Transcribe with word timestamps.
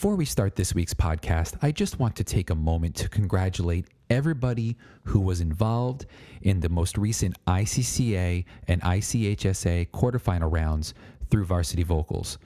Before 0.00 0.16
we 0.16 0.24
start 0.24 0.56
this 0.56 0.74
week's 0.74 0.94
podcast, 0.94 1.58
I 1.60 1.72
just 1.72 1.98
want 1.98 2.16
to 2.16 2.24
take 2.24 2.48
a 2.48 2.54
moment 2.54 2.94
to 2.96 3.08
congratulate 3.10 3.84
everybody 4.08 4.78
who 5.04 5.20
was 5.20 5.42
involved 5.42 6.06
in 6.40 6.58
the 6.60 6.70
most 6.70 6.96
recent 6.96 7.36
ICCA 7.46 8.46
and 8.66 8.80
ICHSA 8.80 9.90
quarterfinal 9.90 10.50
rounds 10.50 10.94
through 11.30 11.44
Varsity 11.44 11.82
Vocals. 11.82 12.38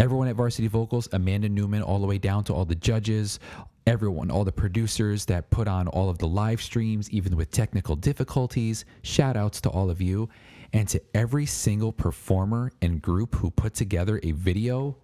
Everyone 0.00 0.26
at 0.26 0.34
Varsity 0.34 0.66
Vocals, 0.66 1.08
Amanda 1.12 1.48
Newman, 1.48 1.80
all 1.80 2.00
the 2.00 2.08
way 2.08 2.18
down 2.18 2.42
to 2.42 2.52
all 2.52 2.64
the 2.64 2.74
judges, 2.74 3.38
everyone, 3.86 4.28
all 4.28 4.42
the 4.42 4.50
producers 4.50 5.24
that 5.26 5.48
put 5.50 5.68
on 5.68 5.86
all 5.86 6.10
of 6.10 6.18
the 6.18 6.26
live 6.26 6.60
streams, 6.60 7.08
even 7.12 7.36
with 7.36 7.52
technical 7.52 7.94
difficulties. 7.94 8.84
Shout 9.02 9.36
outs 9.36 9.60
to 9.60 9.70
all 9.70 9.90
of 9.90 10.02
you 10.02 10.28
and 10.72 10.88
to 10.88 11.00
every 11.14 11.46
single 11.46 11.92
performer 11.92 12.72
and 12.82 13.00
group 13.00 13.36
who 13.36 13.52
put 13.52 13.74
together 13.74 14.18
a 14.24 14.32
video. 14.32 14.96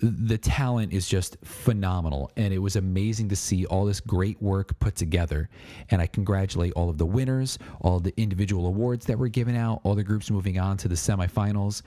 The 0.00 0.36
talent 0.36 0.92
is 0.92 1.08
just 1.08 1.36
phenomenal, 1.44 2.30
and 2.36 2.52
it 2.52 2.58
was 2.58 2.76
amazing 2.76 3.28
to 3.28 3.36
see 3.36 3.64
all 3.66 3.84
this 3.84 4.00
great 4.00 4.40
work 4.42 4.78
put 4.80 4.96
together. 4.96 5.48
And 5.90 6.02
I 6.02 6.06
congratulate 6.06 6.72
all 6.74 6.90
of 6.90 6.98
the 6.98 7.06
winners, 7.06 7.58
all 7.80 8.00
the 8.00 8.12
individual 8.16 8.66
awards 8.66 9.06
that 9.06 9.18
were 9.18 9.28
given 9.28 9.56
out, 9.56 9.80
all 9.84 9.94
the 9.94 10.04
groups 10.04 10.30
moving 10.30 10.58
on 10.58 10.76
to 10.78 10.88
the 10.88 10.94
semifinals, 10.94 11.82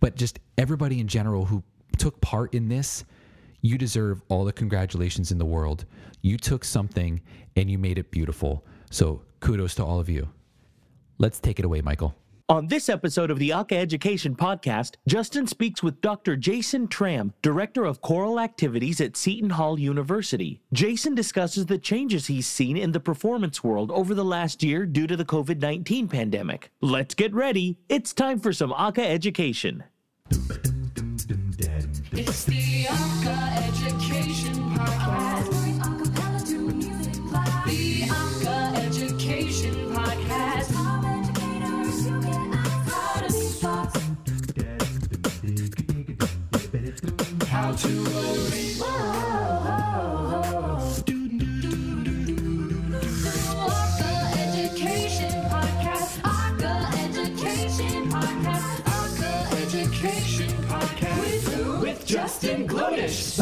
but 0.00 0.16
just 0.16 0.40
everybody 0.58 1.00
in 1.00 1.08
general 1.08 1.44
who 1.44 1.62
took 1.96 2.20
part 2.20 2.54
in 2.54 2.68
this 2.68 3.04
you 3.64 3.78
deserve 3.78 4.20
all 4.28 4.44
the 4.44 4.52
congratulations 4.52 5.32
in 5.32 5.38
the 5.38 5.46
world. 5.46 5.86
You 6.20 6.36
took 6.36 6.64
something 6.64 7.22
and 7.56 7.70
you 7.70 7.78
made 7.78 7.96
it 7.96 8.10
beautiful. 8.10 8.62
So 8.90 9.22
kudos 9.40 9.74
to 9.76 9.84
all 9.84 9.98
of 9.98 10.10
you. 10.10 10.28
Let's 11.16 11.40
take 11.40 11.58
it 11.58 11.64
away, 11.64 11.80
Michael. 11.80 12.14
On 12.50 12.66
this 12.66 12.90
episode 12.90 13.30
of 13.30 13.38
the 13.38 13.54
ACA 13.54 13.74
Education 13.74 14.36
Podcast, 14.36 14.96
Justin 15.08 15.46
speaks 15.46 15.82
with 15.82 16.02
Dr. 16.02 16.36
Jason 16.36 16.88
Tramm, 16.88 17.32
Director 17.40 17.86
of 17.86 18.02
Choral 18.02 18.38
Activities 18.38 19.00
at 19.00 19.16
Seton 19.16 19.48
Hall 19.48 19.80
University. 19.80 20.60
Jason 20.70 21.14
discusses 21.14 21.64
the 21.64 21.78
changes 21.78 22.26
he's 22.26 22.46
seen 22.46 22.76
in 22.76 22.92
the 22.92 23.00
performance 23.00 23.64
world 23.64 23.90
over 23.90 24.14
the 24.14 24.26
last 24.26 24.62
year 24.62 24.84
due 24.84 25.06
to 25.06 25.16
the 25.16 25.24
COVID 25.24 25.62
19 25.62 26.06
pandemic. 26.06 26.70
Let's 26.82 27.14
get 27.14 27.32
ready. 27.32 27.78
It's 27.88 28.12
time 28.12 28.38
for 28.38 28.52
some 28.52 28.74
ACA 28.74 29.08
Education. 29.08 29.84
It's 32.12 32.44
the 32.44 33.23
How 47.64 47.72
to 47.72 47.88
Education 54.36 55.32
Podcast. 55.48 56.20
Education 57.16 58.10
Podcast. 58.10 58.68
Education 59.62 60.50
Podcast. 60.68 61.20
With, 61.20 61.80
with 61.80 62.06
Justin 62.06 62.68
Glodish. 62.68 63.40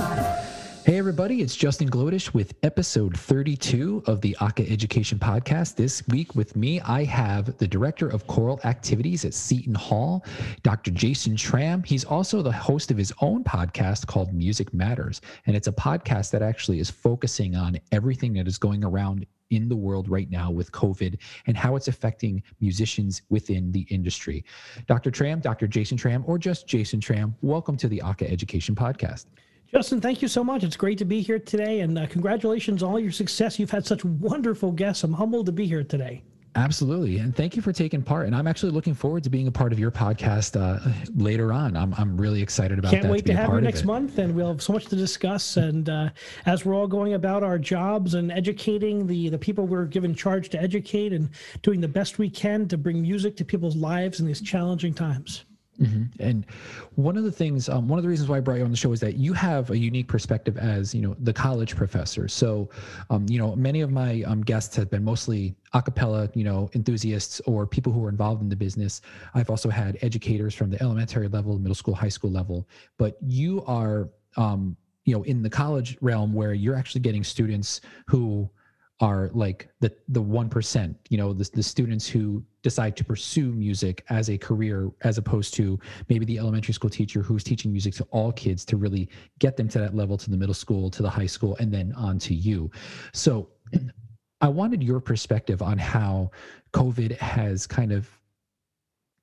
Hey, 0.85 0.99
everybody, 0.99 1.43
it's 1.43 1.55
Justin 1.55 1.89
Glodish 1.89 2.35
with 2.35 2.55
episode 2.65 3.17
32 3.17 4.03
of 4.07 4.21
the 4.21 4.37
ACA 4.41 4.69
Education 4.69 5.17
Podcast. 5.17 5.77
This 5.77 6.03
week 6.09 6.35
with 6.35 6.57
me, 6.57 6.81
I 6.81 7.05
have 7.05 7.57
the 7.59 7.69
Director 7.69 8.09
of 8.09 8.27
Choral 8.27 8.59
Activities 8.65 9.25
at 9.25 9.33
Seton 9.33 9.77
Hall, 9.77 10.25
Dr. 10.65 10.91
Jason 10.91 11.37
Tramm. 11.37 11.85
He's 11.85 12.05
also 12.05 12.43
the 12.43 12.51
host 12.51 12.91
of 12.91 12.97
his 12.97 13.13
own 13.21 13.45
podcast 13.45 14.09
called 14.09 14.35
Music 14.35 14.75
Matters. 14.75 15.21
And 15.47 15.55
it's 15.55 15.69
a 15.69 15.73
podcast 15.73 16.33
that 16.33 16.43
actually 16.43 16.81
is 16.81 16.91
focusing 16.91 17.55
on 17.55 17.79
everything 17.93 18.33
that 18.33 18.49
is 18.49 18.59
going 18.59 18.83
around 18.83 19.25
in 19.51 19.69
the 19.69 19.77
world 19.77 20.09
right 20.09 20.31
now 20.31 20.51
with 20.51 20.73
COVID 20.73 21.17
and 21.47 21.57
how 21.57 21.77
it's 21.77 21.87
affecting 21.87 22.43
musicians 22.61 23.23
within 23.31 23.71
the 23.71 23.87
industry. 23.91 24.45
Dr. 24.89 25.13
Tramm, 25.13 25.41
Dr. 25.41 25.69
Jason 25.69 25.97
Tramm, 25.97 26.25
or 26.27 26.39
just 26.39 26.67
Jason 26.67 27.01
Tramm, 27.01 27.37
welcome 27.41 27.77
to 27.77 27.87
the 27.87 28.03
ACA 28.03 28.29
Education 28.29 28.75
Podcast. 28.75 29.27
Justin, 29.75 30.03
thank 30.03 30.21
you 30.21 30.29
so 30.29 30.45
much. 30.45 30.65
It's 30.65 30.77
great 30.77 30.99
to 30.99 31.07
be 31.07 31.23
here 31.23 31.39
today, 31.39 31.81
and 31.81 31.99
uh, 31.99 32.07
congratulations 32.07 32.83
on 32.83 32.91
all 32.91 33.01
your 33.01 33.11
success. 33.11 33.59
You've 33.59 33.71
had 33.71 33.87
such 33.87 34.05
wonderful 34.05 34.71
guests. 34.71 35.03
I'm 35.03 35.15
humbled 35.15 35.47
to 35.47 35.53
be 35.53 35.67
here 35.67 35.83
today. 35.83 36.23
Absolutely. 36.55 37.17
And 37.17 37.35
thank 37.35 37.57
you 37.57 37.63
for 37.63 37.73
taking 37.73 38.03
part. 38.03 38.27
And 38.27 38.37
I'm 38.37 38.47
actually 38.47 38.73
looking 38.73 38.93
forward 38.93 39.25
to 39.25 39.31
being 39.31 39.47
a 39.47 39.51
part 39.51 39.73
of 39.73 39.79
your 39.79 39.91
podcast 39.91 40.61
uh, 40.61 40.93
later 41.17 41.51
on. 41.51 41.75
I'm, 41.75 41.95
I'm 41.95 42.21
really 42.21 42.43
excited 42.43 42.79
about 42.79 42.91
that. 42.91 43.01
Can't 43.01 43.11
wait 43.11 43.25
to, 43.25 43.33
to, 43.33 43.39
have 43.39 43.55
you 43.55 43.63
next 43.63 43.85
month, 43.85 44.19
and 44.19 44.35
we'll 44.35 44.49
have 44.49 44.61
so 44.61 44.75
much 44.75 44.85
to 44.89 44.97
discuss. 44.97 45.57
And 45.57 45.89
uh, 45.89 46.11
as 46.45 46.67
we're 46.67 46.75
all 46.75 46.87
going 46.87 47.15
about 47.15 47.43
our 47.43 47.59
jobs 47.59 48.13
and 48.13 48.31
educating 48.31 49.07
the 49.07 49.31
the 49.31 49.39
people 49.39 49.67
we're 49.67 49.87
given 49.87 50.15
charge 50.15 50.51
to 50.51 50.61
educate, 50.61 51.15
and 51.15 51.31
doing 51.63 51.81
the 51.81 51.89
best 51.89 52.19
we 52.19 52.29
can 52.29 52.69
to 52.69 52.77
bring 52.77 53.01
music 53.01 53.39
to 53.39 53.45
people's 53.47 53.77
lives 53.77 54.21
in 54.21 54.27
these 54.27 54.43
challenging 54.43 54.93
times. 54.93 55.47
Mhm. 55.81 56.11
And 56.21 56.47
one 56.97 57.17
of 57.17 57.25
the 57.25 57.33
things, 57.33 57.69
um, 57.69 57.89
one 57.89 57.99
of 57.99 58.03
the 58.03 58.09
reasons 58.09 58.29
why 58.29 58.37
I 58.37 58.41
brought 58.41 58.59
you 58.59 58.65
on 58.65 58.71
the 58.71 58.77
show 58.77 58.93
is 58.93 59.01
that 59.01 59.17
you 59.17 59.33
have 59.33 59.71
a 59.71 59.79
unique 59.79 60.07
perspective 60.07 60.59
as, 60.59 60.95
you 60.95 61.01
know, 61.01 61.17
the 61.21 61.33
college 61.33 61.75
professor. 61.75 62.29
So, 62.29 62.69
um, 63.09 63.27
you 63.29 63.39
know, 63.39 63.57
many 63.57 63.81
of 63.81 63.91
my 63.91 64.23
um, 64.23 64.43
guests 64.43 64.77
have 64.77 64.91
been 64.91 65.03
mostly 65.03 65.55
a 65.73 65.81
cappella, 65.81 66.29
you 66.35 66.45
know, 66.45 66.71
enthusiasts 66.75 67.41
or 67.47 67.67
people 67.67 67.93
who 67.93 68.05
are 68.05 68.11
involved 68.11 68.43
in 68.43 68.49
the 68.49 68.57
business. 68.57 69.01
I've 69.35 69.49
also 69.49 69.71
had 69.71 69.97
educators 70.03 70.55
from 70.55 70.71
the 70.71 70.81
elementary 70.83 71.29
level, 71.29 71.59
middle 71.59 71.75
school, 71.75 71.95
high 71.95 72.11
school 72.11 72.31
level, 72.31 72.69
but 72.99 73.17
you 73.23 73.65
are, 73.67 74.11
um, 74.37 74.77
you 75.05 75.15
know, 75.17 75.23
in 75.25 75.43
the 75.43 75.51
college 75.51 75.97
realm 76.01 76.33
where 76.33 76.53
you're 76.53 76.77
actually 76.77 77.01
getting 77.01 77.25
students 77.25 77.81
who 78.07 78.49
are 79.01 79.31
like 79.33 79.69
the 79.81 79.93
the 80.09 80.23
one 80.23 80.49
percent 80.49 80.97
you 81.09 81.19
know 81.19 81.33
the, 81.33 81.49
the 81.55 81.63
students 81.63 82.07
who 82.07 82.45
decide 82.63 82.97
to 82.97 83.05
pursue 83.05 83.53
music 83.53 84.05
as 84.11 84.31
a 84.31 84.39
career 84.39 84.91
as 85.03 85.19
opposed 85.19 85.55
to 85.55 85.79
maybe 86.09 86.25
the 86.25 86.39
elementary 86.39 86.73
school 86.73 86.91
teacher 86.91 87.21
who's 87.23 87.43
teaching 87.43 87.73
music 87.73 87.95
to 87.95 88.05
all 88.11 88.31
kids 88.33 88.65
to 88.65 88.77
really 88.77 89.09
get 89.41 89.57
them 89.57 89.69
to 89.69 89.79
that 89.79 89.95
level 89.95 90.17
to 90.17 90.31
the 90.31 90.37
middle 90.37 90.55
school 90.55 90.89
to 90.91 91.03
the 91.03 91.11
high 91.11 91.27
school 91.27 91.57
and 91.59 91.73
then 91.73 91.93
on 91.95 92.19
to 92.19 92.35
you. 92.35 92.71
So 93.13 93.49
i 94.41 94.49
wanted 94.49 94.83
your 94.83 95.01
perspective 95.01 95.63
on 95.63 95.79
how 95.79 96.31
covid 96.73 97.17
has 97.19 97.67
kind 97.67 97.93
of 97.93 98.09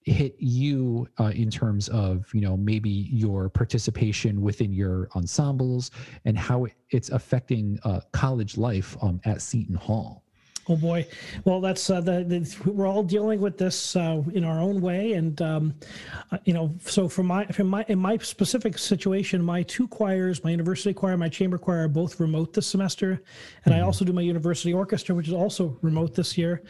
hit 0.10 0.36
you 0.40 1.08
uh, 1.20 1.32
in 1.36 1.50
terms 1.50 1.90
of 1.90 2.26
you 2.34 2.42
know 2.42 2.58
maybe 2.58 2.90
your 2.90 3.50
participation 3.50 4.42
within 4.42 4.74
your 4.74 5.10
ensembles 5.16 5.92
and 6.26 6.38
how 6.38 6.68
it's 6.90 7.10
affecting 7.10 7.80
uh, 7.84 8.02
college 8.12 8.58
life 8.58 8.98
um, 9.02 9.22
at 9.26 9.42
Seton 9.42 9.76
Hall. 9.76 10.24
Oh 10.70 10.76
boy! 10.76 11.08
Well, 11.46 11.62
that's 11.62 11.90
uh, 11.90 12.00
the, 12.00 12.24
the 12.24 12.72
we're 12.72 12.86
all 12.86 13.02
dealing 13.02 13.42
with 13.42 13.58
this 13.58 13.96
uh, 13.96 14.22
in 14.34 14.44
our 14.44 14.60
own 14.60 14.82
way, 14.82 15.14
and 15.14 15.42
um, 15.42 15.74
uh, 16.32 16.38
you 16.46 16.54
know, 16.54 16.76
so 16.84 17.10
for 17.10 17.24
my 17.24 17.46
from 17.48 17.68
my 17.68 17.84
in 17.88 17.98
my 17.98 18.18
specific 18.18 18.78
situation, 18.78 19.42
my 19.42 19.64
two 19.64 19.88
choirs, 19.88 20.44
my 20.44 20.52
university 20.52 20.94
choir, 20.94 21.18
my 21.18 21.28
chamber 21.28 21.58
choir, 21.58 21.86
are 21.86 21.88
both 21.88 22.20
remote 22.20 22.54
this 22.54 22.68
semester, 22.68 23.24
and 23.66 23.74
I 23.74 23.82
also 23.82 24.06
do 24.06 24.14
my 24.14 24.22
university 24.22 24.72
orchestra, 24.72 25.16
which 25.16 25.28
is 25.28 25.34
also 25.34 25.76
remote 25.82 26.14
this 26.14 26.38
year. 26.38 26.62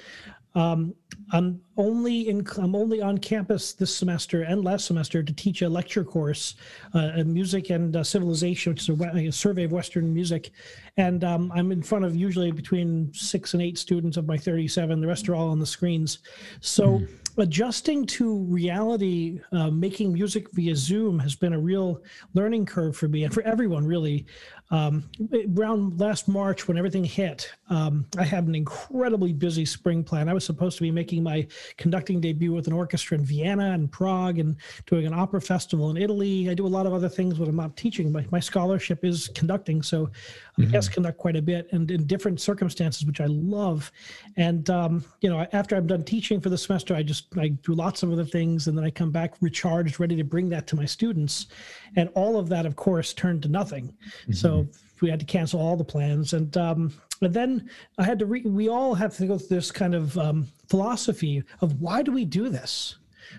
Um, 0.55 0.95
I'm 1.31 1.62
only 1.78 2.29
in 2.29 2.45
I'm 2.57 2.75
only 2.75 3.01
on 3.01 3.17
campus 3.17 3.73
this 3.73 3.95
semester 3.95 4.44
and 4.44 4.63
last 4.63 4.85
semester 4.85 5.22
to 5.22 5.34
teach 5.34 5.62
a 5.62 5.69
lecture 5.69 6.03
course, 6.03 6.56
uh, 6.95 7.12
in 7.16 7.34
music 7.34 7.69
and 7.69 7.95
uh, 7.95 8.03
civilization, 8.03 8.73
which 8.73 8.88
is 8.88 8.90
a, 8.90 9.28
a 9.28 9.31
survey 9.31 9.66
of 9.66 9.72
Western 9.72 10.13
music, 10.13 10.51
and 10.97 11.23
um, 11.23 11.51
I'm 11.53 11.72
in 11.72 11.84
front 11.84 12.06
of 12.06 12.16
usually 12.16 12.51
between 12.51 13.13
six 13.13 13.53
and 13.53 13.62
eight 13.62 13.78
students 13.78 14.17
of 14.17 14.28
my 14.28 14.38
37. 14.38 15.00
The 15.00 15.07
rest 15.07 15.29
are 15.29 15.35
all 15.35 15.50
on 15.50 15.59
the 15.59 15.66
screens. 15.66 16.19
So 16.62 17.01
adjusting 17.38 18.06
to 18.07 18.40
reality, 18.46 19.40
uh, 19.51 19.69
making 19.69 20.13
music 20.13 20.51
via 20.53 20.75
Zoom 20.75 21.19
has 21.19 21.35
been 21.35 21.53
a 21.53 21.59
real 21.59 22.01
learning 22.34 22.66
curve 22.66 22.96
for 22.97 23.07
me 23.07 23.23
and 23.23 23.34
for 23.34 23.44
everyone 23.44 23.85
really. 23.85 24.25
Um, 24.72 25.09
around 25.58 25.99
last 25.99 26.28
March, 26.28 26.67
when 26.67 26.78
everything 26.78 27.03
hit, 27.03 27.52
um, 27.70 28.05
I 28.20 28.23
had 28.23 28.46
an 28.46 28.53
incredibly 28.53 29.34
busy 29.34 29.66
spring 29.66 30.03
plan. 30.03 30.29
I 30.29 30.34
was 30.34 30.46
supposed 30.46 30.78
to 30.78 30.84
be 30.84 30.91
making 30.91 31.23
my 31.23 31.47
conducting 31.78 32.22
debut 32.22 32.53
with 32.53 32.67
an 32.67 32.73
orchestra 32.73 33.17
in 33.17 33.26
Vienna 33.26 33.72
and 33.72 33.91
Prague 33.91 34.38
and 34.38 34.55
doing 34.85 35.08
an 35.08 35.14
opera 35.14 35.41
festival 35.41 35.90
in 35.90 35.97
Italy. 35.97 36.49
I 36.49 36.53
do 36.53 36.67
a 36.67 36.70
lot 36.70 36.85
of 36.85 36.93
other 36.93 37.09
things 37.09 37.40
when 37.40 37.49
I'm 37.49 37.55
not 37.55 37.76
teaching. 37.78 38.11
My, 38.11 38.26
my 38.32 38.40
scholarship 38.40 39.03
is 39.03 39.29
conducting, 39.34 39.82
so 39.82 40.11
I 40.59 40.66
guess 40.66 40.90
conduct 40.90 41.17
quite 41.17 41.38
a 41.38 41.41
bit 41.41 41.67
and 41.72 41.90
in 41.90 42.05
different 42.05 42.41
circumstances, 42.41 43.05
which 43.05 43.22
I 43.22 43.28
love. 43.28 43.91
And 44.35 44.70
um, 44.70 45.03
you 45.22 45.29
know, 45.29 45.47
after 45.53 45.76
I'm 45.78 45.88
done 45.88 46.03
teaching 46.03 46.41
for 46.41 46.49
the 46.49 46.58
semester, 46.58 46.93
I 46.93 47.02
just 47.02 47.35
I 47.38 47.49
do 47.49 47.73
lots 47.73 48.03
of 48.03 48.11
other 48.11 48.26
things, 48.26 48.67
and 48.67 48.78
then 48.78 48.85
I 48.85 48.90
come 48.90 49.09
back 49.09 49.35
recharged, 49.41 49.99
ready 49.99 50.16
to 50.17 50.23
bring 50.23 50.49
that 50.49 50.67
to 50.67 50.76
my 50.76 50.85
students. 50.85 51.47
And 51.96 52.09
all 52.14 52.38
of 52.38 52.49
that, 52.49 52.66
of 52.66 52.76
course, 52.76 53.14
turned 53.14 53.41
to 53.43 53.49
nothing. 53.49 53.96
So 54.32 54.59
we 55.02 55.09
had 55.09 55.20
to 55.20 55.26
cancel 55.26 55.59
all 55.59 55.78
the 55.78 55.84
plans, 55.84 56.34
and 56.34 56.56
um, 56.58 56.94
and 57.22 57.34
then 57.34 57.70
I 57.97 58.03
had 58.03 58.20
to. 58.20 58.26
Re- 58.26 58.41
we 58.41 58.70
all 58.70 58.96
have 58.96 59.16
to 59.17 59.28
go 59.28 59.38
through 59.38 59.58
this 59.58 59.72
kind 59.72 59.96
of 59.96 60.17
um, 60.17 60.47
philosophy 60.67 61.44
of 61.61 61.82
why 61.82 62.02
do 62.02 62.11
we 62.11 62.26
do 62.26 62.50
this? 62.50 62.96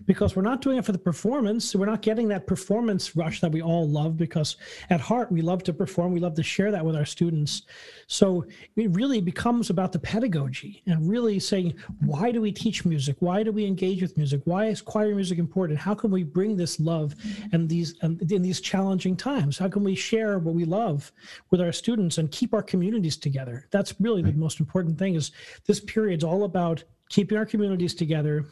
Because 0.07 0.37
we're 0.37 0.43
not 0.43 0.61
doing 0.61 0.79
it 0.79 0.85
for 0.85 0.93
the 0.93 0.99
performance. 0.99 1.75
We're 1.75 1.87
not 1.87 2.03
getting 2.03 2.29
that 2.29 2.47
performance 2.47 3.17
rush 3.17 3.41
that 3.41 3.53
we 3.53 3.63
all 3.63 3.89
love 3.89 4.17
because 4.17 4.57
at 4.91 5.01
heart 5.01 5.31
we 5.31 5.43
love 5.43 5.63
to 5.65 5.73
perform. 5.73 6.13
We 6.13 6.21
love 6.21 6.35
to 6.35 6.43
share 6.43 6.71
that 6.71 6.85
with 6.85 6.97
our 6.97 7.05
students. 7.05 7.63
So 8.07 8.45
it 8.77 8.91
really 8.95 9.21
becomes 9.21 9.71
about 9.71 9.93
the 9.93 9.99
pedagogy 9.99 10.83
and 10.87 11.09
really 11.09 11.39
saying, 11.39 11.75
why 12.05 12.33
do 12.33 12.41
we 12.41 12.53
teach 12.53 12.85
music? 12.85 13.17
Why 13.21 13.43
do 13.43 13.53
we 13.53 13.65
engage 13.65 14.03
with 14.03 14.17
music? 14.17 14.43
Why 14.45 14.67
is 14.67 14.83
choir 14.83 15.15
music 15.15 15.39
important? 15.39 15.79
How 15.79 15.95
can 15.95 16.11
we 16.11 16.23
bring 16.23 16.57
this 16.57 16.81
love 16.81 17.15
and 17.53 17.69
these 17.69 17.95
and 18.03 18.21
in 18.31 18.43
these 18.43 18.61
challenging 18.61 19.17
times? 19.17 19.59
How 19.59 19.69
can 19.69 19.85
we 19.85 19.95
share 19.95 20.39
what 20.39 20.55
we 20.55 20.65
love 20.65 21.13
with 21.51 21.61
our 21.61 21.73
students 21.73 22.19
and 22.19 22.31
keep 22.31 22.55
our 22.55 22.63
communities 22.63 23.17
together? 23.17 23.67
That's 23.71 23.95
really 24.01 24.23
the 24.23 24.33
most 24.33 24.61
important 24.61 24.99
thing. 24.99 25.15
Is 25.15 25.33
this 25.67 25.81
period's 25.81 26.25
all 26.25 26.45
about 26.45 26.83
keeping 27.09 27.37
our 27.37 27.47
communities 27.47 27.95
together 27.95 28.47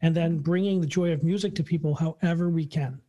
and 0.00 0.14
then 0.14 0.38
bringing 0.38 0.80
the 0.80 0.86
joy 0.86 1.12
of 1.12 1.22
music 1.22 1.54
to 1.56 1.62
people 1.62 1.94
however 1.94 2.48
we 2.48 2.64
can. 2.64 3.00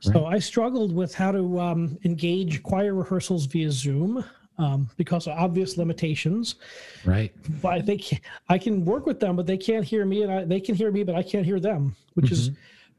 So 0.00 0.26
I 0.26 0.38
struggled 0.38 0.94
with 0.94 1.14
how 1.14 1.32
to 1.32 1.58
um, 1.58 1.98
engage 2.04 2.62
choir 2.62 2.94
rehearsals 2.94 3.46
via 3.46 3.72
Zoom 3.72 4.24
um, 4.58 4.88
because 4.96 5.26
of 5.26 5.36
obvious 5.36 5.76
limitations. 5.76 6.56
Right. 7.04 7.32
But 7.60 7.86
they 7.86 7.96
can, 7.96 8.20
I 8.48 8.58
can 8.58 8.84
work 8.84 9.06
with 9.06 9.20
them, 9.20 9.36
but 9.36 9.46
they 9.46 9.56
can't 9.56 9.84
hear 9.84 10.04
me, 10.04 10.22
and 10.22 10.32
I, 10.32 10.44
they 10.44 10.60
can 10.60 10.74
hear 10.74 10.92
me, 10.92 11.02
but 11.02 11.14
I 11.14 11.22
can't 11.22 11.44
hear 11.44 11.58
them, 11.58 11.96
which 12.14 12.30
is 12.30 12.50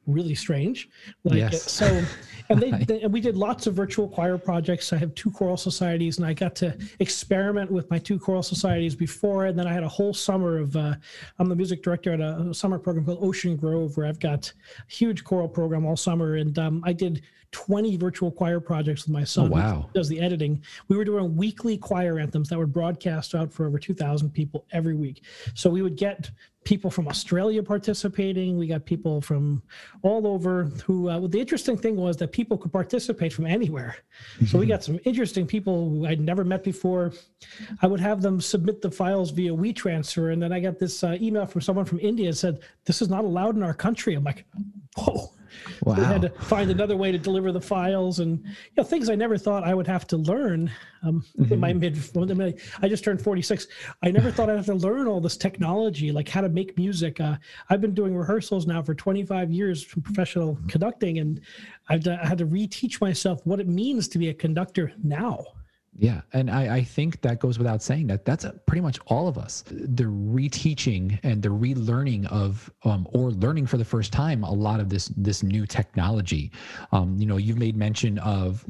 really 0.08 0.36
strange. 0.36 0.90
Like 1.24 1.38
Yes. 1.38 1.72
so, 1.72 2.04
and 2.50 2.60
they, 2.60 2.72
they 2.86 3.02
and 3.02 3.14
we 3.14 3.22
did 3.22 3.38
lots 3.38 3.68
of 3.68 3.76
virtual 3.76 4.08
choir 4.08 4.38
projects. 4.38 4.92
I 4.94 4.98
have 4.98 5.14
two 5.14 5.30
choral 5.30 5.58
societies, 5.58 6.18
and 6.18 6.26
I 6.26 6.34
got 6.34 6.56
to 6.58 6.78
experiment 7.00 7.70
with 7.70 7.90
my 7.92 8.00
two 8.00 8.18
choral 8.18 8.44
societies 8.44 8.96
before, 8.96 9.46
and 9.46 9.60
then 9.60 9.68
I 9.68 9.74
had 9.74 9.84
a 9.84 9.90
whole 9.90 10.14
summer 10.14 10.58
of. 10.58 10.76
Uh, 10.76 10.96
I'm 11.38 11.50
the 11.50 11.56
music 11.56 11.84
director 11.84 12.14
at 12.14 12.22
a, 12.22 12.54
summer 12.54 12.80
program 12.80 13.06
called 13.06 13.20
Ocean 13.22 13.56
Grove, 13.56 13.98
where 13.98 14.08
I've 14.08 14.20
got 14.20 14.52
a 14.80 14.92
huge 14.92 15.24
choral 15.24 15.50
program 15.50 15.86
all 15.86 15.98
summer, 15.98 16.36
and 16.36 16.58
um, 16.58 16.82
I 16.86 16.94
did 16.94 17.22
20 17.52 17.98
virtual 17.98 18.32
choir 18.32 18.60
projects 18.60 19.06
with 19.06 19.14
my 19.14 19.24
son. 19.24 19.48
who 19.48 19.54
wow. 19.54 19.90
Does 19.94 20.10
the 20.10 20.20
editing? 20.20 20.62
We 20.88 20.98
were 20.98 21.06
doing 21.06 21.36
weekly 21.36 21.78
choir 21.78 22.20
anthems 22.20 22.50
that 22.50 22.58
were 22.58 22.68
broadcast 22.68 23.36
out 23.36 23.54
for 23.54 23.66
over 23.66 23.80
2,000 23.80 24.30
people 24.32 24.66
every 24.72 24.96
week. 24.96 25.24
So 25.54 25.70
we 25.70 25.82
would 25.82 25.96
get 25.96 26.30
people 26.68 26.92
from 26.92 27.08
Australia 27.08 27.64
participating. 27.64 28.58
We 28.58 28.68
got 28.68 28.84
people 28.84 29.22
from 29.22 29.64
all 30.02 30.28
over 30.28 30.66
who, 30.86 31.10
uh, 31.10 31.18
well, 31.18 31.30
the 31.30 31.40
interesting 31.40 31.78
thing 31.78 31.96
was 31.96 32.18
that 32.18 32.34
people 32.34 32.58
could 32.58 32.74
participate 32.74 33.32
from 33.32 33.46
anywhere. 33.46 33.96
So 34.48 34.60
we 34.60 34.66
got 34.66 34.84
some 34.84 35.00
interesting 35.06 35.48
people 35.48 35.90
who 35.90 36.06
I'd 36.06 36.20
never 36.20 36.44
met 36.44 36.66
before. 36.66 37.14
I 37.82 37.88
would 37.88 38.02
have 38.02 38.22
them 38.22 38.42
submit 38.42 38.82
the 38.82 38.92
files 38.92 39.32
via 39.32 39.52
WeTransfer. 39.52 40.34
And 40.34 40.44
then 40.44 40.52
I 40.52 40.60
got 40.60 40.78
this 40.78 41.06
uh, 41.06 41.18
email 41.22 41.46
from 41.46 41.62
someone 41.62 41.86
from 41.86 42.02
India 42.02 42.32
that 42.32 42.36
said, 42.36 42.60
this 42.84 43.02
is 43.02 43.08
not 43.08 43.24
allowed 43.24 43.56
in 43.56 43.64
our 43.64 43.74
country. 43.74 44.16
I'm 44.16 44.26
like, 44.26 44.44
whoa. 44.98 45.32
So 45.84 45.94
we 45.94 46.04
had 46.04 46.22
to 46.22 46.30
find 46.30 46.70
another 46.72 46.96
way 46.96 47.12
to 47.12 47.18
deliver 47.18 47.52
the 47.52 47.62
files 47.62 48.20
and 48.20 48.44
you 48.44 48.52
know 48.78 48.84
things 48.84 49.10
I 49.10 49.16
never 49.16 49.38
thought 49.38 49.64
I 49.64 49.74
would 49.74 49.88
have 49.88 50.08
to 50.08 50.18
learn 50.18 50.72
um, 51.04 51.24
in 51.50 51.60
my 51.60 51.74
mid. 51.74 51.98
I 52.82 52.90
just 52.90 53.04
turned 53.04 53.22
46. 53.22 53.68
I 54.04 54.12
never 54.12 54.32
thought 54.32 54.50
I'd 54.50 54.58
have 54.58 54.66
to 54.66 54.76
learn 54.76 55.08
all 55.08 55.22
this 55.22 55.38
technology, 55.38 56.12
like 56.12 56.28
how 56.28 56.42
to 56.42 56.50
make 56.50 56.78
music. 56.78 57.20
Uh, 57.20 57.38
I've 57.70 57.82
been 57.82 57.94
doing 57.94 58.16
rehearsals 58.16 58.68
now 58.68 58.82
for 58.82 58.94
25 58.94 59.52
years 59.52 59.84
from 59.84 60.02
professional 60.02 60.58
conducting, 60.68 61.20
and 61.20 61.42
I've 61.90 62.04
done, 62.04 62.20
I 62.22 62.28
had 62.28 62.38
to 62.40 62.46
reteach 62.46 63.02
myself 63.02 63.46
what 63.46 63.60
it 63.60 63.68
means 63.68 64.08
to 64.10 64.18
be 64.18 64.30
a 64.30 64.34
conductor 64.34 64.92
now. 65.04 65.46
Yeah, 66.00 66.22
and 66.32 66.52
I, 66.52 66.78
I 66.78 66.84
think 66.84 67.22
that 67.22 67.40
goes 67.40 67.58
without 67.58 67.82
saying 67.82 68.06
that 68.08 68.24
that's 68.24 68.46
pretty 68.68 68.82
much 68.82 69.00
all 69.08 69.28
of 69.28 69.38
us. 69.40 69.64
The 69.68 70.04
reteaching 70.04 71.20
and 71.24 71.42
the 71.42 71.50
relearning 71.50 72.28
of, 72.28 72.72
um, 72.84 73.08
or 73.14 73.32
learning 73.32 73.66
for 73.66 73.78
the 73.78 73.86
first 73.86 74.14
time, 74.14 74.44
a 74.44 74.52
lot 74.52 74.80
of 74.80 74.90
this 74.90 75.08
this 75.18 75.42
new 75.42 75.66
technology. 75.66 76.52
Um, 76.92 77.18
you 77.18 77.26
know, 77.26 77.38
you've 77.38 77.58
made 77.58 77.76
mention 77.76 78.20
of 78.20 78.64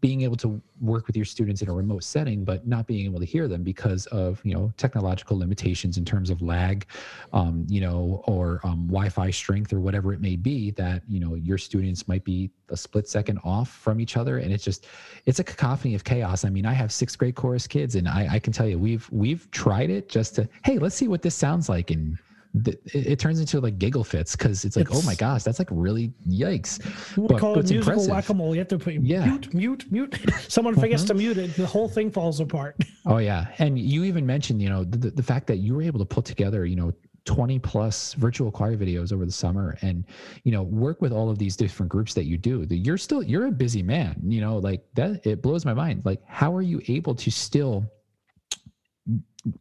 being 0.00 0.20
able 0.20 0.36
to 0.36 0.60
work 0.80 1.06
with 1.06 1.16
your 1.16 1.24
students 1.24 1.62
in 1.62 1.68
a 1.68 1.72
remote 1.72 2.04
setting, 2.04 2.44
but 2.44 2.66
not 2.66 2.86
being 2.86 3.06
able 3.06 3.18
to 3.18 3.24
hear 3.24 3.48
them 3.48 3.62
because 3.62 4.06
of 4.06 4.40
you 4.44 4.54
know 4.54 4.72
technological 4.76 5.38
limitations 5.38 5.96
in 5.96 6.04
terms 6.04 6.28
of 6.28 6.42
lag, 6.42 6.86
um, 7.32 7.66
you 7.68 7.80
know, 7.80 8.22
or 8.26 8.60
um, 8.64 8.86
Wi-Fi 8.86 9.30
strength 9.30 9.72
or 9.72 9.80
whatever 9.80 10.12
it 10.12 10.20
may 10.20 10.36
be. 10.36 10.70
That 10.72 11.02
you 11.08 11.20
know 11.20 11.34
your 11.34 11.58
students 11.58 12.06
might 12.06 12.24
be 12.24 12.50
a 12.68 12.76
split 12.76 13.08
second 13.08 13.38
off 13.44 13.70
from 13.70 14.00
each 14.00 14.16
other, 14.16 14.38
and 14.38 14.52
it's 14.52 14.64
just 14.64 14.86
it's 15.24 15.38
a 15.38 15.44
cacophony 15.44 15.94
of 15.94 16.04
chaos. 16.04 16.44
I 16.44 16.50
mean, 16.50 16.66
I 16.66 16.74
have 16.74 16.92
sixth 16.92 17.18
grade 17.18 17.34
chorus 17.34 17.66
kids, 17.66 17.94
and 17.94 18.06
I, 18.06 18.28
I 18.32 18.38
can 18.38 18.52
tell 18.52 18.68
you 18.68 18.78
we've 18.78 19.08
we've 19.10 19.50
tried 19.50 19.90
it 19.90 20.08
just 20.08 20.34
to 20.34 20.48
hey, 20.64 20.78
let's 20.78 20.94
see 20.94 21.08
what 21.08 21.22
this 21.22 21.34
sounds 21.34 21.68
like, 21.68 21.90
and 21.90 22.18
it, 22.66 22.80
it 22.94 23.18
turns 23.18 23.40
into 23.40 23.60
like 23.60 23.78
giggle 23.78 24.04
fits 24.04 24.34
because 24.36 24.64
it's 24.64 24.76
like 24.76 24.88
oh 24.92 25.02
my 25.02 25.14
gosh, 25.14 25.42
that's 25.42 25.58
like 25.58 25.68
really 25.70 26.12
yikes. 26.28 26.78
We 27.16 27.26
But 27.28 27.38
call 27.38 27.56
it 27.56 27.60
it's 27.60 27.70
musical 27.70 27.92
impressive. 27.92 28.10
whack-a-mole. 28.12 28.54
You 28.54 28.60
have 28.60 28.68
to 28.68 28.78
put 28.78 28.94
Yeah. 28.94 29.24
mute, 29.26 29.54
mute, 29.54 29.86
mute. 29.92 30.18
Someone 30.48 30.74
forgets 30.74 31.04
to 31.04 31.14
mute 31.14 31.38
it, 31.38 31.50
mm-hmm. 31.50 31.62
the 31.62 31.68
whole 31.68 31.88
thing 31.88 32.10
falls 32.10 32.40
apart. 32.40 32.76
Oh 33.06 33.16
yeah, 33.16 33.46
and 33.58 33.78
you 33.78 34.04
even 34.04 34.26
mentioned 34.26 34.60
you 34.60 34.68
know 34.68 34.84
the, 34.84 34.98
the- 34.98 35.10
the 35.10 35.22
fact 35.22 35.46
that 35.46 35.58
you 35.58 35.74
were 35.74 35.80
able 35.82 35.98
to 35.98 36.04
put 36.04 36.26
together 36.26 36.66
you 36.66 36.76
know 36.76 36.92
20 37.24 37.58
plus 37.58 38.12
virtual 38.14 38.50
choir 38.50 38.76
videos 38.76 39.12
over 39.14 39.24
the 39.24 39.32
summer 39.32 39.76
and 39.82 40.04
you 40.44 40.52
know 40.52 40.62
work 40.62 41.00
with 41.00 41.10
all 41.12 41.30
of 41.30 41.38
these 41.38 41.56
different 41.56 41.90
groups 41.90 42.12
that 42.14 42.24
you 42.24 42.36
do. 42.36 42.66
You're 42.70 42.98
still 42.98 43.22
you're 43.22 43.46
a 43.46 43.50
busy 43.50 43.82
man. 43.82 44.20
You 44.26 44.42
know 44.42 44.58
like 44.58 44.82
that 44.94 45.24
it 45.26 45.40
blows 45.42 45.64
my 45.64 45.72
mind. 45.72 46.02
Like 46.04 46.20
how 46.26 46.54
are 46.54 46.60
you 46.62 46.82
able 46.88 47.14
to 47.14 47.30
still 47.30 47.84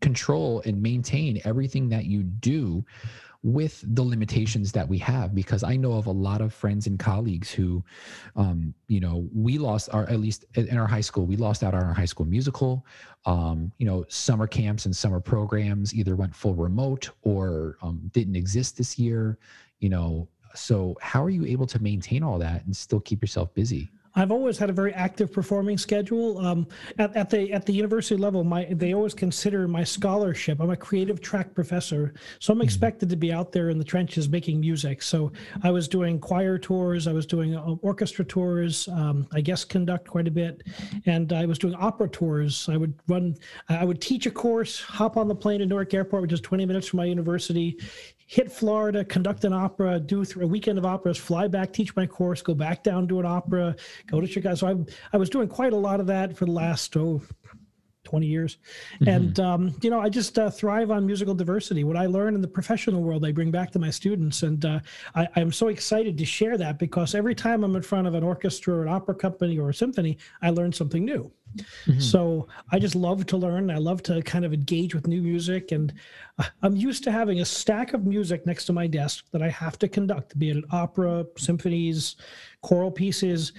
control 0.02 0.62
and 0.66 0.82
maintain 0.82 1.42
everything 1.46 1.90
that 1.90 2.06
you 2.06 2.24
do 2.24 2.84
with 3.44 3.84
the 3.96 4.04
limitations 4.04 4.72
that 4.72 4.88
we 4.88 4.98
have 4.98 5.36
because 5.36 5.64
i 5.64 5.76
know 5.76 5.94
of 5.94 6.08
a 6.08 6.12
lot 6.12 6.42
of 6.42 6.52
friends 6.52 6.88
and 6.88 6.98
colleagues 6.98 7.52
who 7.52 7.84
um, 8.36 8.74
you 8.88 9.00
know 9.00 9.28
we 9.34 9.58
lost 9.58 9.90
our 9.94 10.10
at 10.10 10.20
least 10.20 10.46
in 10.56 10.78
our 10.78 10.88
high 10.88 11.02
school 11.02 11.26
we 11.26 11.36
lost 11.36 11.64
out 11.64 11.74
on 11.74 11.84
our 11.84 11.94
high 11.94 12.06
school 12.06 12.26
musical. 12.26 12.86
Um, 13.26 13.72
you 13.78 13.86
know 13.86 14.06
summer 14.10 14.48
camps 14.48 14.86
and 14.86 14.96
summer 14.96 15.20
programs 15.20 15.94
either 15.94 16.16
went 16.16 16.36
full 16.36 16.56
remote 16.56 17.10
or 17.22 17.78
um, 17.82 18.10
didn't 18.12 18.36
exist 18.36 18.78
this 18.78 18.98
year 18.98 19.38
you 19.80 19.90
know. 19.90 20.28
So 20.56 20.98
how 21.02 21.24
are 21.24 21.30
you 21.30 21.46
able 21.46 21.68
to 21.68 21.80
maintain 21.80 22.24
all 22.24 22.40
that 22.40 22.66
and 22.66 22.76
still 22.76 23.00
keep 23.00 23.22
yourself 23.22 23.54
busy 23.54 23.92
I've 24.18 24.32
always 24.32 24.58
had 24.58 24.72
a 24.72 24.74
very 24.74 24.94
active 24.96 25.32
performing 25.32 25.78
schedule. 25.78 26.40
Um, 26.40 26.68
at, 26.98 27.16
at 27.16 27.30
the 27.30 27.54
at 27.54 27.68
the 27.68 27.74
university 27.74 28.20
level, 28.20 28.44
my 28.44 28.66
they 28.72 28.96
always 28.96 29.14
consider 29.14 29.68
my 29.68 29.84
scholarship. 29.84 30.60
I'm 30.60 30.72
a 30.72 30.76
creative 30.76 31.22
track 31.22 31.54
professor, 31.54 32.16
so 32.40 32.52
I'm 32.52 32.62
expected 32.62 33.10
to 33.10 33.16
be 33.16 33.32
out 33.32 33.52
there 33.52 33.70
in 33.70 33.78
the 33.78 33.84
trenches 33.84 34.28
making 34.28 34.60
music. 34.60 35.04
So 35.04 35.32
I 35.62 35.70
was 35.70 35.88
doing 35.88 36.20
choir 36.20 36.58
tours, 36.58 37.06
I 37.06 37.14
was 37.14 37.28
doing 37.28 37.56
uh, 37.56 37.76
orchestra 37.84 38.26
tours. 38.26 38.88
Um, 38.88 39.28
I 39.32 39.42
guest 39.42 39.70
conduct 39.70 40.08
quite 40.08 40.28
a 40.28 40.32
bit, 40.32 40.64
and 41.06 41.32
I 41.32 41.46
was 41.46 41.60
doing 41.60 41.76
opera 41.76 42.10
tours. 42.10 42.68
I 42.70 42.78
would 42.78 42.96
run, 43.08 43.36
I 43.70 43.86
would 43.86 44.02
teach 44.02 44.26
a 44.26 44.32
course, 44.32 44.82
hop 44.82 45.16
on 45.16 45.28
the 45.28 45.36
plane 45.36 45.60
to 45.60 45.68
Newark 45.68 45.94
Airport, 45.94 46.24
which 46.24 46.34
is 46.34 46.42
20 46.42 46.66
minutes 46.66 46.88
from 46.88 46.98
my 46.98 47.06
university, 47.06 47.80
hit 48.28 48.52
Florida, 48.52 49.06
conduct 49.06 49.46
an 49.46 49.54
opera, 49.54 50.00
do 50.00 50.24
th- 50.24 50.36
a 50.36 50.46
weekend 50.48 50.78
of 50.78 50.86
operas, 50.86 51.18
fly 51.18 51.48
back, 51.48 51.72
teach 51.72 51.96
my 51.96 52.06
course, 52.06 52.42
go 52.42 52.54
back 52.54 52.84
down, 52.84 53.08
do 53.08 53.20
an 53.20 53.26
opera, 53.26 53.74
go 54.06 54.20
to 54.20 54.28
Chicago. 54.28 54.56
So 54.56 54.68
I, 54.68 54.76
I 55.14 55.18
was 55.18 55.30
doing 55.30 55.48
quite 55.48 55.72
a 55.72 55.78
lot 55.78 56.02
of 56.02 56.08
that 56.08 56.36
for 56.36 56.46
the 56.46 56.52
last, 56.52 56.96
oh, 56.98 57.22
20 58.08 58.26
years. 58.26 58.58
And, 59.06 59.38
um, 59.40 59.76
you 59.82 59.90
know, 59.90 60.00
I 60.00 60.08
just 60.08 60.40
uh, 60.40 60.50
thrive 60.50 60.92
on 60.92 61.06
musical 61.06 61.36
diversity. 61.36 61.84
What 61.84 61.98
I 61.98 62.06
learn 62.06 62.36
in 62.36 62.42
the 62.42 62.48
professional 62.48 63.04
world, 63.04 63.26
I 63.26 63.34
bring 63.34 63.52
back 63.52 63.70
to 63.72 63.80
my 63.80 63.90
students. 63.90 64.44
And 64.44 64.64
uh, 64.64 64.80
I, 65.14 65.28
I'm 65.36 65.52
so 65.52 65.68
excited 65.68 66.18
to 66.18 66.26
share 66.26 66.58
that 66.58 66.80
because 66.80 67.14
every 67.16 67.36
time 67.36 67.66
I'm 67.66 67.76
in 67.76 67.82
front 67.82 68.08
of 68.08 68.14
an 68.14 68.24
orchestra 68.24 68.76
or 68.76 68.84
an 68.84 68.88
opera 68.88 69.16
company 69.16 69.60
or 69.60 69.70
a 69.70 69.74
symphony, 69.74 70.18
I 70.42 70.52
learn 70.52 70.72
something 70.72 71.04
new. 71.04 71.32
So 72.00 72.48
I 72.72 72.80
just 72.80 72.96
love 72.96 73.26
to 73.28 73.38
learn. 73.38 73.72
I 73.72 73.78
love 73.78 74.04
to 74.04 74.22
kind 74.22 74.46
of 74.46 74.54
engage 74.54 74.94
with 74.94 75.08
new 75.08 75.22
music. 75.22 75.72
And 75.72 75.94
uh, 76.38 76.44
I'm 76.62 76.76
used 76.76 77.04
to 77.06 77.12
having 77.12 77.42
a 77.42 77.46
stack 77.46 77.94
of 77.94 78.06
music 78.06 78.46
next 78.46 78.66
to 78.66 78.74
my 78.74 78.88
desk 78.88 79.26
that 79.32 79.42
I 79.42 79.50
have 79.50 79.80
to 79.80 79.88
conduct, 79.88 80.38
be 80.38 80.50
it 80.50 80.58
an 80.58 80.66
opera, 80.72 81.26
symphonies, 81.38 82.16
choral 82.68 82.92
pieces, 82.92 83.54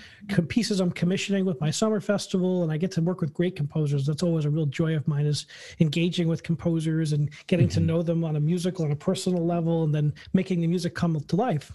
pieces 0.48 0.80
I'm 0.80 0.90
commissioning 0.90 1.46
with 1.46 1.58
my 1.62 1.70
summer 1.70 1.98
festival. 1.98 2.62
And 2.62 2.70
I 2.70 2.76
get 2.76 2.90
to 2.92 3.00
work 3.00 3.22
with 3.22 3.32
great 3.32 3.56
composers. 3.56 4.04
That's 4.04 4.22
always 4.22 4.44
a 4.44 4.50
real 4.50 4.66
joy 4.66 4.96
of 4.96 5.08
mine 5.08 5.24
is 5.24 5.46
engaging 5.80 6.28
with 6.28 6.42
composers 6.42 7.14
and 7.14 7.30
getting 7.46 7.70
to 7.70 7.78
mm-hmm. 7.78 7.86
know 7.86 8.02
them 8.02 8.22
on 8.22 8.36
a 8.36 8.40
musical, 8.40 8.84
on 8.84 8.92
a 8.92 8.96
personal 8.96 9.46
level, 9.46 9.84
and 9.84 9.94
then 9.94 10.12
making 10.34 10.60
the 10.60 10.66
music 10.66 10.94
come 10.94 11.18
to 11.18 11.36
life 11.36 11.72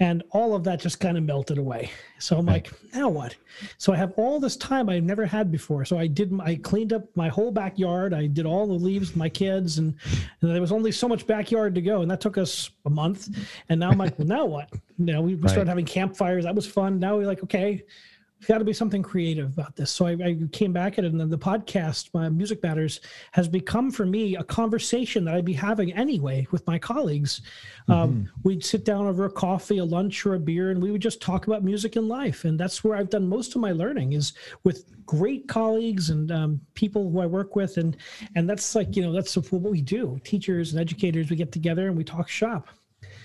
and 0.00 0.22
all 0.30 0.54
of 0.54 0.64
that 0.64 0.80
just 0.80 0.98
kind 0.98 1.18
of 1.18 1.22
melted 1.24 1.58
away. 1.58 1.90
So 2.18 2.36
i'm 2.36 2.46
like 2.46 2.70
now 2.94 3.08
what? 3.08 3.36
So 3.78 3.92
i 3.92 3.96
have 3.96 4.12
all 4.16 4.40
this 4.40 4.56
time 4.56 4.88
i've 4.88 5.04
never 5.04 5.24
had 5.26 5.52
before. 5.52 5.84
So 5.84 5.98
i 5.98 6.06
did 6.06 6.32
i 6.42 6.56
cleaned 6.56 6.92
up 6.92 7.04
my 7.14 7.28
whole 7.28 7.52
backyard. 7.52 8.12
I 8.12 8.26
did 8.26 8.46
all 8.46 8.66
the 8.66 8.72
leaves 8.72 9.10
with 9.10 9.16
my 9.16 9.28
kids 9.28 9.78
and, 9.78 9.94
and 10.40 10.50
there 10.50 10.60
was 10.60 10.72
only 10.72 10.90
so 10.90 11.06
much 11.06 11.26
backyard 11.26 11.74
to 11.76 11.82
go 11.82 12.02
and 12.02 12.10
that 12.10 12.20
took 12.20 12.38
us 12.38 12.70
a 12.86 12.90
month. 12.90 13.28
And 13.68 13.78
now 13.78 13.90
i'm 13.90 13.98
like 13.98 14.18
well 14.18 14.26
now 14.26 14.44
what? 14.46 14.70
You 14.98 15.12
know 15.12 15.22
we, 15.22 15.34
we 15.36 15.48
started 15.48 15.68
having 15.68 15.86
campfires. 15.86 16.44
That 16.44 16.54
was 16.54 16.66
fun. 16.66 16.98
Now 16.98 17.16
we're 17.16 17.26
like 17.26 17.42
okay 17.44 17.84
there's 18.40 18.48
got 18.48 18.58
to 18.58 18.64
be 18.64 18.72
something 18.72 19.02
creative 19.02 19.52
about 19.52 19.76
this. 19.76 19.90
So 19.90 20.06
I, 20.06 20.12
I 20.12 20.38
came 20.50 20.72
back 20.72 20.98
at 20.98 21.04
it, 21.04 21.12
and 21.12 21.20
then 21.20 21.28
the 21.28 21.36
podcast, 21.36 22.08
my 22.14 22.30
Music 22.30 22.62
Matters, 22.62 23.00
has 23.32 23.48
become 23.48 23.90
for 23.90 24.06
me 24.06 24.36
a 24.36 24.42
conversation 24.42 25.26
that 25.26 25.34
I'd 25.34 25.44
be 25.44 25.52
having 25.52 25.92
anyway 25.92 26.46
with 26.50 26.66
my 26.66 26.78
colleagues. 26.78 27.42
Um, 27.88 28.30
we'd 28.42 28.64
sit 28.64 28.86
down 28.86 29.06
over 29.06 29.26
a 29.26 29.30
coffee, 29.30 29.76
a 29.78 29.84
lunch, 29.84 30.24
or 30.24 30.34
a 30.34 30.38
beer, 30.38 30.70
and 30.70 30.82
we 30.82 30.90
would 30.90 31.02
just 31.02 31.20
talk 31.20 31.48
about 31.48 31.62
music 31.62 31.96
and 31.96 32.08
life. 32.08 32.44
And 32.44 32.58
that's 32.58 32.82
where 32.82 32.96
I've 32.96 33.10
done 33.10 33.28
most 33.28 33.54
of 33.54 33.60
my 33.60 33.72
learning 33.72 34.14
is 34.14 34.32
with 34.64 34.84
great 35.04 35.46
colleagues 35.46 36.08
and 36.08 36.32
um, 36.32 36.60
people 36.72 37.10
who 37.10 37.20
I 37.20 37.26
work 37.26 37.56
with, 37.56 37.76
and 37.76 37.94
and 38.36 38.48
that's 38.48 38.74
like 38.74 38.96
you 38.96 39.02
know 39.02 39.12
that's 39.12 39.36
what 39.36 39.62
we 39.62 39.82
do. 39.82 40.18
Teachers 40.24 40.72
and 40.72 40.80
educators, 40.80 41.28
we 41.28 41.36
get 41.36 41.52
together 41.52 41.88
and 41.88 41.96
we 41.96 42.04
talk 42.04 42.28
shop. 42.28 42.68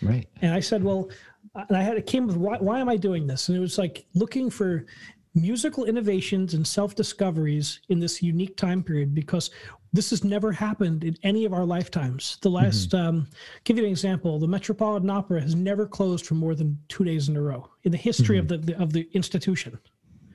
Right. 0.02 0.28
And 0.42 0.54
I 0.54 0.60
said, 0.60 0.84
well, 0.84 1.10
and 1.56 1.78
I 1.78 1.82
had 1.82 1.98
it 1.98 2.06
came 2.06 2.28
with 2.28 2.38
why, 2.38 2.58
why 2.58 2.80
am 2.80 2.90
I 2.90 2.98
doing 2.98 3.28
this? 3.28 3.50
And 3.50 3.58
it 3.58 3.62
was 3.62 3.78
like 3.78 4.06
looking 4.14 4.50
for 4.50 4.86
musical 5.34 5.86
innovations 5.86 6.54
and 6.54 6.66
self 6.66 6.96
discoveries 6.96 7.82
in 7.90 8.00
this 8.00 8.22
unique 8.22 8.58
time 8.58 8.84
period 8.84 9.14
because 9.14 9.52
this 9.94 10.10
has 10.10 10.24
never 10.24 10.52
happened 10.52 11.04
in 11.04 11.16
any 11.24 11.46
of 11.46 11.54
our 11.54 11.66
lifetimes. 11.66 12.38
The 12.42 12.50
last, 12.50 12.94
um, 12.94 13.28
give 13.64 13.78
you 13.78 13.86
an 13.86 13.90
example, 13.90 14.40
the 14.40 14.48
Metropolitan 14.48 15.10
Opera 15.10 15.42
has 15.42 15.56
never 15.56 15.88
closed 15.88 16.26
for 16.26 16.34
more 16.34 16.56
than 16.56 16.78
two 16.90 17.04
days 17.06 17.30
in 17.30 17.38
a 17.38 17.42
row 17.42 17.70
in 17.84 17.92
the 17.92 17.98
history 17.98 18.38
of 18.38 18.48
the, 18.48 18.58
the 18.58 18.78
of 18.82 18.92
the 18.92 19.08
institution. 19.14 19.78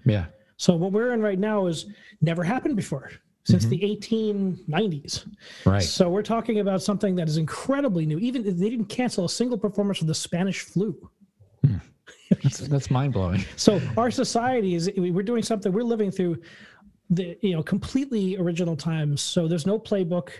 Yeah. 0.05 0.27
So 0.57 0.77
what 0.77 0.93
we're 0.93 1.13
in 1.13 1.21
right 1.21 1.39
now 1.39 1.67
is 1.67 1.87
never 2.21 2.43
happened 2.43 2.77
before 2.77 3.11
since 3.45 3.65
mm-hmm. 3.65 3.81
the 3.81 4.67
1890s. 4.69 5.27
Right. 5.65 5.83
So 5.83 6.09
we're 6.09 6.23
talking 6.23 6.61
about 6.61 6.83
something 6.83 7.15
that 7.17 7.29
is 7.29 7.37
incredibly 7.37 8.07
new. 8.07 8.19
Even 8.19 8.43
they 8.45 8.71
didn't 8.71 8.87
cancel 8.87 9.25
a 9.25 9.29
single 9.29 9.59
performance 9.59 10.01
of 10.01 10.07
the 10.07 10.15
Spanish 10.15 10.61
flu. 10.61 11.11
Hmm. 11.65 11.77
That's, 12.43 12.59
that's 12.59 12.91
mind 12.91 13.13
blowing. 13.13 13.45
So 13.57 13.81
our 13.97 14.11
society 14.11 14.75
is 14.75 14.91
we're 14.97 15.23
doing 15.23 15.43
something. 15.43 15.73
We're 15.73 15.83
living 15.83 16.11
through 16.11 16.39
the 17.11 17.37
you 17.41 17.55
know 17.55 17.63
completely 17.63 18.37
original 18.37 18.77
times. 18.77 19.21
So 19.21 19.49
there's 19.49 19.67
no 19.67 19.79
playbook. 19.79 20.31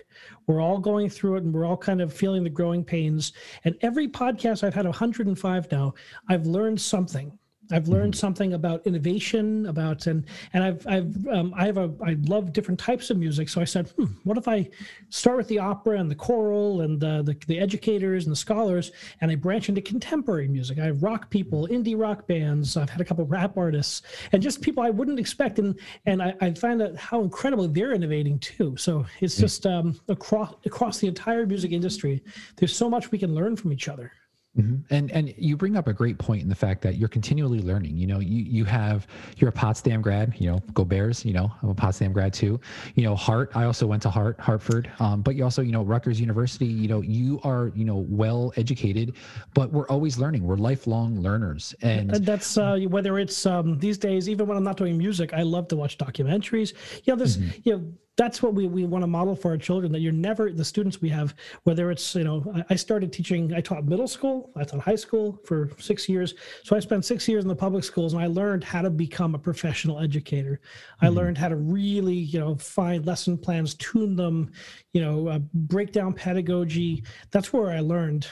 We're 0.47 0.61
all 0.61 0.79
going 0.79 1.09
through 1.09 1.35
it, 1.35 1.43
and 1.43 1.53
we're 1.53 1.65
all 1.65 1.77
kind 1.77 2.01
of 2.01 2.13
feeling 2.13 2.43
the 2.43 2.49
growing 2.49 2.83
pains. 2.83 3.33
And 3.65 3.75
every 3.81 4.07
podcast 4.07 4.63
I've 4.63 4.73
had 4.73 4.85
105 4.85 5.71
now, 5.71 5.93
I've 6.29 6.45
learned 6.45 6.79
something. 6.79 7.37
I've 7.71 7.87
learned 7.87 8.15
something 8.15 8.53
about 8.53 8.85
innovation, 8.85 9.65
about 9.65 10.07
and 10.07 10.25
and 10.53 10.63
I've 10.63 10.85
I've 10.87 11.27
um, 11.27 11.53
I 11.55 11.65
have 11.65 11.77
a 11.77 11.91
I 12.03 12.17
love 12.25 12.53
different 12.53 12.79
types 12.79 13.09
of 13.09 13.17
music. 13.17 13.49
So 13.49 13.61
I 13.61 13.65
said, 13.65 13.89
hmm, 13.89 14.05
what 14.23 14.37
if 14.37 14.47
I 14.47 14.69
start 15.09 15.37
with 15.37 15.47
the 15.47 15.59
opera 15.59 15.99
and 15.99 16.09
the 16.09 16.15
choral 16.15 16.81
and 16.81 16.99
the, 16.99 17.23
the 17.23 17.37
the 17.47 17.59
educators 17.59 18.25
and 18.25 18.31
the 18.31 18.37
scholars, 18.37 18.91
and 19.21 19.31
I 19.31 19.35
branch 19.35 19.69
into 19.69 19.81
contemporary 19.81 20.47
music. 20.47 20.79
I 20.79 20.85
have 20.85 21.03
rock 21.03 21.29
people, 21.29 21.67
indie 21.67 21.99
rock 21.99 22.27
bands. 22.27 22.77
I've 22.77 22.89
had 22.89 23.01
a 23.01 23.05
couple 23.05 23.25
rap 23.25 23.57
artists, 23.57 24.01
and 24.31 24.41
just 24.41 24.61
people 24.61 24.83
I 24.83 24.89
wouldn't 24.89 25.19
expect. 25.19 25.59
And 25.59 25.79
and 26.05 26.21
I, 26.21 26.35
I 26.41 26.53
find 26.53 26.81
out 26.81 26.95
how 26.95 27.21
incredible 27.21 27.67
they're 27.67 27.93
innovating 27.93 28.39
too. 28.39 28.75
So 28.77 29.05
it's 29.19 29.37
just 29.37 29.65
um, 29.65 29.99
across 30.07 30.55
across 30.65 30.99
the 30.99 31.07
entire 31.07 31.45
music 31.45 31.71
industry. 31.71 32.23
There's 32.57 32.75
so 32.75 32.89
much 32.89 33.11
we 33.11 33.17
can 33.17 33.33
learn 33.33 33.55
from 33.55 33.73
each 33.73 33.87
other. 33.87 34.11
Mhm. 34.57 34.83
And 34.89 35.09
and 35.11 35.33
you 35.37 35.55
bring 35.55 35.77
up 35.77 35.87
a 35.87 35.93
great 35.93 36.17
point 36.17 36.41
in 36.41 36.49
the 36.49 36.55
fact 36.55 36.81
that 36.81 36.97
you're 36.97 37.07
continually 37.07 37.61
learning. 37.61 37.95
You 37.95 38.05
know, 38.05 38.19
you 38.19 38.43
you 38.43 38.65
have 38.65 39.07
you're 39.37 39.49
a 39.49 39.53
Potsdam 39.53 40.01
grad. 40.01 40.33
You 40.37 40.51
know, 40.51 40.59
go 40.73 40.83
Bears. 40.83 41.23
You 41.23 41.31
know, 41.31 41.49
I'm 41.63 41.69
a 41.69 41.73
Potsdam 41.73 42.11
grad 42.11 42.33
too. 42.33 42.59
You 42.95 43.03
know, 43.03 43.15
Hart. 43.15 43.51
I 43.55 43.63
also 43.63 43.87
went 43.87 44.01
to 44.03 44.09
Hart, 44.09 44.37
Hartford. 44.41 44.91
Um, 44.99 45.21
but 45.21 45.35
you 45.35 45.45
also, 45.45 45.61
you 45.61 45.71
know, 45.71 45.83
Rutgers 45.83 46.19
University. 46.19 46.65
You 46.65 46.89
know, 46.89 47.01
you 47.01 47.39
are 47.45 47.71
you 47.75 47.85
know 47.85 48.05
well 48.09 48.51
educated, 48.57 49.15
but 49.53 49.71
we're 49.71 49.87
always 49.87 50.17
learning. 50.17 50.43
We're 50.43 50.57
lifelong 50.57 51.21
learners, 51.21 51.73
and 51.81 52.13
And 52.13 52.25
that's 52.25 52.57
uh, 52.57 52.77
whether 52.89 53.19
it's 53.19 53.45
um, 53.45 53.79
these 53.79 53.97
days, 53.97 54.27
even 54.27 54.47
when 54.47 54.57
I'm 54.57 54.65
not 54.65 54.75
doing 54.75 54.97
music, 54.97 55.33
I 55.33 55.43
love 55.43 55.69
to 55.69 55.77
watch 55.77 55.97
documentaries. 55.97 56.73
You 57.05 57.13
know, 57.13 57.23
this, 57.23 57.37
you 57.63 57.77
know, 57.77 57.93
that's 58.17 58.43
what 58.43 58.53
we, 58.53 58.67
we 58.67 58.85
want 58.85 59.03
to 59.03 59.07
model 59.07 59.35
for 59.35 59.51
our 59.51 59.57
children 59.57 59.91
that 59.91 59.99
you're 59.99 60.11
never, 60.11 60.51
the 60.51 60.65
students 60.65 61.01
we 61.01 61.09
have, 61.09 61.33
whether 61.63 61.91
it's, 61.91 62.13
you 62.13 62.23
know, 62.23 62.63
I, 62.69 62.75
started 62.75 63.13
teaching, 63.13 63.53
I 63.53 63.61
taught 63.61 63.85
middle 63.85 64.07
school, 64.07 64.51
I 64.55 64.63
taught 64.63 64.81
high 64.81 64.95
school 64.95 65.39
for 65.45 65.71
six 65.79 66.09
years. 66.09 66.33
So 66.63 66.75
I 66.75 66.79
spent 66.79 67.05
six 67.05 67.27
years 67.27 67.43
in 67.43 67.47
the 67.47 67.55
public 67.55 67.83
schools 67.83 68.13
and 68.13 68.21
I 68.21 68.27
learned 68.27 68.63
how 68.63 68.81
to 68.81 68.89
become 68.89 69.33
a 69.33 69.39
professional 69.39 69.99
educator. 69.99 70.59
I 71.01 71.07
learned 71.07 71.37
how 71.37 71.49
to 71.49 71.55
really, 71.55 72.15
you 72.15 72.39
know, 72.39 72.55
find 72.55 73.05
lesson 73.05 73.37
plans, 73.37 73.75
tune 73.75 74.15
them, 74.15 74.51
you 74.93 75.01
know, 75.01 75.27
uh, 75.29 75.39
break 75.53 75.91
down 75.91 76.13
pedagogy. 76.13 77.03
That's 77.31 77.53
where 77.53 77.71
I 77.71 77.79
learned 77.79 78.27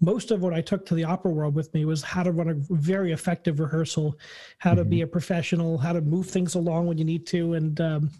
most 0.00 0.30
of 0.30 0.42
what 0.42 0.52
I 0.52 0.60
took 0.60 0.84
to 0.86 0.94
the 0.94 1.04
opera 1.04 1.30
world 1.30 1.54
with 1.54 1.72
me 1.72 1.84
was 1.84 2.02
how 2.02 2.22
to 2.22 2.30
run 2.30 2.48
a 2.48 2.54
very 2.74 3.12
effective 3.12 3.60
rehearsal, 3.60 4.18
how 4.58 4.74
to 4.74 4.84
be 4.84 5.00
a 5.00 5.06
professional, 5.06 5.78
how 5.78 5.92
to 5.92 6.02
move 6.02 6.28
things 6.28 6.54
along 6.54 6.86
when 6.86 6.98
you 6.98 7.04
need 7.04 7.26
to, 7.28 7.54
and 7.54 7.80
um, 7.80 8.10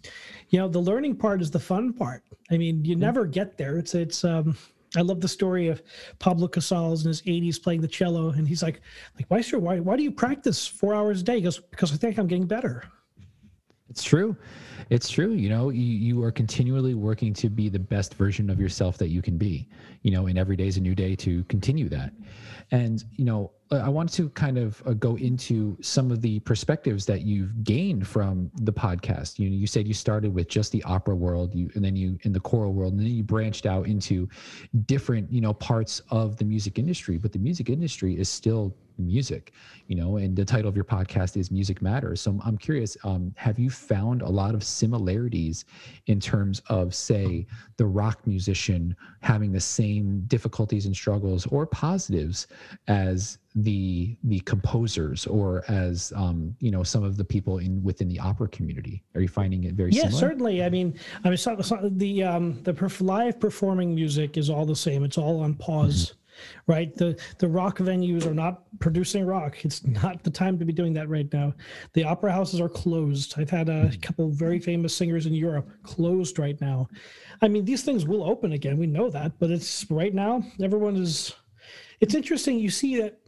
you 0.49 0.59
know 0.59 0.69
the 0.69 0.79
learning 0.79 1.17
part 1.17 1.43
is 1.43 1.51
the 1.51 1.61
fun 1.61 1.93
part. 1.93 2.23
I 2.51 2.57
mean, 2.57 2.85
you 2.85 2.97
never 2.97 3.27
get 3.27 3.59
there. 3.59 3.79
It's 3.79 3.95
it's. 3.95 4.25
Um, 4.25 4.57
I 4.97 5.03
love 5.03 5.21
the 5.21 5.29
story 5.29 5.69
of 5.69 5.83
Pablo 6.21 6.49
Casals 6.49 7.05
in 7.05 7.09
his 7.09 7.21
80s 7.23 7.63
playing 7.63 7.83
the 7.83 7.89
cello, 7.89 8.31
and 8.31 8.49
he's 8.49 8.63
like, 8.63 8.81
like 9.17 9.27
why 9.29 9.43
sir, 9.43 9.59
why 9.59 9.79
why 9.81 9.97
do 9.97 10.03
you 10.03 10.13
practice 10.13 10.67
four 10.67 10.95
hours 10.95 11.21
a 11.21 11.25
day? 11.25 11.37
He 11.37 11.43
goes 11.43 11.59
because 11.59 11.93
I 11.93 11.97
think 11.97 12.19
I'm 12.19 12.27
getting 12.27 12.47
better. 12.47 12.85
It's 13.89 14.03
true. 14.03 14.37
It's 14.91 15.09
true. 15.09 15.33
You 15.33 15.49
know, 15.49 15.71
you, 15.71 15.83
you 15.83 16.23
are 16.23 16.33
continually 16.33 16.95
working 16.95 17.33
to 17.35 17.49
be 17.49 17.69
the 17.69 17.79
best 17.79 18.15
version 18.15 18.51
of 18.51 18.61
yourself 18.61 18.99
that 18.99 19.09
you 19.09 19.23
can 19.23 19.39
be, 19.39 19.69
you 20.03 20.11
know, 20.11 20.27
and 20.27 20.39
every 20.39 20.57
day 20.57 20.67
is 20.67 20.77
a 20.77 20.81
new 20.81 20.95
day 20.95 21.15
to 21.17 21.45
continue 21.45 21.89
that. 21.91 22.13
And, 22.73 23.05
you 23.13 23.25
know, 23.25 23.53
I 23.71 23.89
want 23.89 24.13
to 24.15 24.29
kind 24.31 24.59
of 24.59 24.83
uh, 24.87 24.93
go 24.93 25.17
into 25.17 25.77
some 25.81 26.11
of 26.11 26.21
the 26.21 26.41
perspectives 26.41 27.07
that 27.07 27.23
you've 27.23 27.65
gained 27.65 28.07
from 28.07 28.51
the 28.63 28.73
podcast. 28.73 29.39
You 29.39 29.51
know, 29.51 29.57
you 29.57 29.67
said 29.67 29.89
you 29.89 29.95
started 29.95 30.33
with 30.35 30.49
just 30.49 30.73
the 30.73 30.83
opera 30.85 31.15
world, 31.15 31.55
you, 31.55 31.71
and 31.75 31.85
then 31.85 31.97
you 31.97 32.19
in 32.23 32.33
the 32.33 32.41
choral 32.41 32.73
world, 32.73 32.93
and 32.93 33.01
then 33.01 33.09
you 33.09 33.23
branched 33.23 33.67
out 33.67 33.87
into 33.87 34.29
different, 34.87 35.33
you 35.33 35.41
know, 35.41 35.53
parts 35.53 36.01
of 36.11 36.37
the 36.37 36.45
music 36.45 36.79
industry. 36.79 37.19
But 37.19 37.33
the 37.33 37.39
music 37.39 37.69
industry 37.69 38.19
is 38.19 38.29
still 38.29 38.77
music, 38.99 39.53
you 39.87 39.97
know, 39.97 40.17
and 40.17 40.35
the 40.37 40.45
title 40.45 40.69
of 40.69 40.75
your 40.77 40.85
podcast 40.85 41.37
is 41.37 41.51
Music 41.51 41.81
Matters. 41.83 42.21
So 42.21 42.39
I'm- 42.45 42.57
curious, 42.59 42.97
um, 43.05 43.33
have 43.37 43.59
you 43.59 43.71
found 43.71 44.23
a 44.23 44.29
lot 44.29 44.55
of 44.55 44.65
similarities 44.65 45.65
in 46.07 46.19
terms 46.21 46.61
of, 46.69 46.95
say, 46.95 47.47
the 47.77 47.87
rock 47.87 48.27
musician 48.27 48.97
having 49.21 49.53
the 49.53 49.61
same 49.61 50.21
difficulties 50.27 50.87
and 50.87 50.95
struggles 50.95 51.47
or 51.47 51.67
positives 51.67 52.47
as 52.89 53.39
the 53.59 54.17
the 54.25 54.41
composers 54.41 55.27
or 55.27 55.65
as 55.69 56.13
um, 56.15 56.55
you 56.61 56.71
know 56.71 56.83
some 56.83 57.03
of 57.03 57.17
the 57.17 57.25
people 57.25 57.57
in 57.59 57.83
within 57.83 58.07
the 58.09 58.19
opera 58.19 58.49
community? 58.49 59.03
Are 59.15 59.21
you 59.23 59.29
finding 59.29 59.65
it 59.65 59.75
very 59.75 59.93
Yeah, 59.93 60.03
similar? 60.03 60.21
certainly. 60.21 60.63
I 60.63 60.69
mean, 60.69 60.99
I 61.25 61.29
mean, 61.31 61.39
so, 61.39 61.59
so 61.63 61.89
the 61.91 62.23
um, 62.23 62.63
the 62.65 62.73
perf- 62.75 63.01
live 63.01 63.41
performing 63.41 63.95
music 63.95 64.37
is 64.37 64.51
all 64.51 64.67
the 64.67 64.77
same. 64.77 65.05
It's 65.05 65.17
all 65.17 65.41
on 65.41 65.55
pause, 65.55 66.15
right? 66.67 66.95
The 66.95 67.19
the 67.39 67.49
rock 67.49 67.79
venues 67.79 68.27
are 68.27 68.35
not 68.35 68.63
producing 68.79 69.27
rock. 69.27 69.65
It's 69.65 69.85
not 69.85 70.23
the 70.23 70.31
time 70.31 70.59
to 70.59 70.65
be 70.65 70.73
doing 70.73 70.93
that 70.95 71.09
right 71.09 71.33
now. 71.33 71.55
The 71.93 72.05
opera 72.05 72.33
houses 72.33 72.61
are 72.61 72.69
closed. 72.69 73.35
I've 73.37 73.51
had 73.51 73.69
a 73.69 73.89
hmm. 73.89 74.01
couple 74.01 74.31
very 74.31 74.59
famous 74.59 74.95
singers 74.95 75.27
in 75.27 75.35
Europe 75.35 75.69
closed 75.83 76.39
right 76.39 76.61
now. 76.61 76.89
I 77.43 77.49
mean, 77.49 77.65
these 77.65 77.83
things 77.83 78.07
will 78.07 78.25
open 78.25 78.53
again. 78.53 78.79
We 78.79 78.87
know 78.87 79.11
that, 79.11 79.39
but 79.39 79.51
it's 79.51 79.91
right 79.91 80.15
now. 80.15 80.43
Everyone 80.63 80.97
is. 80.97 81.35
It's 82.01 82.15
interesting. 82.15 82.59
You 82.59 82.71
see 82.71 83.01
that 83.01 83.19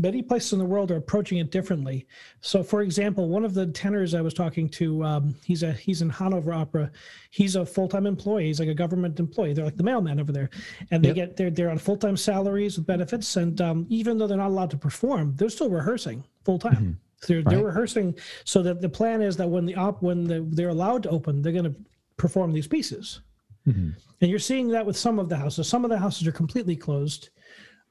many 0.00 0.22
places 0.22 0.52
in 0.52 0.58
the 0.58 0.64
world 0.64 0.90
are 0.90 0.96
approaching 0.96 1.38
it 1.38 1.50
differently. 1.50 2.06
So, 2.40 2.62
for 2.62 2.82
example, 2.82 3.28
one 3.28 3.44
of 3.44 3.54
the 3.54 3.66
tenors 3.66 4.14
I 4.14 4.20
was 4.20 4.34
talking 4.34 4.68
to, 4.70 5.02
um, 5.04 5.34
he's 5.44 5.62
a 5.62 5.72
he's 5.72 6.02
in 6.02 6.10
Hanover 6.10 6.52
Opera. 6.52 6.90
He's 7.30 7.56
a 7.56 7.66
full 7.66 7.88
time 7.88 8.06
employee. 8.06 8.46
He's 8.46 8.60
like 8.60 8.68
a 8.68 8.74
government 8.74 9.18
employee. 9.20 9.52
They're 9.52 9.64
like 9.64 9.76
the 9.76 9.82
mailman 9.82 10.20
over 10.20 10.32
there, 10.32 10.50
and 10.90 11.02
they 11.02 11.08
Yep. 11.08 11.14
get 11.16 11.36
they're 11.36 11.50
they're 11.50 11.70
on 11.70 11.78
full 11.78 11.96
time 11.96 12.16
salaries 12.16 12.76
with 12.78 12.86
benefits. 12.86 13.36
And 13.36 13.60
um, 13.60 13.86
even 13.88 14.18
though 14.18 14.26
they're 14.26 14.36
not 14.36 14.48
allowed 14.48 14.70
to 14.70 14.78
perform, 14.78 15.34
they're 15.36 15.48
still 15.50 15.70
rehearsing 15.70 16.24
full 16.44 16.58
time. 16.58 16.98
They're 17.26 17.42
they're 17.42 17.64
rehearsing 17.64 18.16
so 18.44 18.62
that 18.62 18.80
the 18.80 18.88
plan 18.88 19.22
is 19.22 19.36
that 19.38 19.48
when 19.48 19.66
the 19.66 19.74
op 19.74 20.02
when 20.02 20.24
the, 20.24 20.46
they're 20.50 20.68
allowed 20.68 21.02
to 21.04 21.10
open, 21.10 21.42
they're 21.42 21.52
going 21.52 21.64
to 21.64 21.74
perform 22.16 22.52
these 22.52 22.68
pieces. 22.68 23.20
Mhm. 23.66 23.94
And 24.20 24.30
you're 24.30 24.38
seeing 24.38 24.68
that 24.68 24.86
with 24.86 24.96
some 24.96 25.18
of 25.18 25.28
the 25.28 25.36
houses. 25.36 25.68
Some 25.68 25.84
of 25.84 25.90
the 25.90 25.98
houses 25.98 26.26
are 26.26 26.32
completely 26.32 26.74
closed. 26.76 27.30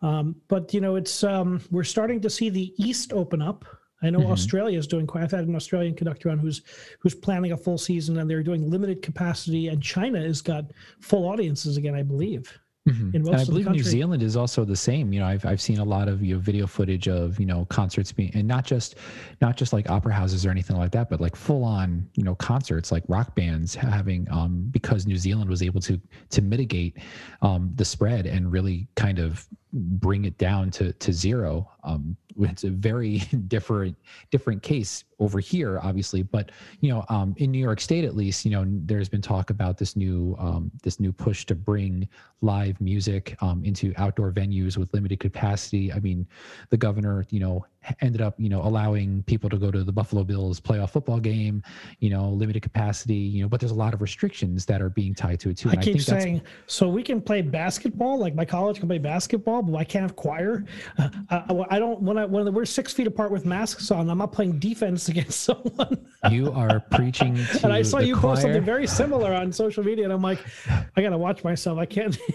Um, 0.02 0.36
but 0.48 0.74
you 0.74 0.82
know, 0.82 0.96
it's 0.96 1.24
um, 1.24 1.62
we're 1.72 1.84
starting 1.84 2.22
to 2.22 2.30
see 2.30 2.50
the 2.50 2.74
east 2.78 3.14
open 3.14 3.42
up. 3.42 3.66
I 4.04 4.12
know 4.12 4.30
Australia 4.32 4.78
is 4.78 4.86
doing 4.86 5.08
quite. 5.08 5.24
I've 5.24 5.32
had 5.32 5.48
an 5.48 5.56
Australian 5.56 5.96
conductor 5.96 6.30
on 6.30 6.38
who's 6.38 6.62
who's 7.00 7.16
planning 7.16 7.54
a 7.54 7.58
full 7.58 7.80
season, 7.80 8.20
and 8.20 8.30
they're 8.30 8.44
doing 8.44 8.70
limited 8.70 9.02
capacity. 9.02 9.70
And 9.70 9.82
China 9.82 10.22
has 10.22 10.42
got 10.42 10.66
full 11.02 11.28
audiences 11.28 11.78
again, 11.78 11.96
I 11.96 12.04
believe. 12.04 12.60
Mhm. 12.88 13.14
most 13.20 13.28
and 13.28 13.36
I 13.36 13.44
believe 13.44 13.70
New. 13.70 13.84
Zealand 13.84 14.24
is 14.24 14.38
also 14.38 14.64
the 14.64 14.76
same. 14.76 15.12
You 15.12 15.20
know, 15.20 15.26
I've 15.26 15.46
I've 15.46 15.60
seen 15.60 15.80
a 15.80 15.84
lot 15.84 16.08
of 16.08 16.24
you 16.24 16.36
know 16.36 16.40
video 16.40 16.68
footage 16.68 17.08
of 17.10 17.40
you 17.40 17.46
know 17.46 17.66
concerts 17.66 18.12
being 18.12 18.32
and 18.34 18.48
not 18.48 18.66
just 18.66 18.96
not 19.42 19.58
just 19.58 19.74
like 19.74 19.90
opera 19.90 20.14
houses 20.14 20.46
or 20.46 20.52
anything 20.52 20.78
like 20.78 20.92
that, 20.92 21.10
but 21.10 21.20
like 21.20 21.36
full 21.36 21.64
on 21.64 22.08
you 22.16 22.24
know 22.24 22.36
concerts 22.36 22.92
like 22.92 23.04
rock 23.08 23.36
bands 23.36 23.76
having 23.76 24.28
um 24.32 24.68
because 24.72 25.06
New 25.06 25.18
Zealand 25.18 25.50
was 25.50 25.62
able 25.62 25.82
to 25.82 26.00
to 26.30 26.42
mitigate 26.42 26.98
um 27.42 27.72
the 27.76 27.84
spread 27.84 28.26
and 28.26 28.52
really 28.52 28.88
kind 28.96 29.20
of 29.20 29.46
bring 29.74 30.26
it 30.26 30.38
down 30.38 30.72
to 30.72 30.94
to 30.94 31.14
zero. 31.14 31.70
Um, 31.84 32.16
it's 32.40 32.64
a 32.64 32.70
very 32.70 33.18
different 33.48 33.96
different 34.32 34.62
case 34.62 35.04
over 35.20 35.40
here, 35.40 35.80
obviously. 35.82 36.24
But 36.24 36.52
you 36.80 36.90
know, 36.90 37.06
um, 37.10 37.36
in 37.38 37.52
New 37.52 37.60
York 37.60 37.80
State, 37.82 38.04
at 38.04 38.16
least, 38.16 38.46
you 38.46 38.52
know, 38.52 38.66
there's 38.68 39.10
been 39.10 39.22
talk 39.22 39.50
about 39.50 39.78
this 39.78 39.96
new 39.96 40.36
um, 40.40 40.72
this 40.84 41.00
new 41.00 41.12
push 41.12 41.46
to 41.46 41.56
bring 41.56 42.08
live 42.42 42.80
music 42.80 43.36
um, 43.42 43.64
into 43.64 43.94
outdoor 43.98 44.32
venues 44.32 44.78
with 44.78 44.94
limited 44.94 45.20
capacity. 45.20 45.92
I 45.92 46.00
mean, 46.00 46.28
the 46.70 46.78
governor, 46.78 47.26
you 47.30 47.40
know, 47.40 47.66
ended 48.02 48.22
up, 48.22 48.36
you 48.38 48.50
know, 48.50 48.62
allowing 48.62 49.24
people 49.24 49.50
to 49.50 49.58
go 49.58 49.72
to 49.72 49.84
the 49.84 49.92
Buffalo 49.92 50.24
Bills 50.24 50.60
playoff 50.60 50.92
football 50.92 51.20
game, 51.20 51.64
you 52.00 52.10
know, 52.10 52.30
limited 52.30 52.62
capacity, 52.62 53.16
you 53.16 53.42
know, 53.42 53.50
but 53.50 53.60
there's 53.60 53.72
a 53.72 53.76
lot 53.76 53.94
of 53.94 54.02
restrictions 54.02 54.66
that 54.66 54.82
are 54.82 54.90
being 54.90 55.14
tied 55.14 55.40
to 55.42 55.50
it 55.50 55.58
too. 55.58 55.70
I 55.70 55.76
keep 55.76 55.98
that's- 55.98 56.06
saying, 56.06 56.42
so 56.66 56.88
we 56.88 57.04
can 57.04 57.22
play 57.22 57.42
basketball, 57.42 58.18
like 58.20 58.36
my 58.36 58.46
college 58.46 58.80
can 58.80 58.88
play 58.88 58.98
basketball, 58.98 59.62
but 59.62 59.76
I 59.78 59.84
can't 59.84 60.04
have 60.04 60.16
choir. 60.16 60.66
Uh, 60.98 61.10
I, 61.30 61.66
I 61.72 61.80
don't 61.80 62.02
when 62.02 62.18
I 62.18 62.26
when 62.26 62.54
we're 62.54 62.66
six 62.66 62.94
feet 62.94 63.08
apart 63.08 63.32
with 63.32 63.46
masks 63.46 63.92
on. 63.92 64.10
I'm 64.10 64.18
not 64.18 64.32
playing 64.32 64.60
defense 64.60 65.08
against 65.14 65.42
someone. 65.42 66.06
you 66.30 66.52
are 66.52 66.80
preaching 66.92 67.36
to 67.36 67.60
and 67.64 67.74
I 67.74 67.82
saw 67.82 68.00
you 68.00 68.16
choir. 68.16 68.34
post 68.34 68.42
something 68.44 68.64
very 68.64 68.88
similar 68.88 69.34
on 69.34 69.52
social 69.52 69.84
media, 69.84 70.04
and 70.06 70.14
I'm 70.14 70.22
like, 70.22 70.40
I 70.96 71.02
gotta 71.02 71.18
watch 71.18 71.44
myself. 71.44 71.78
I 71.78 71.86
can't. 71.86 72.18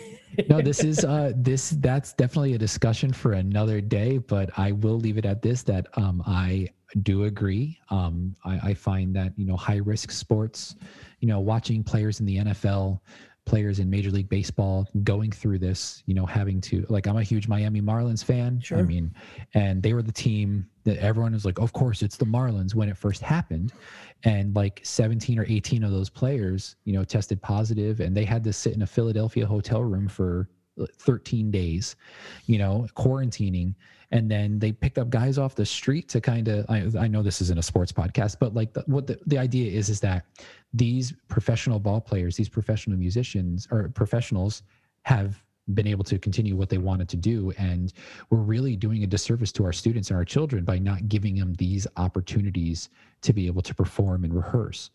no 0.48 0.60
this 0.60 0.82
is 0.84 1.04
uh 1.04 1.32
this 1.36 1.70
that's 1.80 2.12
definitely 2.12 2.54
a 2.54 2.58
discussion 2.58 3.12
for 3.12 3.32
another 3.32 3.80
day 3.80 4.18
but 4.18 4.50
i 4.58 4.72
will 4.72 4.98
leave 4.98 5.18
it 5.18 5.24
at 5.24 5.42
this 5.42 5.62
that 5.62 5.86
um 5.94 6.22
i 6.26 6.68
do 7.02 7.24
agree 7.24 7.78
um 7.90 8.34
i, 8.44 8.70
I 8.70 8.74
find 8.74 9.14
that 9.16 9.32
you 9.36 9.46
know 9.46 9.56
high 9.56 9.76
risk 9.76 10.10
sports 10.10 10.76
you 11.20 11.28
know 11.28 11.40
watching 11.40 11.82
players 11.82 12.20
in 12.20 12.26
the 12.26 12.38
nfl 12.38 13.00
players 13.44 13.80
in 13.80 13.90
major 13.90 14.10
league 14.10 14.28
baseball 14.28 14.86
going 15.02 15.32
through 15.32 15.58
this 15.58 16.02
you 16.06 16.14
know 16.14 16.24
having 16.24 16.60
to 16.60 16.86
like 16.88 17.06
i'm 17.06 17.16
a 17.16 17.22
huge 17.22 17.48
miami 17.48 17.80
marlins 17.80 18.22
fan 18.22 18.60
Sure. 18.60 18.78
i 18.78 18.82
mean 18.82 19.12
and 19.54 19.82
they 19.82 19.94
were 19.94 20.02
the 20.02 20.12
team 20.12 20.66
that 20.84 20.96
everyone 20.98 21.32
was 21.32 21.44
like 21.44 21.58
of 21.58 21.72
course 21.72 22.02
it's 22.02 22.16
the 22.16 22.24
marlins 22.24 22.74
when 22.74 22.88
it 22.88 22.96
first 22.96 23.20
happened 23.20 23.72
and 24.24 24.54
like 24.54 24.80
17 24.84 25.38
or 25.38 25.44
18 25.48 25.82
of 25.82 25.90
those 25.90 26.08
players 26.08 26.76
you 26.84 26.92
know 26.92 27.04
tested 27.04 27.40
positive 27.42 28.00
and 28.00 28.16
they 28.16 28.24
had 28.24 28.44
to 28.44 28.52
sit 28.52 28.74
in 28.74 28.82
a 28.82 28.86
philadelphia 28.86 29.46
hotel 29.46 29.82
room 29.82 30.08
for 30.08 30.48
uh, 30.80 30.86
13 30.98 31.50
days 31.50 31.96
you 32.46 32.58
know 32.58 32.86
quarantining. 32.96 33.74
And 34.10 34.30
then 34.30 34.58
they 34.58 34.72
picked 34.72 34.98
up 34.98 35.08
guys 35.08 35.38
off 35.38 35.54
the 35.54 35.64
street 35.64 36.08
to 36.10 36.20
kind 36.20 36.48
of 36.48 36.66
I, 36.68 36.86
I 36.98 37.08
know 37.08 37.22
this 37.22 37.40
isn't 37.42 37.58
a 37.58 37.62
sports 37.62 37.92
podcast 37.92 38.36
but 38.38 38.54
like 38.54 38.72
the, 38.72 38.82
what 38.86 39.06
the, 39.06 39.18
the 39.26 39.38
idea 39.38 39.70
is 39.70 39.88
is 39.88 40.00
that 40.00 40.24
these 40.72 41.12
professional 41.28 41.78
ball 41.78 42.00
players 42.00 42.36
these 42.36 42.48
professional 42.48 42.98
musicians 42.98 43.68
or 43.70 43.88
professionals 43.90 44.62
have 45.02 45.42
been 45.74 45.86
able 45.86 46.04
to 46.04 46.18
continue 46.18 46.56
what 46.56 46.68
they 46.68 46.78
wanted 46.78 47.08
to 47.08 47.16
do 47.16 47.52
and 47.56 47.92
we're 48.30 48.38
really 48.38 48.76
doing 48.76 49.04
a 49.04 49.06
disservice 49.06 49.52
to 49.52 49.64
our 49.64 49.72
students 49.72 50.10
and 50.10 50.16
our 50.16 50.24
children 50.24 50.64
by 50.64 50.78
not 50.78 51.08
giving 51.08 51.36
them 51.36 51.54
these 51.54 51.86
opportunities 51.96 52.90
to 53.22 53.32
be 53.32 53.46
able 53.46 53.62
to 53.62 53.74
perform 53.74 54.24
and 54.24 54.34
rehearse 54.34 54.90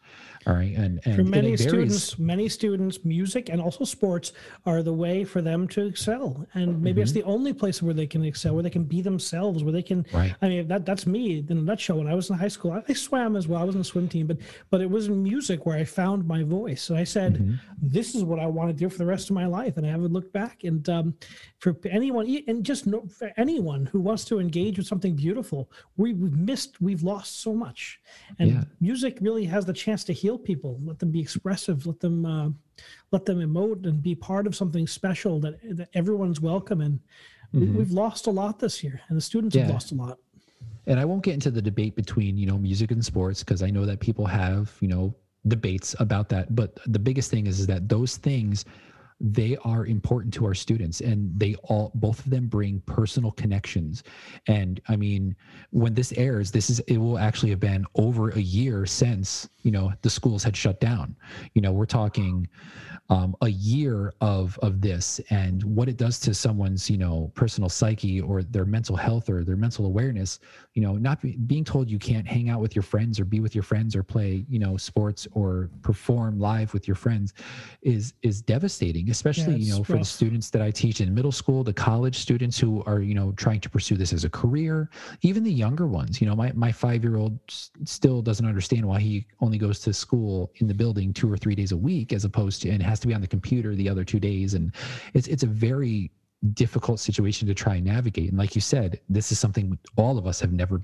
all 0.45 0.53
right 0.53 0.75
and, 0.77 1.01
and 1.05 1.15
for 1.15 1.23
many 1.23 1.57
students, 1.57 2.17
many 2.19 2.47
students, 2.47 3.03
music 3.03 3.49
and 3.49 3.59
also 3.61 3.83
sports 3.83 4.31
are 4.65 4.81
the 4.81 4.93
way 4.93 5.23
for 5.25 5.41
them 5.41 5.67
to 5.67 5.85
excel. 5.85 6.45
And 6.53 6.81
maybe 6.81 6.97
Mm-hmm. 6.97 7.01
it's 7.03 7.11
the 7.11 7.23
only 7.23 7.53
place 7.53 7.81
where 7.81 7.93
they 7.93 8.07
can 8.07 8.23
excel, 8.23 8.53
where 8.53 8.63
they 8.63 8.69
can 8.69 8.85
be 8.85 9.01
themselves, 9.01 9.63
where 9.63 9.73
they 9.73 9.81
can. 9.81 10.05
Right. 10.13 10.33
I 10.41 10.47
mean, 10.49 10.67
that 10.69 10.85
that's 10.85 11.05
me 11.05 11.45
in 11.49 11.57
a 11.57 11.61
nutshell. 11.61 11.97
When 11.97 12.07
I 12.07 12.15
was 12.15 12.29
in 12.29 12.37
high 12.37 12.47
school, 12.47 12.71
I, 12.71 12.83
I 12.87 12.93
swam 12.93 13.35
as 13.35 13.47
well. 13.47 13.61
I 13.61 13.65
was 13.65 13.75
in 13.75 13.81
the 13.81 13.85
swim 13.85 14.07
team, 14.07 14.25
but 14.27 14.37
but 14.69 14.79
it 14.81 14.89
was 14.89 15.07
in 15.07 15.21
music 15.21 15.65
where 15.65 15.77
I 15.77 15.83
found 15.83 16.25
my 16.25 16.43
voice. 16.43 16.89
And 16.89 16.97
I 16.97 17.03
said, 17.03 17.33
Mm-hmm. 17.35 17.55
"This 17.81 18.15
is 18.15 18.23
what 18.23 18.39
I 18.39 18.45
want 18.47 18.69
to 18.69 18.73
do 18.73 18.89
for 18.89 18.97
the 18.99 19.05
rest 19.05 19.29
of 19.29 19.35
my 19.35 19.45
life," 19.47 19.75
and 19.77 19.85
I 19.85 19.89
haven't 19.89 20.13
looked 20.13 20.31
back. 20.33 20.63
And 20.63 20.87
um, 20.89 21.13
for 21.59 21.75
anyone, 21.89 22.25
and 22.47 22.63
just 22.63 22.87
no, 22.87 23.05
for 23.07 23.31
anyone 23.37 23.85
who 23.87 23.99
wants 23.99 24.23
to 24.25 24.39
engage 24.39 24.77
with 24.77 24.87
something 24.87 25.13
beautiful, 25.15 25.69
we, 25.97 26.13
we've 26.13 26.37
missed, 26.37 26.79
we've 26.81 27.03
lost 27.03 27.41
so 27.41 27.53
much. 27.53 27.99
And 28.39 28.49
Yeah. 28.51 28.63
music 28.79 29.17
really 29.21 29.45
has 29.45 29.65
the 29.65 29.73
chance 29.73 30.03
to 30.05 30.13
heal 30.13 30.37
people. 30.37 30.79
Let 30.83 30.99
them 30.99 31.11
be 31.11 31.19
expressive. 31.19 31.85
Let 31.85 31.99
them 31.99 32.25
uh, 32.25 32.49
let 33.11 33.25
them 33.25 33.39
emote 33.39 33.85
and 33.87 34.01
be 34.03 34.15
part 34.15 34.45
of 34.47 34.55
something 34.55 34.85
special 34.87 35.39
that, 35.41 35.55
that 35.77 35.89
everyone's 35.93 36.39
welcome. 36.41 36.81
And 36.81 36.99
we, 37.53 37.65
we've 37.67 37.91
lost 37.91 38.27
a 38.27 38.31
lot 38.31 38.59
this 38.59 38.83
year, 38.83 39.01
and 39.07 39.17
the 39.17 39.21
students 39.21 39.55
have 39.55 39.65
Mm-hmm. 39.65 39.73
Lost 39.73 39.91
a 39.91 39.95
lot. 39.95 40.17
and 40.85 40.99
I 40.99 41.05
won't 41.05 41.23
get 41.23 41.33
into 41.33 41.51
the 41.51 41.61
debate 41.61 41.95
between 41.95 42.37
you 42.37 42.45
know 42.45 42.57
music 42.57 42.91
and 42.91 43.03
sports 43.03 43.43
because 43.43 43.61
I 43.63 43.69
know 43.69 43.85
that 43.85 43.99
people 43.99 44.25
have 44.25 44.75
you 44.81 44.87
know 44.87 45.13
debates 45.47 45.95
about 45.99 46.27
that. 46.29 46.55
But 46.55 46.77
the 46.85 46.99
biggest 46.99 47.31
thing 47.31 47.47
is, 47.47 47.59
is 47.61 47.67
that 47.67 47.87
those 47.87 48.17
things 48.17 48.65
they 49.19 49.57
are 49.63 49.85
important 49.85 50.33
to 50.35 50.45
our 50.45 50.53
students 50.53 51.01
and 51.01 51.31
they 51.39 51.55
all 51.63 51.91
both 51.95 52.19
of 52.19 52.29
them 52.29 52.47
bring 52.47 52.81
personal 52.81 53.31
connections. 53.31 54.03
And 54.47 54.79
i 54.87 54.95
mean 54.95 55.35
when 55.71 55.93
this 55.93 56.13
airs 56.13 56.51
this 56.51 56.69
is 56.69 56.79
it 56.81 56.97
will 56.97 57.17
actually 57.17 57.49
have 57.49 57.59
been 57.59 57.85
over 57.95 58.29
a 58.29 58.39
year 58.39 58.85
since 58.85 59.49
you 59.67 59.71
know 59.71 59.91
the 60.01 60.09
schools 60.09 60.43
had 60.43 60.55
shut 60.55 60.79
down. 60.79 61.15
You 61.53 61.61
know 61.61 61.73
we're 61.73 61.85
talking 61.85 62.47
um, 63.09 63.35
a 63.41 63.49
year 63.49 64.13
of 64.21 64.57
of 64.61 64.81
this 64.81 65.19
and 65.29 65.63
what 65.63 65.89
it 65.89 65.97
does 65.97 66.19
to 66.21 66.33
someone's 66.33 66.89
you 66.89 66.97
know 66.97 67.31
personal 67.35 67.69
psyche 67.69 68.21
or 68.21 68.43
their 68.43 68.65
mental 68.65 68.95
health 68.95 69.29
or 69.29 69.43
their 69.43 69.55
mental 69.55 69.85
awareness 69.85 70.39
you 70.73 70.81
know 70.81 70.93
not 70.93 71.21
be, 71.21 71.37
being 71.47 71.63
told 71.63 71.89
you 71.89 71.99
can't 71.99 72.27
hang 72.27 72.49
out 72.49 72.59
with 72.61 72.75
your 72.75 72.83
friends 72.83 73.19
or 73.19 73.25
be 73.25 73.39
with 73.39 73.55
your 73.55 73.63
friends 73.63 73.95
or 73.95 74.03
play 74.03 74.45
you 74.49 74.59
know 74.59 74.77
sports 74.77 75.27
or 75.33 75.69
perform 75.81 76.39
live 76.39 76.73
with 76.73 76.87
your 76.87 76.95
friends 76.95 77.33
is 77.81 78.13
is 78.23 78.41
devastating 78.41 79.09
especially 79.09 79.55
it's 79.55 79.65
you 79.65 79.73
know 79.73 79.83
for 79.83 79.97
the 79.97 80.05
students 80.05 80.49
that 80.49 80.61
i 80.61 80.71
teach 80.71 80.99
in 81.01 81.13
middle 81.13 81.31
school 81.31 81.63
the 81.63 81.73
college 81.73 82.17
students 82.17 82.59
who 82.59 82.83
are 82.85 83.01
you 83.01 83.13
know 83.13 83.31
trying 83.33 83.59
to 83.59 83.69
pursue 83.69 83.95
this 83.95 84.13
as 84.13 84.23
a 84.25 84.29
career 84.29 84.89
even 85.21 85.43
the 85.43 85.51
younger 85.51 85.87
ones. 85.87 86.21
You 86.21 86.27
know 86.27 86.35
my, 86.35 86.51
my 86.53 86.71
five 86.71 87.03
year 87.03 87.17
old 87.17 87.39
still 87.85 88.21
doesn't 88.21 88.45
understand 88.45 88.85
why 88.85 88.99
he 88.99 89.25
only 89.41 89.56
goes 89.57 89.79
to 89.79 89.93
school 89.93 90.51
in 90.55 90.67
the 90.67 90.73
building 90.73 91.13
two 91.13 91.31
or 91.31 91.37
three 91.37 91.55
days 91.55 91.71
a 91.71 91.77
week 91.77 92.13
as 92.13 92.25
opposed 92.25 92.61
to 92.61 92.69
and 92.69 92.81
has 92.81 92.99
to 92.99 93.07
be 93.07 93.13
on 93.13 93.21
the 93.21 93.27
computer 93.27 93.75
the 93.75 93.89
other 93.89 94.03
two 94.03 94.19
days 94.19 94.53
and 94.53 94.73
it's 95.13 95.27
it's 95.27 95.43
a 95.43 95.47
very 95.47 96.11
difficult 96.53 96.99
situation 96.99 97.47
to 97.47 97.53
try 97.53 97.75
and 97.75 97.85
navigate 97.85 98.29
and 98.29 98.37
like 98.37 98.55
you 98.55 98.61
said 98.61 98.99
this 99.09 99.31
is 99.31 99.39
something 99.39 99.77
all 99.95 100.17
of 100.17 100.27
us 100.27 100.39
have 100.39 100.53
never 100.53 100.81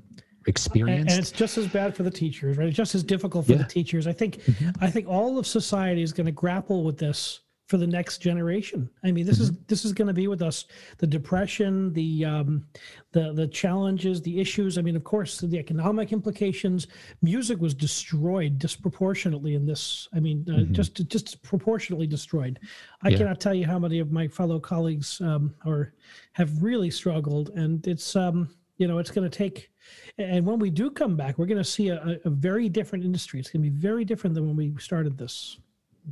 experienced 0.48 1.12
and 1.12 1.20
it's 1.20 1.32
just 1.32 1.58
as 1.58 1.68
bad 1.68 1.96
for 1.96 2.04
the 2.04 2.12
teachers, 2.12 2.58
right? 2.58 2.68
It's 2.68 2.78
just 2.78 2.96
as 2.96 3.04
difficult 3.04 3.46
for 3.46 3.54
Yeah. 3.54 3.60
the 3.60 3.64
teachers. 3.66 4.08
I 4.08 4.14
think, 4.14 4.42
mm-hmm. 4.44 4.72
I 4.82 4.90
think 4.90 5.08
all 5.08 5.38
of 5.38 5.48
society 5.48 6.02
is 6.02 6.12
going 6.12 6.26
to 6.26 6.32
grapple 6.32 6.84
with 6.84 6.98
this 6.98 7.40
for 7.74 7.78
the 7.80 7.88
next 7.88 8.20
generation. 8.20 8.88
I 9.04 9.12
mean, 9.12 9.26
this 9.26 9.40
is 9.40 9.52
this 9.66 9.84
is 9.84 9.94
going 9.94 10.08
to 10.08 10.14
be 10.14 10.28
with 10.28 10.44
us. 10.44 10.66
The 11.00 11.08
depression, 11.08 11.92
the 11.94 12.24
um, 12.24 12.68
the 13.14 13.34
the 13.34 13.48
challenges, 13.48 14.22
the 14.22 14.40
issues. 14.40 14.78
I 14.78 14.84
mean, 14.84 14.96
of 14.96 15.04
course, 15.04 15.40
the 15.40 15.58
economic 15.58 16.12
implications. 16.14 16.86
Music 17.24 17.60
was 17.60 17.74
destroyed 17.74 18.60
disproportionately 18.60 19.56
in 19.56 19.66
this. 19.66 20.08
I 20.14 20.20
mean, 20.20 20.46
uh, 20.54 20.72
just 20.72 21.04
just 21.08 21.42
proportionately 21.42 22.06
destroyed. 22.06 22.60
I 23.02 23.10
Yeah. 23.10 23.18
cannot 23.18 23.40
tell 23.40 23.56
you 23.56 23.66
how 23.66 23.80
many 23.80 23.98
of 23.98 24.12
my 24.12 24.28
fellow 24.28 24.60
colleagues 24.60 25.20
um, 25.22 25.56
or 25.66 25.96
have 26.34 26.62
really 26.62 26.92
struggled, 26.92 27.50
and 27.56 27.88
it's 27.88 28.16
um, 28.16 28.50
you 28.78 28.88
know, 28.88 29.00
it's 29.00 29.10
going 29.10 29.28
to 29.28 29.36
take. 29.36 29.72
And 30.20 30.46
when 30.46 30.60
we 30.60 30.70
do 30.70 30.92
come 30.92 31.16
back, 31.18 31.40
we're 31.40 31.48
going 31.48 31.58
to 31.58 31.64
see 31.78 31.88
a- 31.90 32.20
a 32.24 32.30
very 32.30 32.70
different 32.70 33.04
industry. 33.04 33.40
It's 33.40 33.50
going 33.50 33.64
to 33.64 33.70
be 33.72 33.76
very 33.76 34.06
different 34.06 34.36
than 34.36 34.46
when 34.46 34.56
we 34.56 34.76
started 34.78 35.18
this. 35.18 35.58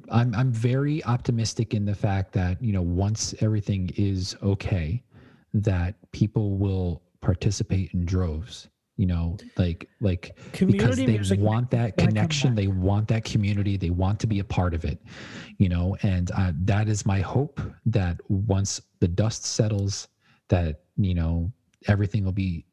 I'm 0.10 0.34
I'm 0.36 0.51
very 0.51 1.04
optimistic 1.04 1.73
in 1.73 1.86
the 1.86 1.95
fact 1.95 2.34
that 2.34 2.62
you 2.62 2.73
know 2.73 2.82
once 2.82 3.34
everything 3.39 3.91
is 3.97 4.36
okay, 4.41 5.04
that 5.54 5.95
people 6.12 6.58
will 6.58 7.01
participate 7.21 7.93
in 7.93 8.06
droves. 8.06 8.67
You 8.97 9.08
know, 9.08 9.38
like 9.58 9.89
like 9.99 10.38
because 10.54 10.97
they 10.97 11.19
want 11.38 11.71
that 11.71 11.97
connection, 11.97 12.54
they 12.54 12.67
want 12.67 13.08
that 13.08 13.23
community, 13.23 13.75
they 13.75 13.89
want 13.89 14.19
to 14.19 14.27
be 14.27 14.39
a 14.39 14.43
part 14.43 14.73
of 14.73 14.86
it. 14.86 15.01
You 15.58 15.69
know, 15.69 15.97
and 16.04 16.30
uh, 16.32 16.51
that 16.63 16.88
is 16.88 17.06
my 17.06 17.19
hope 17.19 17.60
that 17.88 18.17
once 18.30 18.82
the 18.99 19.08
dust 19.08 19.45
settles, 19.45 20.08
that 20.49 20.82
you 20.97 21.15
know 21.15 21.51
everything 21.88 22.23
will 22.23 22.32
be 22.32 22.65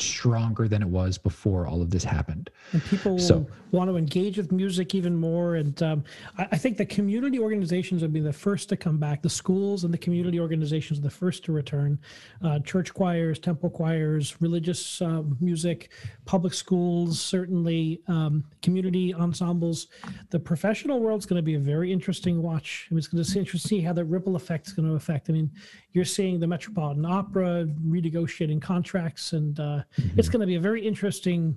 stronger 0.00 0.68
than 0.68 0.82
it 0.82 0.88
was 0.88 1.18
before 1.18 1.66
all 1.66 1.82
of 1.82 1.90
this 1.90 2.04
happened. 2.04 2.50
and 2.72 2.82
people 2.84 3.18
So- 3.18 3.46
want 3.70 3.90
to 3.90 3.96
engage 3.98 4.38
with 4.38 4.50
music 4.50 4.94
even 4.94 5.14
more. 5.14 5.56
And 5.56 5.82
um, 5.82 6.04
I, 6.38 6.48
I 6.52 6.56
think 6.56 6.78
the 6.78 6.86
community 6.86 7.38
organizations 7.38 8.00
will 8.00 8.08
be 8.08 8.20
the 8.20 8.32
first 8.32 8.68
to 8.70 8.76
come 8.78 8.96
back. 8.98 9.20
The 9.20 9.28
schools 9.28 9.84
and 9.84 9.92
the 9.92 9.98
community 9.98 10.40
organizations 10.40 10.98
are 10.98 11.02
the 11.02 11.10
first 11.10 11.44
to 11.44 11.52
return. 11.52 11.98
Uh, 12.42 12.60
church 12.60 12.94
choirs, 12.94 13.38
temple 13.38 13.68
choirs, 13.68 14.40
religious 14.40 15.02
uh, 15.02 15.22
music, 15.40 15.90
public 16.24 16.54
schools, 16.54 17.20
certainly 17.20 18.00
um, 18.08 18.42
community 18.62 19.12
ensembles. 19.14 19.88
The 20.30 20.40
professional 20.40 21.00
world's 21.00 21.26
going 21.26 21.36
to 21.38 21.42
be 21.42 21.54
a 21.56 21.60
very 21.60 21.92
interesting 21.92 22.40
watch. 22.42 22.86
I 22.90 22.94
mean, 22.94 22.98
it's 23.00 23.08
going 23.08 23.22
to 23.22 23.30
be 23.34 23.38
interesting 23.38 23.60
to 23.60 23.68
see 23.68 23.80
how 23.82 23.92
the 23.92 24.04
ripple 24.04 24.34
effect 24.36 24.66
is 24.68 24.72
going 24.72 24.88
to 24.88 24.94
affect. 24.94 25.28
I 25.28 25.34
mean, 25.34 25.50
you're 25.98 26.04
seeing 26.04 26.38
the 26.38 26.46
Metropolitan 26.46 27.04
Opera 27.04 27.66
renegotiating 27.84 28.62
contracts, 28.62 29.32
and 29.32 29.58
uh, 29.58 29.82
it's 30.16 30.28
going 30.28 30.40
to 30.40 30.46
be 30.46 30.54
a 30.54 30.60
very 30.60 30.86
interesting 30.86 31.56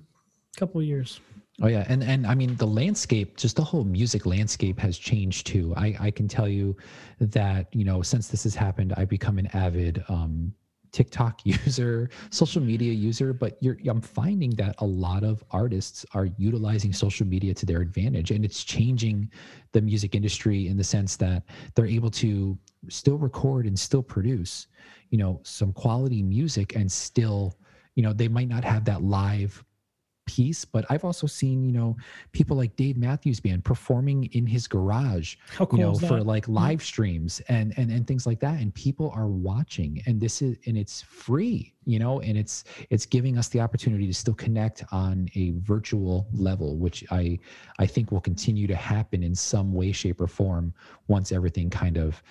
couple 0.56 0.80
of 0.80 0.86
years. 0.86 1.20
Oh 1.62 1.68
yeah, 1.68 1.86
and 1.88 2.02
and 2.02 2.26
I 2.26 2.34
mean 2.34 2.56
the 2.56 2.66
landscape, 2.66 3.36
just 3.36 3.54
the 3.54 3.62
whole 3.62 3.84
music 3.84 4.26
landscape 4.26 4.80
has 4.80 4.98
changed 4.98 5.46
too. 5.46 5.72
I 5.76 5.94
I 6.00 6.10
can 6.10 6.26
tell 6.26 6.48
you 6.48 6.76
that 7.20 7.72
you 7.72 7.84
know 7.84 8.02
since 8.02 8.26
this 8.26 8.42
has 8.42 8.56
happened, 8.56 8.92
I've 8.96 9.08
become 9.08 9.38
an 9.38 9.46
avid 9.54 10.02
um, 10.08 10.52
TikTok 10.90 11.40
user, 11.44 12.10
social 12.30 12.60
media 12.60 12.92
user. 12.92 13.32
But 13.32 13.58
you're 13.60 13.76
I'm 13.86 14.00
finding 14.00 14.50
that 14.56 14.74
a 14.78 14.84
lot 14.84 15.22
of 15.22 15.44
artists 15.52 16.04
are 16.14 16.26
utilizing 16.36 16.92
social 16.92 17.28
media 17.28 17.54
to 17.54 17.64
their 17.64 17.80
advantage, 17.80 18.32
and 18.32 18.44
it's 18.44 18.64
changing 18.64 19.30
the 19.70 19.80
music 19.80 20.16
industry 20.16 20.66
in 20.66 20.76
the 20.76 20.84
sense 20.84 21.14
that 21.18 21.44
they're 21.76 21.86
able 21.86 22.10
to 22.10 22.58
still 22.88 23.18
record 23.18 23.66
and 23.66 23.78
still 23.78 24.02
produce, 24.02 24.66
you 25.10 25.18
know, 25.18 25.40
some 25.42 25.72
quality 25.72 26.22
music 26.22 26.74
and 26.76 26.90
still, 26.90 27.56
you 27.94 28.02
know, 28.02 28.12
they 28.12 28.28
might 28.28 28.48
not 28.48 28.64
have 28.64 28.84
that 28.84 29.02
live 29.02 29.64
piece 30.26 30.64
but 30.64 30.84
i've 30.88 31.04
also 31.04 31.26
seen 31.26 31.64
you 31.64 31.72
know 31.72 31.96
people 32.30 32.56
like 32.56 32.74
dave 32.76 32.96
matthews 32.96 33.40
band 33.40 33.64
performing 33.64 34.24
in 34.32 34.46
his 34.46 34.68
garage 34.68 35.34
cool 35.56 35.68
you 35.72 35.78
know 35.78 35.94
for? 35.94 36.22
Like 36.22 36.46
live 36.46 36.82
streams 36.82 37.40
and 37.48 37.74
and 37.76 37.90
and 37.90 38.06
things 38.06 38.26
like 38.26 38.38
that 38.40 38.60
and 38.60 38.72
people 38.74 39.12
are 39.16 39.26
watching 39.26 40.00
and 40.06 40.20
this 40.20 40.40
is 40.40 40.56
and 40.66 40.78
it's 40.78 41.02
free 41.02 41.74
you 41.84 41.98
know 41.98 42.20
and 42.20 42.38
it's 42.38 42.64
it's 42.90 43.04
giving 43.04 43.36
us 43.36 43.48
the 43.48 43.60
opportunity 43.60 44.06
to 44.06 44.14
still 44.14 44.34
connect 44.34 44.84
on 44.92 45.28
a 45.34 45.50
virtual 45.58 46.28
level 46.32 46.76
which 46.76 47.04
i 47.10 47.38
i 47.80 47.86
think 47.86 48.12
will 48.12 48.20
continue 48.20 48.68
to 48.68 48.76
happen 48.76 49.24
in 49.24 49.34
some 49.34 49.72
way 49.72 49.90
shape 49.90 50.20
or 50.20 50.28
form 50.28 50.72
once 51.08 51.32
everything 51.32 51.68
kind 51.68 51.96
of 51.96 52.22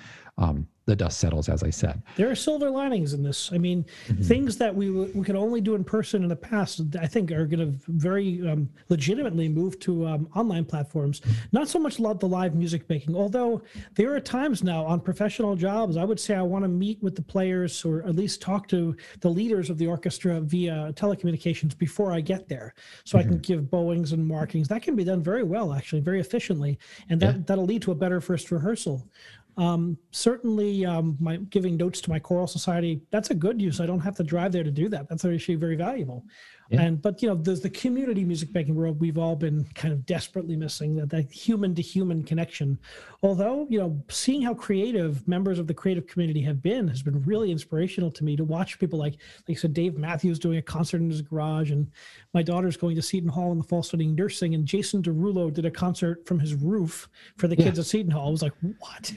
um 0.42 0.68
the 0.88 0.96
dust 0.96 1.20
settles 1.20 1.48
as 1.48 1.62
i 1.64 1.70
said 1.70 2.02
there 2.18 2.30
are 2.30 2.36
silver 2.36 2.70
linings 2.70 3.14
in 3.14 3.22
this. 3.24 3.52
I 3.54 3.58
mean, 3.60 3.86
Mm-hmm. 4.08 4.24
things 4.24 4.58
that 4.58 4.76
we 4.76 4.90
we 4.90 5.24
could 5.24 5.36
only 5.36 5.62
do 5.62 5.76
in 5.76 5.84
person 5.84 6.24
in 6.24 6.30
the 6.30 6.36
past, 6.36 6.82
I 7.00 7.08
think, 7.08 7.32
are 7.32 7.46
going 7.46 7.60
to 7.68 7.72
very 7.88 8.30
um, 8.50 8.68
legitimately 8.90 9.48
move 9.48 9.80
to 9.82 9.92
um, 10.08 10.28
online 10.36 10.66
platforms. 10.66 11.22
Not 11.52 11.68
so 11.70 11.80
much 11.80 12.00
lo- 12.00 12.14
the 12.16 12.28
live 12.28 12.56
music 12.56 12.90
making, 12.90 13.16
although 13.16 13.62
there 13.96 14.14
are 14.16 14.20
times 14.20 14.64
now 14.64 14.84
on 14.86 15.00
professional 15.00 15.56
jobs, 15.56 15.96
I 15.98 16.04
would 16.04 16.20
say 16.20 16.34
I 16.36 16.42
want 16.42 16.64
to 16.66 16.68
meet 16.86 17.02
with 17.02 17.16
the 17.16 17.22
players 17.22 17.86
or 17.86 17.96
at 18.10 18.16
least 18.16 18.42
talk 18.42 18.68
to 18.70 18.96
the 19.22 19.30
leaders 19.30 19.70
of 19.70 19.78
the 19.78 19.88
orchestra 19.88 20.42
via 20.42 20.92
telecommunications 20.94 21.78
before 21.78 22.12
I 22.12 22.22
get 22.22 22.48
there, 22.50 22.74
so 23.06 23.18
I 23.20 23.24
can 23.24 23.38
give 23.40 23.70
bowings 23.70 24.12
and 24.14 24.28
markings. 24.28 24.68
That 24.68 24.82
can 24.82 24.96
be 24.96 25.04
done 25.04 25.22
very 25.24 25.44
well, 25.44 25.74
actually, 25.74 26.02
very 26.02 26.20
efficiently, 26.20 26.80
and 27.10 27.20
that 27.22 27.48
that'll 27.48 27.66
lead 27.66 27.84
to 27.84 27.92
a 27.92 27.96
better 27.96 28.20
first 28.20 28.52
rehearsal 28.52 29.08
um, 29.58 29.98
certainly 30.12 30.86
um, 30.86 31.18
my 31.20 31.38
giving 31.50 31.78
notes 31.78 32.02
to 32.02 32.10
my 32.10 32.20
choral 32.20 32.48
society 32.48 33.02
that's 33.12 33.30
a 33.32 33.36
good 33.36 33.62
use. 33.62 33.80
I 33.80 33.86
don't 33.86 34.00
have 34.00 34.16
to 34.16 34.24
drive 34.24 34.52
there 34.52 34.64
to 34.64 34.72
do 34.72 34.90
that. 34.90 35.10
That's 35.10 35.26
actually 35.26 35.56
very 35.56 35.76
valuable 35.76 36.26
Yeah. 36.72 36.84
and 36.84 37.02
but 37.02 37.22
you 37.22 37.28
know 37.28 37.36
there's 37.36 37.60
the 37.60 37.70
community 37.70 38.24
music 38.24 38.54
making 38.54 38.76
world 38.76 39.00
we've 39.00 39.18
all 39.18 39.36
been 39.36 39.66
kind 39.76 39.92
of 39.94 40.06
desperately 40.06 40.56
missing 40.56 40.96
that, 40.96 41.10
that 41.10 41.30
human 41.30 41.76
to 41.76 41.82
human 41.82 42.24
connection 42.24 42.80
although 43.24 43.68
you 43.70 43.78
know 43.78 44.02
seeing 44.10 44.42
how 44.42 44.54
creative 44.54 45.28
members 45.28 45.60
of 45.60 45.68
the 45.68 45.74
creative 45.74 46.08
community 46.08 46.42
have 46.42 46.62
been 46.62 46.88
has 46.88 47.02
been 47.04 47.22
really 47.24 47.52
inspirational 47.52 48.10
to 48.12 48.24
me 48.24 48.38
to 48.38 48.46
watch 48.46 48.80
people 48.80 48.98
like 48.98 49.18
like 49.50 49.58
I 49.58 49.60
said 49.60 49.74
dave 49.74 49.98
matthews 49.98 50.40
doing 50.40 50.58
a 50.60 50.62
concert 50.62 51.02
in 51.02 51.10
his 51.10 51.22
garage 51.22 51.72
and 51.72 51.92
my 52.34 52.42
daughter's 52.42 52.78
going 52.78 52.96
to 52.96 53.02
seton 53.02 53.30
hall 53.30 53.52
in 53.52 53.58
the 53.58 53.64
fall 53.66 53.84
studying 53.84 54.16
nursing 54.16 54.56
and 54.56 54.66
jason 54.66 55.04
derulo 55.04 55.54
did 55.54 55.66
a 55.66 55.72
concert 55.72 56.26
from 56.26 56.40
his 56.40 56.54
roof 56.56 57.10
for 57.38 57.48
the 57.50 57.58
Yeah. 57.58 57.66
kids 57.66 57.80
at 57.80 57.86
seton 57.86 58.12
hall 58.12 58.30
i 58.30 58.32
was 58.32 58.42
like 58.42 58.54
what 58.80 59.12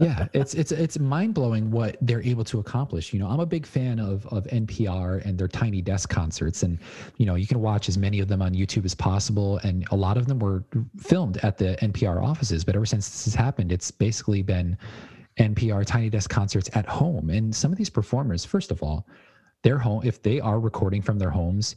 yeah 0.00 0.26
it's 0.32 0.54
it's 0.54 0.72
it's 0.72 0.98
mind-blowing 0.98 1.70
what 1.70 1.96
they're 2.00 2.22
able 2.22 2.42
to 2.44 2.58
accomplish 2.58 3.12
you 3.12 3.18
know 3.18 3.28
i'm 3.28 3.40
a 3.40 3.46
big 3.46 3.64
fan 3.66 3.98
of 3.98 4.26
of 4.26 4.44
npr 4.44 5.24
and 5.24 5.38
their 5.38 5.48
tiny 5.48 5.80
desk 5.80 6.08
concerts 6.08 6.62
and 6.62 6.78
you 7.16 7.26
know 7.26 7.34
you 7.34 7.46
can 7.46 7.60
watch 7.60 7.88
as 7.88 7.96
many 7.96 8.18
of 8.20 8.28
them 8.28 8.42
on 8.42 8.52
youtube 8.52 8.84
as 8.84 8.94
possible 8.94 9.58
and 9.58 9.86
a 9.90 9.96
lot 9.96 10.16
of 10.16 10.26
them 10.26 10.38
were 10.38 10.64
filmed 10.98 11.36
at 11.38 11.56
the 11.58 11.76
npr 11.82 12.22
offices 12.22 12.64
but 12.64 12.74
ever 12.74 12.86
since 12.86 13.08
this 13.08 13.24
has 13.24 13.34
happened 13.34 13.70
it's 13.70 13.90
basically 13.90 14.42
been 14.42 14.76
npr 15.38 15.84
tiny 15.84 16.10
desk 16.10 16.30
concerts 16.30 16.68
at 16.74 16.86
home 16.86 17.30
and 17.30 17.54
some 17.54 17.70
of 17.70 17.78
these 17.78 17.90
performers 17.90 18.44
first 18.44 18.70
of 18.70 18.82
all 18.82 19.06
their 19.62 19.78
home 19.78 20.02
if 20.04 20.22
they 20.22 20.40
are 20.40 20.58
recording 20.60 21.02
from 21.02 21.18
their 21.18 21.30
homes 21.30 21.76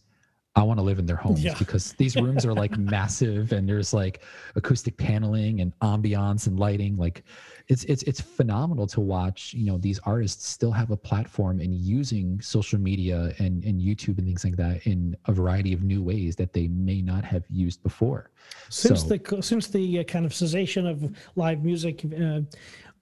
I 0.57 0.63
want 0.63 0.79
to 0.79 0.83
live 0.83 0.97
in 0.97 1.05
their 1.05 1.15
homes 1.17 1.43
Yeah. 1.43 1.53
because 1.59 1.93
these 1.93 2.15
rooms 2.15 2.43
are 2.43 2.53
like 2.53 2.75
massive 2.79 3.51
and 3.51 3.69
there's 3.69 3.93
like 3.93 4.23
acoustic 4.55 4.97
paneling 4.97 5.61
and 5.61 5.71
ambiance 5.81 6.47
and 6.47 6.59
lighting. 6.59 6.97
Like 6.97 7.23
it's 7.67 7.83
it's 7.85 8.03
it's 8.03 8.21
phenomenal 8.21 8.87
to 8.87 9.01
watch, 9.01 9.53
you 9.53 9.65
know, 9.65 9.77
these 9.77 9.99
artists 10.03 10.47
still 10.47 10.71
have 10.71 10.89
a 10.91 10.95
platform 10.97 11.59
and 11.59 11.73
using 11.75 12.39
social 12.39 12.79
media 12.79 13.33
and, 13.39 13.63
and 13.65 13.81
YouTube 13.81 14.17
and 14.19 14.25
things 14.25 14.45
like 14.45 14.55
that 14.55 14.87
in 14.87 15.17
a 15.25 15.33
variety 15.33 15.73
of 15.73 15.83
new 15.83 16.01
ways 16.01 16.35
that 16.37 16.53
they 16.53 16.67
may 16.69 17.01
not 17.01 17.23
have 17.25 17.43
used 17.49 17.83
before. 17.83 18.29
since 18.69 19.01
So- 19.01 19.09
the 19.09 19.41
since 19.41 19.67
the 19.67 19.99
uh, 19.99 20.03
kind 20.03 20.25
of 20.25 20.33
cessation 20.33 20.87
of 20.87 21.13
live 21.35 21.63
music 21.63 22.05
uh, 22.05 22.41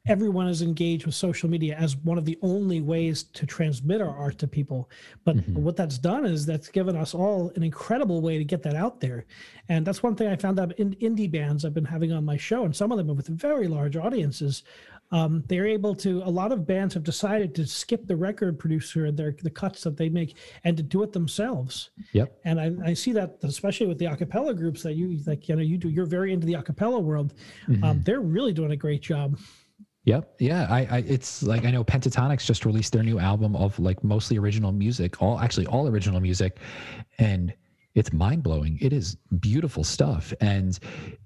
everyone 0.08 0.48
is 0.48 0.62
engaged 0.62 1.06
with 1.06 1.16
social 1.16 1.50
media 1.50 1.76
as 1.78 1.96
one 1.98 2.18
of 2.18 2.26
the 2.26 2.38
only 2.42 2.82
ways 2.82 3.24
to 3.24 3.46
transmit 3.46 4.02
our 4.02 4.16
art 4.16 4.38
to 4.40 4.48
people. 4.48 4.90
But 5.24 5.36
Mm-hmm. 5.38 5.64
what 5.64 5.76
that's 5.76 5.98
done 5.98 6.26
is 6.26 6.46
that's 6.46 6.70
given 6.70 6.96
us 6.96 7.14
all 7.14 7.52
an 7.56 7.64
incredible 7.64 8.22
way 8.22 8.38
to 8.38 8.44
get 8.46 8.64
that 8.64 8.76
out 8.76 9.02
there. 9.02 9.26
And 9.70 9.86
that's 9.86 10.02
one 10.04 10.16
thing 10.16 10.28
i 10.28 10.36
found 10.36 10.60
out 10.60 10.72
in 10.80 10.96
indie 10.96 11.30
bands 11.30 11.66
i've 11.66 11.74
been 11.74 11.84
having 11.86 12.12
on 12.14 12.24
my 12.24 12.38
show 12.38 12.64
and 12.66 12.76
some 12.76 12.92
of 12.92 12.98
them 12.98 13.08
with 13.16 13.28
very 13.28 13.68
large 13.68 13.96
audiences. 13.98 14.64
Um, 15.12 15.44
they're 15.48 15.68
able 15.68 15.94
to 15.96 16.24
a 16.24 16.30
lot 16.30 16.52
of 16.52 16.66
bands 16.66 16.94
have 16.96 17.04
decided 17.04 17.54
to 17.56 17.66
skip 17.68 18.08
the 18.08 18.16
record 18.16 18.58
producer 18.58 19.06
and 19.06 19.16
their 19.18 19.36
the 19.44 19.52
cuts 19.52 19.84
that 19.84 19.98
they 19.98 20.10
make 20.10 20.36
and 20.64 20.76
to 20.78 20.84
do 20.84 21.04
it 21.04 21.12
themselves. 21.14 21.92
Yep. 22.14 22.38
and 22.46 22.60
I, 22.60 22.72
I 22.90 22.94
see 22.94 23.12
that 23.14 23.38
especially 23.44 23.86
with 23.88 24.00
the 24.00 24.06
acapella 24.06 24.56
groups 24.58 24.82
that 24.84 24.94
you 24.94 25.20
like 25.28 25.48
you 25.50 25.56
know 25.56 25.62
you 25.62 25.78
do 25.78 25.90
you're 25.90 26.06
very 26.08 26.32
into 26.34 26.48
the 26.48 26.54
acapella 26.54 27.02
world. 27.02 27.34
Um, 27.84 28.02
they're 28.04 28.22
really 28.22 28.54
doing 28.54 28.72
a 28.72 28.76
great 28.78 29.02
job 29.02 29.38
Yep. 30.06 30.36
Yeah. 30.40 30.68
I, 30.70 30.80
I 30.86 30.98
it's 31.00 31.44
like 31.44 31.66
I 31.66 31.72
know 31.72 31.84
Pentatonix 31.84 32.46
just 32.46 32.66
released 32.66 32.94
their 32.94 33.04
new 33.04 33.20
album 33.20 33.56
of 33.56 33.78
like 33.80 34.04
mostly 34.04 34.38
original 34.38 34.72
music, 34.72 35.22
all 35.22 35.40
actually 35.40 35.66
all 35.68 35.88
original 35.88 36.20
music, 36.20 36.60
and 37.18 37.54
it's 37.96 38.14
mind 38.14 38.44
blowing. 38.44 38.78
It 38.82 38.94
is 38.94 39.18
beautiful 39.40 39.84
stuff, 39.84 40.32
and 40.42 40.78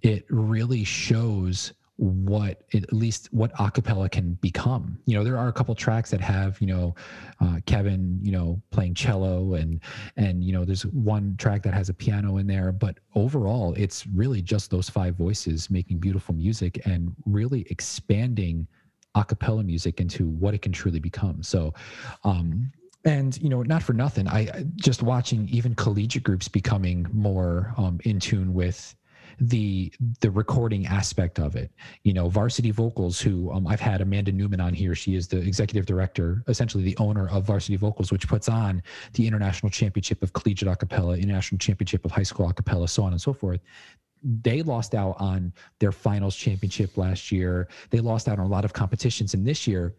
it 0.01 0.25
really 0.29 0.83
shows 0.85 1.73
what 1.99 2.63
at 2.73 2.93
least 2.93 3.27
what 3.33 3.53
acapella 3.55 4.09
can 4.09 4.35
become. 4.35 4.97
You 5.05 5.17
know, 5.17 5.23
there 5.25 5.38
are 5.38 5.49
a 5.49 5.53
couple 5.53 5.75
tracks 5.75 6.09
that 6.12 6.21
have 6.21 6.59
you 6.62 6.67
know 6.67 6.95
uh, 7.41 7.59
Kevin 7.65 8.19
you 8.21 8.31
know 8.31 8.62
playing 8.71 8.93
cello 8.93 9.55
and 9.55 9.81
and 10.15 10.43
you 10.43 10.53
know 10.53 10.63
there's 10.63 10.85
one 10.85 11.35
track 11.38 11.62
that 11.63 11.73
has 11.73 11.89
a 11.89 11.93
piano 11.93 12.38
in 12.38 12.47
there, 12.47 12.71
but 12.71 12.97
overall 13.15 13.73
it's 13.73 14.07
really 14.07 14.41
just 14.41 14.71
those 14.71 14.89
five 14.89 15.15
voices 15.15 15.69
making 15.69 15.97
beautiful 15.97 16.33
music 16.33 16.79
and 16.85 17.13
really 17.25 17.65
expanding 17.69 18.65
a 19.15 19.25
cappella 19.25 19.63
music 19.63 19.99
into 19.99 20.29
what 20.29 20.53
it 20.53 20.62
can 20.62 20.71
truly 20.71 20.99
become. 20.99 21.43
So, 21.43 21.73
um, 22.23 22.71
and 23.05 23.38
you 23.41 23.49
know, 23.49 23.62
not 23.63 23.83
for 23.83 23.93
nothing, 23.93 24.27
I- 24.27 24.65
just 24.75 25.03
watching 25.03 25.49
even 25.49 25.75
collegiate 25.75 26.23
groups 26.23 26.47
becoming 26.47 27.07
more 27.12 27.73
um, 27.77 27.99
in 28.05 28.19
tune 28.19 28.53
with 28.53 28.95
the 29.39 29.91
the 30.19 30.30
recording 30.30 30.86
aspect 30.86 31.39
of 31.39 31.56
it. 31.56 31.71
You 32.04 32.13
know, 32.13 32.30
Varsity 32.30 32.71
Vocals, 32.71 33.19
who 33.19 33.52
um, 33.52 33.67
I've 33.67 33.80
had 33.80 34.02
Amanda 34.02 34.32
Newman 34.32 34.60
on 34.60 34.73
here. 34.73 34.95
She 34.95 35.15
is 35.15 35.28
the 35.28 35.38
executive 35.38 35.86
director, 35.86 36.43
essentially 36.47 36.84
the 36.84 36.97
owner 36.97 37.30
of 37.30 37.45
Varsity 37.45 37.78
Vocals, 37.78 38.12
which 38.12 38.28
puts 38.28 38.49
on 38.49 38.84
the 39.13 39.25
International 39.25 39.69
Championship 39.69 40.21
of 40.21 40.34
Collegiate 40.34 40.69
Acapella, 40.69 41.21
International 41.21 41.58
Championship 41.58 42.06
of 42.06 42.12
High 42.12 42.23
School 42.23 42.52
Acapella, 42.52 42.89
so 42.89 43.04
on 43.04 43.13
and 43.13 43.21
so 43.21 43.34
forth 43.34 43.62
they 44.21 44.62
lost 44.62 44.95
out 44.95 45.15
on 45.19 45.54
their 45.80 45.93
finals 45.93 46.36
championship 46.36 46.97
last 46.97 47.32
year. 47.32 47.69
They 47.89 48.02
lost 48.02 48.28
out 48.28 48.38
on 48.38 48.45
a 48.45 48.49
lot 48.49 48.65
of 48.65 48.73
competitions. 48.73 49.34
And 49.34 49.45
this 49.45 49.65
year, 49.65 49.95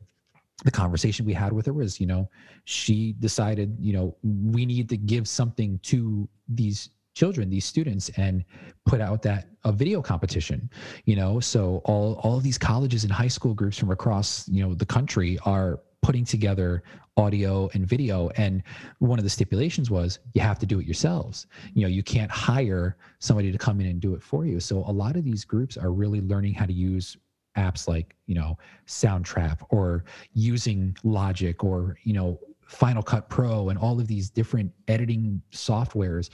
the 0.65 0.71
conversation 0.71 1.25
we 1.25 1.33
had 1.33 1.53
with 1.53 1.67
her 1.67 1.73
was, 1.73 2.01
you 2.01 2.07
know, 2.07 2.29
she 2.65 3.15
decided, 3.19 3.77
you 3.81 3.93
know, 3.93 4.17
we 4.23 4.67
need 4.67 4.89
to 4.91 4.97
give 4.97 5.27
something 5.27 5.79
to 5.85 6.29
these 6.49 6.91
children, 7.21 7.51
these 7.51 7.67
students, 7.67 8.09
and 8.17 8.43
put 8.87 9.01
out 9.03 9.21
that 9.21 9.49
a 9.65 9.73
video 9.73 10.01
competition. 10.01 10.71
You 11.05 11.17
know, 11.17 11.39
so 11.39 11.83
all 11.85 12.15
all 12.23 12.39
of 12.39 12.43
these 12.43 12.57
colleges 12.57 13.05
and 13.05 13.13
high 13.13 13.29
school 13.37 13.53
groups 13.53 13.77
from 13.79 13.91
across, 13.91 14.49
you 14.49 14.63
know, 14.63 14.73
the 14.75 14.87
country 14.87 15.39
are 15.45 15.81
putting 16.01 16.25
together 16.25 16.83
audio 17.19 17.69
and 17.75 17.87
video. 17.87 18.31
And 18.37 18.63
one 19.01 19.19
of 19.19 19.25
the 19.25 19.35
stipulations 19.39 19.91
was 19.91 20.19
you 20.33 20.41
have 20.41 20.59
to 20.61 20.67
do 20.67 20.81
it 20.81 20.87
yourselves. 20.87 21.47
You 21.75 21.83
know 21.83 21.89
you 21.89 22.03
can't 22.03 22.31
hire 22.31 22.97
somebody 23.19 23.53
to 23.53 23.59
come 23.59 23.81
in 23.83 23.87
and 23.89 24.01
do 24.01 24.15
it 24.15 24.23
for 24.23 24.47
you. 24.47 24.59
So 24.59 24.79
a 24.87 24.95
lot 25.05 25.17
of 25.17 25.23
these 25.25 25.45
groups 25.45 25.77
are 25.77 25.93
really 25.93 26.23
learning 26.23 26.55
how 26.55 26.65
to 26.65 26.73
use 26.73 27.19
apps 27.59 27.87
like 27.87 28.17
you 28.27 28.35
know 28.35 28.57
soundtrap 28.87 29.59
or 29.69 30.05
using 30.33 30.97
logic 31.05 31.65
or 31.65 31.99
you 32.05 32.15
know 32.15 32.41
final 32.71 33.03
cut 33.03 33.29
pro 33.29 33.69
and 33.71 33.79
all 33.79 33.99
of 34.01 34.07
these 34.07 34.31
different 34.31 34.71
editing 34.87 35.43
softwares 35.53 36.31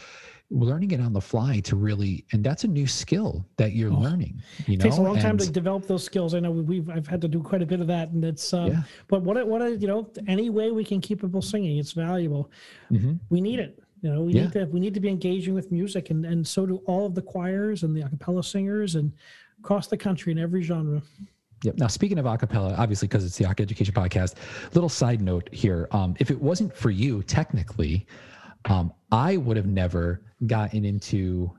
learning 0.50 0.90
it 0.90 1.00
on 1.00 1.12
the 1.14 1.20
fly 1.20 1.60
to 1.60 1.74
really 1.76 2.24
and 2.32 2.44
that's 2.44 2.62
a 2.64 2.68
new 2.68 2.86
skill 2.86 3.44
that 3.56 3.72
you're 3.72 3.90
Oh, 3.90 3.96
learning 3.96 4.40
you 4.66 4.74
it 4.74 4.78
know 4.78 4.82
takes 4.84 4.98
a 4.98 5.00
long 5.02 5.18
time 5.18 5.38
to 5.38 5.50
develop 5.50 5.86
those 5.86 6.04
skills 6.04 6.34
i 6.34 6.38
know 6.40 6.50
we've 6.50 6.88
i've 6.90 7.06
had 7.06 7.22
to 7.22 7.28
do 7.28 7.42
quite 7.42 7.62
a 7.62 7.66
bit 7.66 7.80
of 7.80 7.86
that 7.86 8.10
and 8.10 8.22
it's 8.22 8.52
um, 8.52 8.66
Yeah. 8.70 8.82
but 9.08 9.22
what 9.22 9.44
what 9.48 9.80
you 9.80 9.88
know 9.88 10.08
any 10.28 10.50
way 10.50 10.70
we 10.70 10.84
can 10.84 11.00
keep 11.00 11.22
people 11.22 11.40
singing 11.42 11.78
it's 11.78 11.92
valuable 11.92 12.50
Mhm. 12.92 13.18
we 13.30 13.40
need 13.40 13.58
it 13.58 13.82
You 14.02 14.10
know, 14.12 14.22
we 14.24 14.34
Yeah. 14.34 14.42
need 14.42 14.52
to 14.52 14.64
we 14.66 14.78
need 14.78 14.92
to 14.94 15.00
be 15.00 15.08
engaging 15.08 15.54
with 15.54 15.72
music, 15.72 16.10
and 16.10 16.26
and 16.26 16.46
so 16.46 16.66
do 16.66 16.76
all 16.86 17.06
of 17.06 17.14
the 17.14 17.22
choirs 17.22 17.82
and 17.82 17.96
the 17.96 18.02
a 18.02 18.08
cappella 18.10 18.44
singers 18.44 18.94
and 18.94 19.10
across 19.58 19.86
the 19.88 19.96
country 19.96 20.30
in 20.34 20.38
every 20.38 20.62
genre. 20.62 21.00
Yep. 21.62 21.78
Now, 21.78 21.86
speaking 21.86 22.18
of 22.18 22.26
acapella, 22.26 22.78
obviously, 22.78 23.08
because 23.08 23.24
it's 23.24 23.36
the 23.38 23.46
ACA 23.46 23.62
Education 23.62 23.94
Podcast, 23.94 24.34
little 24.74 24.88
side 24.88 25.20
note 25.20 25.48
here. 25.52 25.88
Um, 25.90 26.14
if 26.20 26.30
it 26.30 26.40
wasn't 26.40 26.74
for 26.76 26.90
you, 26.90 27.22
technically, 27.22 28.06
um, 28.66 28.92
I 29.10 29.36
would 29.38 29.56
have 29.56 29.66
never 29.66 30.22
gotten 30.46 30.84
into 30.84 31.50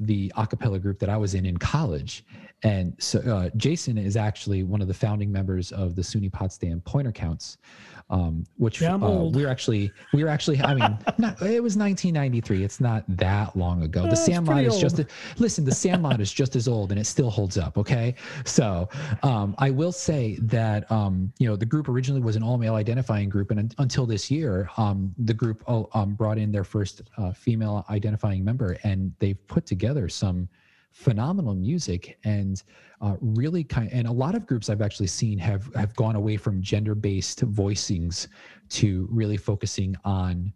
the 0.00 0.32
acapella 0.36 0.80
group 0.80 0.98
that 0.98 1.08
I 1.08 1.16
was 1.16 1.34
in 1.34 1.46
in 1.46 1.56
college. 1.56 2.24
And 2.62 2.94
so 2.98 3.20
uh, 3.20 3.50
Jason 3.56 3.98
is 3.98 4.16
actually 4.16 4.62
one 4.62 4.80
of 4.80 4.88
the 4.88 4.94
founding 4.94 5.30
members 5.30 5.72
of 5.72 5.94
the 5.94 6.02
SUNY 6.02 6.32
Potsdam 6.32 6.80
Pointer 6.80 7.12
Counts, 7.12 7.58
um, 8.08 8.44
which 8.56 8.80
Yeah, 8.80 8.94
uh, 8.94 9.24
we 9.32 9.44
are 9.44 9.48
actually, 9.48 9.90
we 10.12 10.22
are 10.22 10.28
actually, 10.28 10.60
I 10.60 10.74
mean, 10.74 10.96
not, 11.18 11.40
it 11.42 11.62
was 11.62 11.76
1993. 11.76 12.62
It's 12.62 12.80
not 12.80 13.04
that 13.08 13.56
long 13.56 13.82
ago. 13.82 14.00
Uh, 14.00 14.06
The 14.06 14.12
it's 14.12 14.24
Sandlot 14.24 14.64
is 14.64 14.78
just, 14.78 14.98
old. 14.98 15.08
listen, 15.38 15.64
the 15.64 15.74
Sandlot 15.74 16.20
is 16.20 16.32
just 16.32 16.54
as 16.54 16.68
old 16.68 16.92
and 16.92 17.00
it 17.00 17.06
still 17.06 17.30
holds 17.30 17.58
up. 17.58 17.76
Okay. 17.76 18.14
So 18.44 18.88
um, 19.22 19.54
I 19.58 19.70
will 19.70 19.92
say 19.92 20.38
that, 20.42 20.90
um, 20.90 21.32
you 21.38 21.48
know, 21.48 21.56
the 21.56 21.66
group 21.66 21.88
originally 21.88 22.20
was 22.22 22.36
an 22.36 22.42
all 22.42 22.58
male 22.58 22.76
identifying 22.76 23.28
group. 23.28 23.50
And 23.50 23.60
un- 23.60 23.70
until 23.78 24.06
this 24.06 24.30
year, 24.30 24.70
um, 24.76 25.12
the 25.18 25.34
group 25.34 25.64
uh, 25.66 25.82
um, 25.94 26.14
brought 26.14 26.38
in 26.38 26.52
their 26.52 26.64
first 26.64 27.02
uh, 27.18 27.32
female 27.32 27.84
identifying 27.90 28.44
member 28.44 28.76
and 28.84 29.12
they've 29.18 29.44
put 29.48 29.66
together 29.66 30.08
some 30.08 30.48
phenomenal 30.92 31.54
music 31.54 32.18
and 32.24 32.62
uh, 33.00 33.16
really 33.20 33.62
kind 33.62 33.90
and 33.92 34.06
a 34.06 34.12
lot 34.12 34.34
of 34.34 34.46
groups 34.46 34.70
I've 34.70 34.82
actually 34.82 35.08
seen 35.08 35.38
have 35.38 35.72
have 35.74 35.94
gone 35.94 36.16
away 36.16 36.36
from 36.36 36.62
gender 36.62 36.94
based 36.94 37.44
voicings 37.52 38.28
to 38.70 39.06
really 39.10 39.36
focusing 39.36 39.94
on 40.04 40.52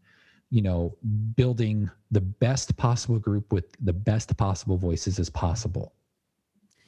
you 0.50 0.62
know 0.62 0.96
building 1.36 1.90
the 2.10 2.20
best 2.20 2.76
possible 2.76 3.18
group 3.18 3.52
with 3.52 3.66
the 3.84 3.92
best 3.92 4.36
possible 4.36 4.76
voices 4.76 5.18
as 5.18 5.28
possible 5.28 5.94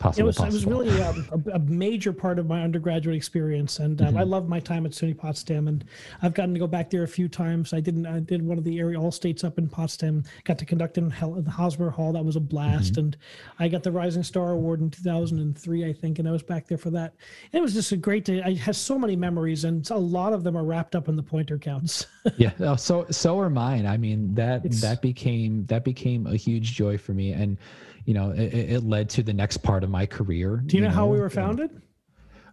possible 0.02 0.22
It 0.22 0.26
was 0.26 0.38
it 0.40 0.52
was 0.52 0.66
really 0.66 1.00
um, 1.02 1.26
a, 1.46 1.50
a 1.52 1.58
major 1.60 2.12
part 2.12 2.38
of 2.38 2.46
my 2.46 2.62
undergraduate 2.62 3.16
experience, 3.16 3.78
and 3.78 4.02
um, 4.02 4.16
I 4.16 4.22
love 4.24 4.48
my 4.48 4.60
time 4.60 4.84
at 4.84 4.92
SUNY 4.92 5.16
Potsdam, 5.16 5.68
and 5.68 5.84
I've 6.20 6.34
gotten 6.34 6.52
to 6.54 6.60
go 6.60 6.66
back 6.66 6.90
there 6.90 7.04
a 7.04 7.08
few 7.08 7.28
times. 7.28 7.72
I 7.72 7.80
didn't 7.80 8.06
I 8.06 8.20
did 8.20 8.44
one 8.44 8.58
of 8.58 8.64
the 8.64 8.78
area 8.78 9.00
all 9.00 9.12
states 9.12 9.44
up 9.44 9.58
in 9.58 9.68
Potsdam, 9.68 10.24
got 10.44 10.58
to 10.58 10.64
conduct 10.64 10.98
in 10.98 11.08
Hel- 11.10 11.34
the 11.40 11.50
Hosmer 11.50 11.90
Hall. 11.90 12.12
That 12.12 12.24
was 12.24 12.36
a 12.36 12.40
blast, 12.40 12.96
and 12.96 13.16
I 13.58 13.68
got 13.68 13.82
the 13.82 13.92
Rising 13.92 14.22
Star 14.24 14.50
Award 14.50 14.80
in 14.80 14.90
2003, 14.90 15.84
I 15.88 15.92
think, 15.92 16.18
and 16.18 16.28
I 16.28 16.32
was 16.32 16.42
back 16.42 16.66
there 16.66 16.78
for 16.78 16.90
that. 16.90 17.14
And 17.52 17.60
it 17.60 17.62
was 17.62 17.74
just 17.74 17.92
a 17.92 17.96
great 17.96 18.24
day. 18.24 18.42
I 18.42 18.54
had 18.54 18.76
so 18.76 18.98
many 18.98 19.16
memories, 19.16 19.64
and 19.64 19.88
a 19.90 19.96
lot 19.96 20.32
of 20.32 20.42
them 20.42 20.56
are 20.56 20.64
wrapped 20.64 20.96
up 20.96 21.08
in 21.08 21.16
the 21.16 21.22
pointer 21.22 21.58
counts. 21.58 22.06
yeah 22.36 22.52
oh, 22.60 22.76
so 22.76 23.04
so 23.10 23.38
are 23.38 23.50
mine 23.50 23.84
i 23.84 23.96
mean 23.96 24.32
that 24.34 24.64
It's- 24.64 24.80
that 24.80 25.02
became 25.02 25.66
that 25.66 25.84
became 25.84 26.26
a 26.28 26.36
huge 26.36 26.72
joy 26.74 26.96
for 26.96 27.12
me 27.12 27.32
and 27.32 27.58
you 28.04 28.14
know 28.14 28.30
it, 28.30 28.54
it 28.54 28.84
led 28.84 29.08
to 29.10 29.22
the 29.22 29.32
next 29.32 29.58
part 29.58 29.84
of 29.84 29.90
my 29.90 30.06
career 30.06 30.62
Do 30.66 30.76
you 30.76 30.82
know, 30.82 30.90
how 30.90 31.06
we 31.06 31.18
were 31.18 31.24
and, 31.24 31.32
founded? 31.32 31.82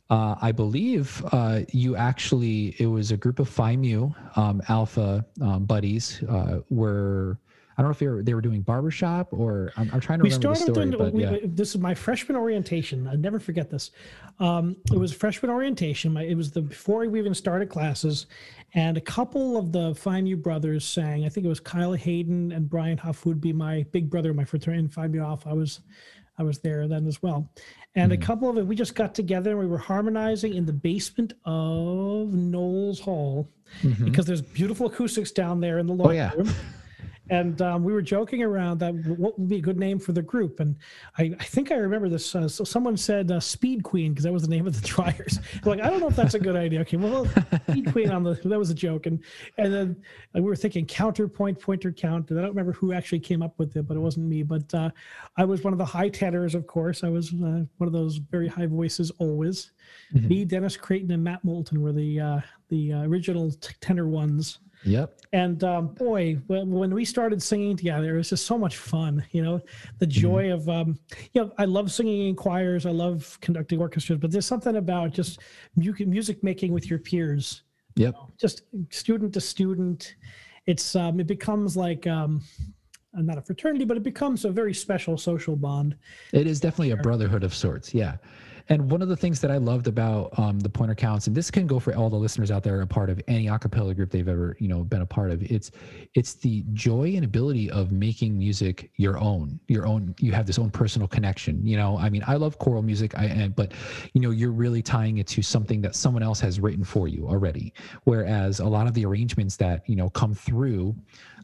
uh, 0.10 0.36
I 0.42 0.52
believe 0.52 1.24
uh, 1.32 1.62
you 1.72 1.96
actually, 1.96 2.76
it 2.80 2.88
was 2.88 3.12
a 3.12 3.18
group 3.18 3.40
of 3.40 3.48
Phi 3.48 3.76
Mu 3.76 4.10
um, 4.36 4.62
Alpha 4.68 5.26
um, 5.42 5.66
buddies 5.66 6.24
uh, 6.24 6.62
were, 6.70 7.38
I 7.78 7.82
don't 7.82 7.90
know 7.90 7.92
if 7.92 8.00
they 8.00 8.08
were, 8.08 8.24
they 8.24 8.34
were 8.34 8.42
doing 8.42 8.62
barbershop 8.62 9.28
or 9.32 9.72
I'm, 9.78 9.90
I'm 9.94 10.00
trying 10.00 10.20
to 10.20 10.24
we 10.24 10.30
remember 10.30 10.56
started 10.56 10.68
the 10.68 10.74
story, 10.74 10.90
doing 10.90 10.98
but 10.98 11.14
we, 11.14 11.24
yeah. 11.24 11.38
this 11.44 11.76
is 11.76 11.78
my 11.78 11.94
freshman 11.94 12.36
orientation 12.36 13.08
i 13.08 13.16
never 13.16 13.40
forget 13.40 13.70
this 13.70 13.92
um, 14.40 14.76
it 14.92 14.98
was 14.98 15.14
freshman 15.14 15.50
orientation 15.50 16.12
my, 16.12 16.24
it 16.24 16.36
was 16.36 16.52
the 16.52 16.62
before 16.62 17.08
we 17.08 17.20
even 17.20 17.34
started 17.34 17.70
classes 17.70 18.26
and 18.76 18.98
a 18.98 19.02
couple 19.02 19.58
of 19.58 19.72
the 19.72 19.96
Phi 19.96 20.22
Mu 20.22 20.36
brothers 20.36 20.86
sang 20.86 21.26
i 21.26 21.30
think 21.30 21.46
it 21.46 21.50
was 21.50 21.60
kyle 21.60 21.94
hayden 21.94 22.52
and 22.52 22.70
brian 22.70 22.98
huff 22.98 23.26
would 23.26 23.42
be 23.42 23.54
my 23.54 23.86
big 23.92 24.10
brother 24.10 24.34
my 24.34 24.44
fraternity 24.46 24.84
in 24.84 24.90
Phi 24.90 25.08
Mu 25.08 25.22
alpha 25.22 25.50
i 25.50 25.54
was 25.54 25.82
i 26.38 26.44
was 26.44 26.60
there 26.60 26.88
then 26.88 27.08
as 27.08 27.22
well 27.22 27.50
and 27.96 28.12
Mm-hmm. 28.12 28.22
a 28.22 28.26
couple 28.26 28.50
of 28.50 28.58
it 28.58 28.66
we 28.68 28.76
just 28.76 28.94
got 28.96 29.16
together 29.16 29.52
and 29.52 29.60
we 29.60 29.66
were 29.66 29.78
harmonizing 29.80 30.54
in 30.54 30.66
the 30.66 30.74
basement 30.74 31.34
of 31.46 32.34
knowles 32.34 33.00
hall 33.00 33.50
because 34.04 34.26
there's 34.26 34.42
beautiful 34.42 34.88
acoustics 34.88 35.32
down 35.32 35.60
there 35.60 35.80
in 35.80 35.88
the 35.88 35.94
lower 35.94 36.14
Mm-hmm. 36.14 36.40
Oh, 36.40 36.44
yeah. 36.44 36.50
room 36.50 36.54
and 37.30 37.62
um, 37.62 37.84
we 37.84 37.94
were 37.94 38.02
joking 38.02 38.42
around 38.44 38.80
that 38.80 38.94
what 39.18 39.38
would 39.38 39.50
be 39.50 39.58
a 39.58 39.62
good 39.62 39.78
name 39.78 40.00
for 40.00 40.12
the 40.12 40.22
group. 40.22 40.60
And 40.60 40.76
i, 41.18 41.32
I 41.39 41.44
think 41.44 41.72
i 41.72 41.76
remember 41.76 42.10
this 42.10 42.36
uh, 42.36 42.48
so 42.48 42.63
someone 42.63 42.98
said 42.98 43.32
uh, 43.32 43.39
speed 43.39 43.84
queen 43.84 44.12
because 44.12 44.24
that 44.24 44.34
was 44.34 44.44
the 44.44 44.50
name 44.50 44.68
of 44.68 44.80
the 44.80 44.88
dryers. 44.88 45.39
Like 45.65 45.82
i 45.82 45.89
don't 45.89 46.00
know 46.00 46.08
if 46.08 46.15
that's 46.15 46.34
a 46.34 46.39
good 46.39 46.56
idea. 46.56 46.82
Okay 46.82 46.98
well 46.98 47.28
speed 47.70 47.92
queen 47.92 48.10
on 48.10 48.24
the 48.24 48.34
that 48.46 48.60
was 48.60 48.70
a 48.70 48.76
joke. 48.76 49.06
And 49.06 49.24
and 49.58 49.74
then 49.74 49.96
we 50.34 50.42
were 50.42 50.56
thinking 50.56 50.86
counterpoint 50.86 51.60
pointer 51.60 51.92
count 51.92 52.30
and 52.30 52.39
i 52.39 52.42
don't 52.42 52.52
remember 52.52 52.74
who 52.74 52.94
actually 52.94 53.20
came 53.20 53.42
up 53.42 53.58
with 53.58 53.76
it 53.76 53.88
but 53.88 53.96
it 53.96 54.02
wasn't 54.02 54.28
me. 54.28 54.44
But 54.44 54.74
uh, 54.74 54.89
i 55.38 55.46
was 55.46 55.63
one 55.63 55.74
of 55.74 55.80
the 55.80 55.86
high 55.86 56.10
tenors 56.10 56.56
of 56.56 56.68
course. 56.68 57.04
I 57.04 57.10
was 57.10 57.34
uh, 57.34 57.63
one 57.78 57.88
of 57.88 57.94
those 57.94 58.18
very 58.18 58.48
high 58.48 58.68
voices 58.68 59.12
always. 59.20 59.72
Me 60.13 60.46
dennis 60.46 60.76
creighton 60.78 61.12
and 61.12 61.24
matt 61.24 61.44
moulton 61.44 61.82
were 61.82 61.92
the 61.92 62.20
uh, 62.20 62.39
the 62.70 62.94
uh, 62.94 63.04
original 63.04 63.52
t- 63.52 63.74
tenor 63.82 64.08
ones 64.08 64.60
Yep. 64.84 65.20
and 65.34 65.63
um, 65.63 65.88
boy, 65.94 66.38
when, 66.48 66.94
we 66.94 67.04
started 67.06 67.42
singing 67.44 67.76
together, 67.76 68.15
it 68.15 68.18
was 68.18 68.30
just 68.30 68.46
so 68.46 68.58
much 68.58 68.78
fun. 68.78 69.24
You 69.32 69.44
know, 69.44 69.62
the 70.00 70.08
joy 70.08 70.52
of, 70.54 70.68
um, 70.70 70.98
you 71.34 71.42
know, 71.42 71.52
I 71.58 71.65
love 71.65 71.92
singing 71.92 72.28
in 72.30 72.36
choirs. 72.36 72.86
I 72.86 72.92
love 72.92 73.38
conducting 73.42 73.80
orchestras, 73.80 74.20
but 74.20 74.32
there's 74.32 74.46
something 74.46 74.78
about 74.78 75.12
just 75.12 75.39
music, 75.76 76.08
music 76.08 76.44
making 76.44 76.72
with 76.72 76.89
your 76.89 77.00
peers, 77.00 77.63
Yep. 77.96 78.15
just 78.39 78.63
student 78.89 79.34
to 79.34 79.42
student. 79.42 80.15
It's, 80.65 80.96
um, 80.96 81.20
it 81.20 81.28
becomes 81.28 81.76
like, 81.76 82.08
um, 82.08 82.42
uh, 83.18 83.22
not 83.22 83.38
a 83.38 83.42
fraternity, 83.42 83.86
but 83.86 83.98
it 83.98 84.04
becomes 84.04 84.46
a 84.46 84.52
very 84.52 84.74
special 84.74 85.18
social 85.18 85.56
bond. 85.56 85.96
It 86.32 86.48
is 86.48 86.60
definitely 86.60 86.92
a 86.92 86.98
brotherhood 86.98 87.44
of 87.44 87.54
sorts. 87.54 87.94
Yeah. 87.94 88.18
And 88.70 88.92
one 88.92 89.02
of 89.02 89.08
the 89.10 89.18
things 89.18 89.42
that 89.42 89.50
I 89.50 89.58
loved 89.58 89.88
about 89.88 90.38
um, 90.38 90.60
the 90.60 90.70
pointer 90.70 90.94
counts, 90.94 91.26
and 91.26 91.36
this 91.36 91.50
can 91.50 91.66
go 91.66 91.80
for 91.80 91.96
all 91.96 92.10
the 92.10 92.16
listeners 92.16 92.52
out 92.52 92.62
there 92.62 92.80
a 92.82 92.88
part 92.88 93.10
of 93.10 93.20
any 93.28 93.48
a 93.48 93.58
cappella 93.58 93.96
group 93.96 94.12
they've 94.12 94.28
ever, 94.28 94.56
you 94.60 94.68
know, 94.68 94.84
been 94.84 95.02
a 95.02 95.08
part 95.08 95.32
of. 95.32 95.42
It's 95.42 95.72
it's 96.14 96.36
the 96.36 96.64
joy 96.74 97.14
and 97.16 97.26
ability 97.26 97.72
of 97.72 97.92
making 97.92 98.38
music 98.38 98.92
your 98.98 99.20
own, 99.20 99.60
your 99.68 99.88
own. 99.88 100.14
You 100.20 100.34
have 100.34 100.46
this 100.46 100.60
own 100.60 100.70
personal 100.70 101.08
connection. 101.08 101.66
You 101.66 101.78
know, 101.78 101.98
I 101.98 102.10
mean, 102.10 102.24
I 102.28 102.36
love 102.36 102.60
choral 102.60 102.84
music, 102.84 103.18
I 103.18 103.26
and 103.26 103.56
but 103.56 103.74
you 104.14 104.22
know, 104.22 104.30
you're 104.30 104.52
really 104.52 104.84
tying 104.84 105.18
it 105.18 105.26
to 105.28 105.42
something 105.42 105.82
that 105.82 105.96
someone 105.96 106.22
else 106.22 106.40
has 106.42 106.60
written 106.60 106.84
for 106.84 107.08
you 107.08 107.28
already. 107.28 107.74
Whereas 108.04 108.60
a 108.60 108.68
lot 108.68 108.86
of 108.86 108.94
the 108.94 109.04
arrangements 109.04 109.56
that 109.58 109.82
you 109.90 109.96
know 109.96 110.12
come 110.12 110.36
through 110.36 110.96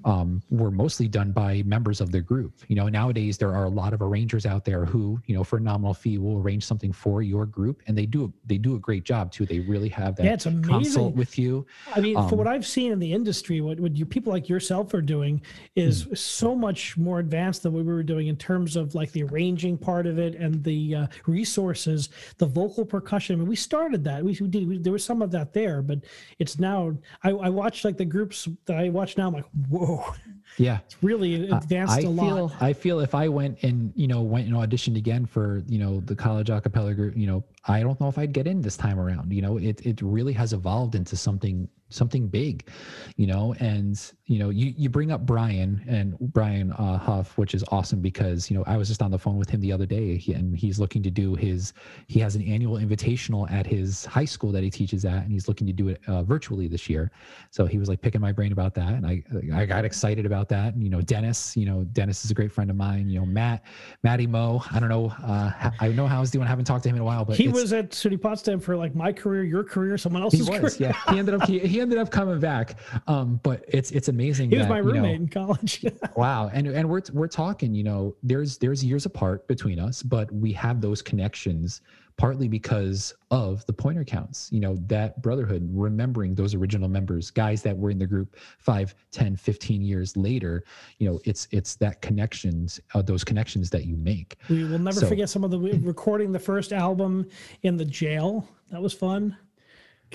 um, 0.06 0.41
were 0.52 0.72
mostly 0.72 1.08
done 1.08 1.32
by 1.32 1.63
members 1.65 2.00
of 2.00 2.12
the 2.12 2.22
group. 2.22 2.54
You 2.68 2.76
know, 2.76 2.88
nowadays 2.88 3.38
there 3.38 3.54
are 3.56 3.65
a 3.65 3.70
lot 3.70 3.91
of 3.91 4.02
arrangers 4.02 4.46
out 4.46 4.63
there 4.63 4.86
who, 4.86 5.20
you 5.26 5.36
know, 5.36 5.44
for 5.44 5.58
a 5.58 5.60
nominal 5.60 5.94
fee 5.96 6.20
will 6.20 6.38
arrange 6.39 6.63
something 6.63 6.94
for 6.94 7.24
your 7.24 7.46
group, 7.46 7.82
and 7.88 7.98
they 7.98 8.06
do 8.06 8.32
they 8.46 8.58
do 8.58 8.76
a 8.76 8.80
great 8.80 9.04
job 9.04 9.32
too. 9.32 9.46
They 9.46 9.60
really 9.62 9.89
have 9.89 10.15
that 10.18 10.24
Yeah, 10.26 10.34
it's 10.34 10.46
amazing. 10.46 10.70
consult 10.74 11.15
with 11.15 11.38
you. 11.39 11.65
I 11.96 12.00
mean, 12.02 12.13
for 12.15 12.22
Um, 12.34 12.38
what 12.38 12.48
I've 12.48 12.65
seen 12.68 12.91
in 12.91 13.00
the 13.00 13.12
industry, 13.12 13.62
what, 13.62 13.80
what 13.80 13.96
you 13.98 14.06
people 14.06 14.32
like 14.32 14.48
yourself 14.48 14.94
are 14.94 15.02
doing 15.02 15.41
is 15.76 16.04
Hmm. 16.04 16.13
so 16.15 16.56
much 16.56 16.98
more 16.98 17.20
advanced 17.20 17.63
than 17.63 17.74
what 17.74 17.84
we 17.86 17.91
were 17.91 18.04
doing 18.04 18.28
in 18.28 18.36
terms 18.38 18.76
of 18.76 18.94
like 18.96 19.12
the 19.12 19.24
arranging 19.24 19.78
part 19.78 20.06
of 20.06 20.20
it 20.20 20.36
and 20.36 20.63
the 20.63 20.96
uh, 20.96 21.08
resources, 21.26 22.10
the 22.38 22.46
vocal 22.46 22.86
percussion. 22.86 23.36
I 23.36 23.39
mean, 23.39 23.48
we 23.48 23.56
started 23.56 24.04
that. 24.04 24.24
We, 24.24 24.38
we 24.39 24.48
did. 24.48 24.68
We, 24.68 24.78
there 24.78 24.94
was 24.94 25.04
some 25.04 25.22
of 25.22 25.32
that 25.32 25.54
there, 25.54 25.82
but 25.82 26.00
it's 26.39 26.60
now. 26.60 26.96
I, 27.24 27.32
I 27.32 27.50
watch 27.50 27.84
like 27.84 27.98
the 27.98 28.06
groups 28.06 28.48
that 28.65 28.78
I 28.78 28.89
watch 28.89 29.18
now. 29.18 29.28
I'm 29.28 29.34
like, 29.34 29.46
whoa, 29.70 29.94
Yeah. 30.58 30.79
it's 30.86 30.95
really 31.03 31.49
advanced 31.49 31.93
I 31.93 31.99
a 31.99 32.01
feel 32.03 32.12
lot. 32.12 32.62
I 32.62 32.71
feel 32.71 33.01
if 33.01 33.13
I 33.13 33.27
went 33.27 33.62
and 33.63 33.91
you 33.95 34.08
know 34.08 34.21
went 34.21 34.47
and 34.47 34.55
auditioned 34.55 34.95
again 34.95 35.25
for 35.25 35.63
you 35.67 35.79
know 35.79 35.99
the 36.01 36.15
college 36.15 36.49
a 36.49 36.62
cappella 36.62 36.93
group, 36.93 37.17
you 37.17 37.27
know, 37.27 37.43
I 37.67 37.81
don't 37.81 37.99
know 37.99 38.08
if 38.08 38.17
I'd 38.17 38.31
get 38.31 38.47
in 38.47 38.62
this 38.62 38.77
time 38.77 38.97
around. 38.99 39.34
You 39.34 39.41
know, 39.41 39.58
it 39.58 39.86
it 39.86 40.01
really 40.01 40.34
has 40.34 40.53
evolved 40.53 40.95
into 40.95 41.17
something 41.17 41.67
something 41.89 42.28
big, 42.28 42.67
you 43.15 43.28
know. 43.28 43.56
And 43.60 44.00
you 44.26 44.39
know, 44.39 44.50
you 44.50 44.74
you 44.78 44.89
bring 44.89 45.12
up 45.12 45.26
Brian 45.26 45.84
and 45.88 46.17
Brian 46.19 46.71
uh, 46.74 46.98
Huff, 46.98 47.38
which 47.38 47.54
is 47.54 47.63
awesome 47.69 48.02
because 48.02 48.50
you 48.50 48.58
know 48.58 48.63
I 48.67 48.78
was 48.78 48.88
just 48.88 49.02
on 49.02 49.12
the 49.12 49.19
phone 49.19 49.38
with 49.38 49.50
him 49.50 49.62
the 49.62 49.71
other 49.71 49.86
day, 49.86 50.21
and 50.34 50.56
he's 50.56 50.80
looking 50.80 51.04
to 51.04 51.12
do 51.12 51.36
his 51.36 51.74
he 52.08 52.19
has 52.19 52.36
an 52.36 52.41
annual 52.41 52.78
invitational 52.78 53.50
at 53.52 53.65
his 53.65 54.06
high 54.06 54.26
school 54.26 54.52
that 54.52 54.63
he 54.63 54.69
teaches 54.69 55.06
at, 55.06 55.24
and 55.24 55.32
he's 55.32 55.48
looking 55.48 55.67
to 55.67 55.74
do 55.74 55.89
it 55.89 56.02
uh, 56.08 56.24
virtually 56.24 56.67
this 56.67 56.89
year. 56.89 57.12
So 57.52 57.65
he 57.65 57.78
was 57.78 57.89
like 57.89 58.02
picking 58.02 58.21
my 58.21 58.32
brain 58.32 58.52
about 58.52 58.74
that, 58.76 58.93
and 58.93 59.06
I 59.06 59.24
I 59.54 59.65
got 59.65 59.86
excited 59.86 60.26
about 60.26 60.50
that. 60.50 60.74
And 60.74 60.84
you 60.84 60.89
know, 60.89 61.02
Dennis, 61.02 61.56
you 61.56 61.65
know, 61.65 61.84
Dennis 61.86 62.26
is 62.26 62.32
a 62.32 62.34
great 62.34 62.52
friend 62.52 62.69
of 62.69 62.76
mine. 62.76 63.08
You 63.10 63.19
know, 63.19 63.26
Matt, 63.26 63.63
Matty 64.04 64.28
Mo. 64.28 64.63
I 64.71 64.80
don't 64.80 64.89
know. 64.89 65.13
Uh, 65.24 65.52
I 65.80 65.89
know 65.89 66.08
how 66.08 66.19
he's 66.21 66.32
doing. 66.32 66.45
I 66.45 66.50
haven't 66.50 66.65
talked 66.65 66.84
to 66.84 66.89
him 66.89 66.95
in 66.95 67.02
a 67.02 67.06
while, 67.06 67.26
but 67.26 67.38
He 67.38 67.48
was 67.48 67.74
at 67.74 67.91
SUNY 67.91 68.19
Potsdam 68.21 68.60
for 68.60 68.76
like 68.76 68.95
my 68.95 69.13
career, 69.13 69.43
your 69.43 69.63
career, 69.63 69.98
someone 69.98 70.21
he 70.24 70.26
else's 70.26 70.50
was, 70.50 70.78
career. 70.78 70.91
yeah. 70.91 71.13
He 71.13 71.19
ended 71.19 71.36
up 71.36 71.48
he, 71.48 71.60
he 71.60 71.75
he 71.76 71.82
ended 71.82 72.00
up 72.00 72.10
coming 72.10 72.40
back. 72.40 72.78
Um, 73.08 73.40
but 73.44 73.66
it's 73.68 73.92
it's 73.92 74.08
amazing. 74.08 74.50
He 74.50 74.58
was 74.58 74.68
that, 74.68 74.70
my 74.70 74.78
you 74.78 74.84
know, 74.86 74.92
roommate 74.94 75.16
in 75.16 75.28
college. 75.28 75.86
wow 76.16 76.50
and 76.54 76.68
and 76.68 76.88
we're 76.90 77.02
we're 77.14 77.28
talking 77.28 77.74
you 77.74 77.84
know 77.84 78.16
there's 78.24 78.58
there's 78.58 78.84
years 78.84 79.06
apart 79.06 79.48
between 79.48 79.80
us 79.80 80.02
but 80.02 80.32
we 80.32 80.52
have 80.54 80.80
those 80.82 81.02
connections 81.02 81.82
partly 82.18 82.48
because 82.48 83.14
of 83.32 83.66
the 83.66 83.74
pointer 83.74 84.04
counts 84.06 84.50
you 84.52 84.60
know 84.60 84.76
that 84.88 85.22
brotherhood 85.22 85.68
remembering 85.72 86.34
those 86.34 86.54
original 86.56 86.88
members 86.88 87.30
guys 87.30 87.62
that 87.62 87.78
were 87.78 87.90
in 87.90 88.00
the 88.00 88.08
group 88.08 88.38
5 88.60 88.96
10 89.12 89.36
15 89.36 89.82
years 89.82 90.16
later 90.16 90.64
you 91.00 91.10
know 91.10 91.20
it's 91.26 91.48
it's 91.52 91.76
that 91.76 92.02
connections 92.02 92.80
uh, 92.94 93.02
those 93.02 93.24
connections 93.24 93.70
that 93.70 93.86
you 93.86 93.98
make 93.98 94.38
we 94.50 94.64
will 94.64 94.80
never 94.80 95.02
So- 95.02 95.08
forget 95.08 95.30
some 95.30 95.44
of 95.44 95.52
the 95.52 95.60
recording 95.60 96.32
the 96.32 96.40
first 96.40 96.72
album 96.72 97.28
in 97.64 97.76
the 97.78 97.86
jail. 97.86 98.48
That 98.72 98.82
was 98.82 98.94
fun. 98.94 99.38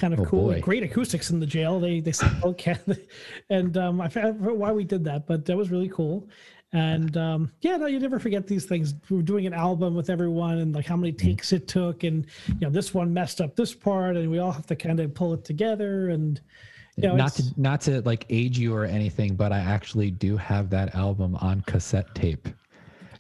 Kind 0.01 0.15
of 0.15 0.21
Oh, 0.21 0.25
cool. 0.25 0.47
boy. 0.47 0.61
Great 0.63 0.83
acoustics 0.83 1.31
in 1.31 1.41
the 1.41 1.47
jail. 1.47 1.79
They 1.79 2.01
they 2.01 2.13
said 2.13 2.33
okay, 2.45 2.77
and 3.51 3.77
um, 3.77 4.01
I 4.01 4.09
forgot 4.09 4.35
why 4.41 4.73
we 4.73 4.83
did 4.85 5.05
that, 5.05 5.27
but 5.27 5.45
that 5.45 5.57
was 5.57 5.71
really 5.71 5.91
cool. 5.91 6.27
And 6.73 7.17
um, 7.17 7.51
yeah, 7.61 7.77
no, 7.77 7.87
you 7.87 7.99
never 7.99 8.19
forget 8.19 8.47
these 8.47 8.65
things. 8.65 8.95
We 9.11 9.17
were 9.19 9.23
doing 9.23 9.47
an 9.47 9.53
album 9.53 9.95
with 9.95 10.09
everyone, 10.09 10.59
and 10.59 10.75
like 10.75 10.87
how 10.87 10.97
many 10.97 11.13
Mm-hmm. 11.13 11.27
takes 11.29 11.53
it 11.53 11.69
took, 11.69 12.03
and 12.05 12.25
you 12.49 12.55
know 12.63 12.71
this 12.71 12.95
one 12.95 13.13
messed 13.13 13.41
up 13.43 13.57
this 13.57 13.75
part, 13.75 14.17
and 14.17 14.31
we 14.31 14.39
all 14.39 14.53
have 14.53 14.67
to 14.69 14.77
kind 14.77 14.99
of 15.01 15.13
pull 15.15 15.35
it 15.35 15.45
together. 15.45 16.09
And 16.09 16.41
you 16.97 17.03
know, 17.09 17.17
not 17.17 17.33
to 17.35 17.43
not 17.57 17.81
to 17.83 18.01
like 18.03 18.25
age 18.31 18.59
you 18.59 18.75
or 18.75 18.85
anything 18.85 19.35
but 19.35 19.53
i 19.53 19.59
actually 19.59 20.11
do 20.11 20.37
have 20.37 20.69
that 20.71 20.95
album 20.95 21.35
on 21.37 21.63
cassette 21.63 22.13
tape 22.15 22.49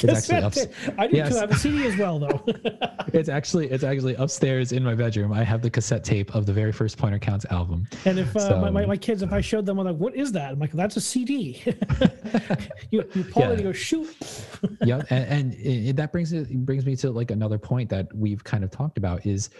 it's 0.04 0.30
actually 0.30 0.42
ups- 0.44 0.66
I 0.98 1.06
do 1.06 1.16
Yes. 1.16 1.30
too. 1.30 1.36
I 1.36 1.40
have 1.40 1.50
a 1.50 1.56
CD 1.56 1.86
as 1.86 1.96
well, 1.96 2.18
though. 2.18 2.42
it's 3.12 3.28
actually 3.28 3.70
it's 3.70 3.84
actually 3.84 4.14
upstairs 4.14 4.72
in 4.72 4.84
my 4.84 4.94
bedroom 4.94 5.32
i 5.32 5.42
have 5.42 5.62
the 5.62 5.70
cassette 5.70 6.04
tape 6.04 6.34
of 6.34 6.46
the 6.46 6.52
very 6.52 6.70
first 6.72 6.96
pointer 6.96 7.18
counts 7.18 7.44
album 7.50 7.86
And 8.04 8.18
if 8.18 8.36
uh, 8.36 8.60
my, 8.60 8.70
my, 8.70 8.86
my 8.86 8.96
kids, 8.96 9.22
if 9.22 9.32
I 9.32 9.40
showed 9.40 9.66
them, 9.66 9.78
I'm 9.80 9.86
like, 9.86 9.96
what 9.96 10.14
is 10.14 10.30
that? 10.32 10.52
I'm 10.52 10.58
like, 10.60 10.72
that's 10.72 10.96
a 10.96 11.00
CD. 11.00 11.62
you, 12.90 13.04
you 13.14 13.24
pull 13.24 13.42
it 13.42 13.46
Yeah. 13.46 13.50
and 13.50 13.58
you 13.58 13.64
go, 13.64 13.72
shoot. 13.72 14.16
yeah 14.84 15.02
and, 15.10 15.24
and 15.26 15.54
it, 15.54 15.88
it- 15.90 15.96
that 15.96 16.12
brings 16.12 16.32
it 16.32 16.48
brings 16.64 16.84
me 16.86 16.94
to 16.96 17.10
like 17.10 17.30
another 17.30 17.58
point 17.58 17.88
that 17.90 18.06
we've 18.14 18.42
kind 18.44 18.62
of 18.64 18.70
talked 18.70 18.98
about 18.98 19.24
is 19.26 19.50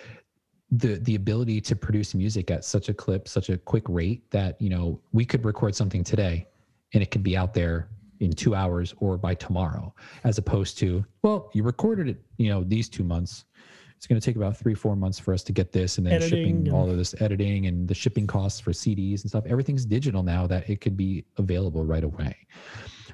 the 0.73 0.97
the 1.01 1.15
ability 1.17 1.61
to 1.61 1.75
produce 1.75 2.15
music 2.15 2.51
at 2.51 2.65
such 2.65 2.89
a 2.89 2.95
clip 2.95 3.27
such 3.27 3.49
a 3.51 3.57
quick 3.59 3.83
rate 3.89 4.31
that 4.31 4.61
you 4.61 4.69
know 4.71 5.01
we 5.13 5.25
could 5.25 5.45
record 5.45 5.75
something 5.75 6.05
today 6.05 6.47
and 6.95 7.03
it 7.03 7.11
could 7.11 7.23
be 7.25 7.37
out 7.37 7.53
there 7.55 7.89
in 8.21 8.33
two 8.33 8.55
hours 8.55 8.95
or 8.99 9.17
by 9.19 9.35
tomorrow 9.35 9.93
as 10.25 10.39
opposed 10.39 10.79
to 10.79 11.05
well 11.23 11.51
you 11.55 11.63
recorded 11.63 12.09
it 12.09 12.23
you 12.37 12.49
know 12.49 12.63
these 12.65 12.89
two 12.89 13.05
months. 13.05 13.45
It's 13.97 14.07
going 14.07 14.19
to 14.19 14.25
take 14.25 14.37
about 14.37 14.57
three 14.57 14.75
four 14.75 14.97
months 14.97 15.19
for 15.19 15.35
us 15.35 15.43
to 15.43 15.53
get 15.53 15.73
this 15.73 15.99
and 15.99 16.07
then 16.07 16.15
Editing 16.15 16.31
shipping 16.31 16.57
and- 16.69 16.73
all 16.73 16.89
of 16.91 16.97
this 16.97 17.15
editing 17.21 17.67
and 17.67 17.87
the 17.87 17.95
shipping 17.95 18.27
costs 18.27 18.59
for 18.59 18.71
cds 18.71 19.21
and 19.23 19.29
stuff. 19.29 19.45
Everything's 19.47 19.85
digital 19.85 20.23
now 20.23 20.47
that 20.47 20.71
it 20.71 20.81
could 20.81 20.97
be 20.97 21.25
available 21.37 21.85
right 21.85 22.05
away. 22.05 22.35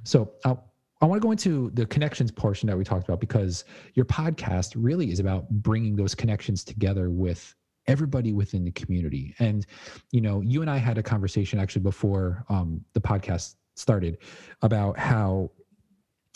So 0.05 0.31
uh, 0.45 0.55
I 1.01 1.07
want 1.07 1.21
to 1.21 1.27
go 1.27 1.33
into 1.33 1.71
the 1.75 1.87
connections 1.87 2.31
portion 2.31 2.69
that 2.69 2.79
we 2.79 2.85
talked 2.85 3.09
about 3.09 3.21
because 3.21 3.64
your 3.95 4.05
podcast 4.05 4.75
really 4.77 5.11
is 5.11 5.19
about 5.19 5.49
bringing 5.51 5.97
those 5.97 6.14
connections 6.14 6.62
together 6.62 7.11
with 7.11 7.55
everybody 7.88 8.33
within 8.33 8.64
the 8.64 8.71
community. 8.71 9.35
And 9.40 9.66
you 10.12 10.21
know, 10.21 10.40
you 10.40 10.62
and 10.62 10.71
I 10.71 10.77
had 10.79 10.99
a 10.99 11.03
conversation 11.03 11.59
actually 11.59 11.83
before 11.83 12.45
um, 12.49 12.81
the 12.95 13.01
podcast 13.01 13.57
started 13.77 14.19
about 14.62 14.99
how 14.99 15.51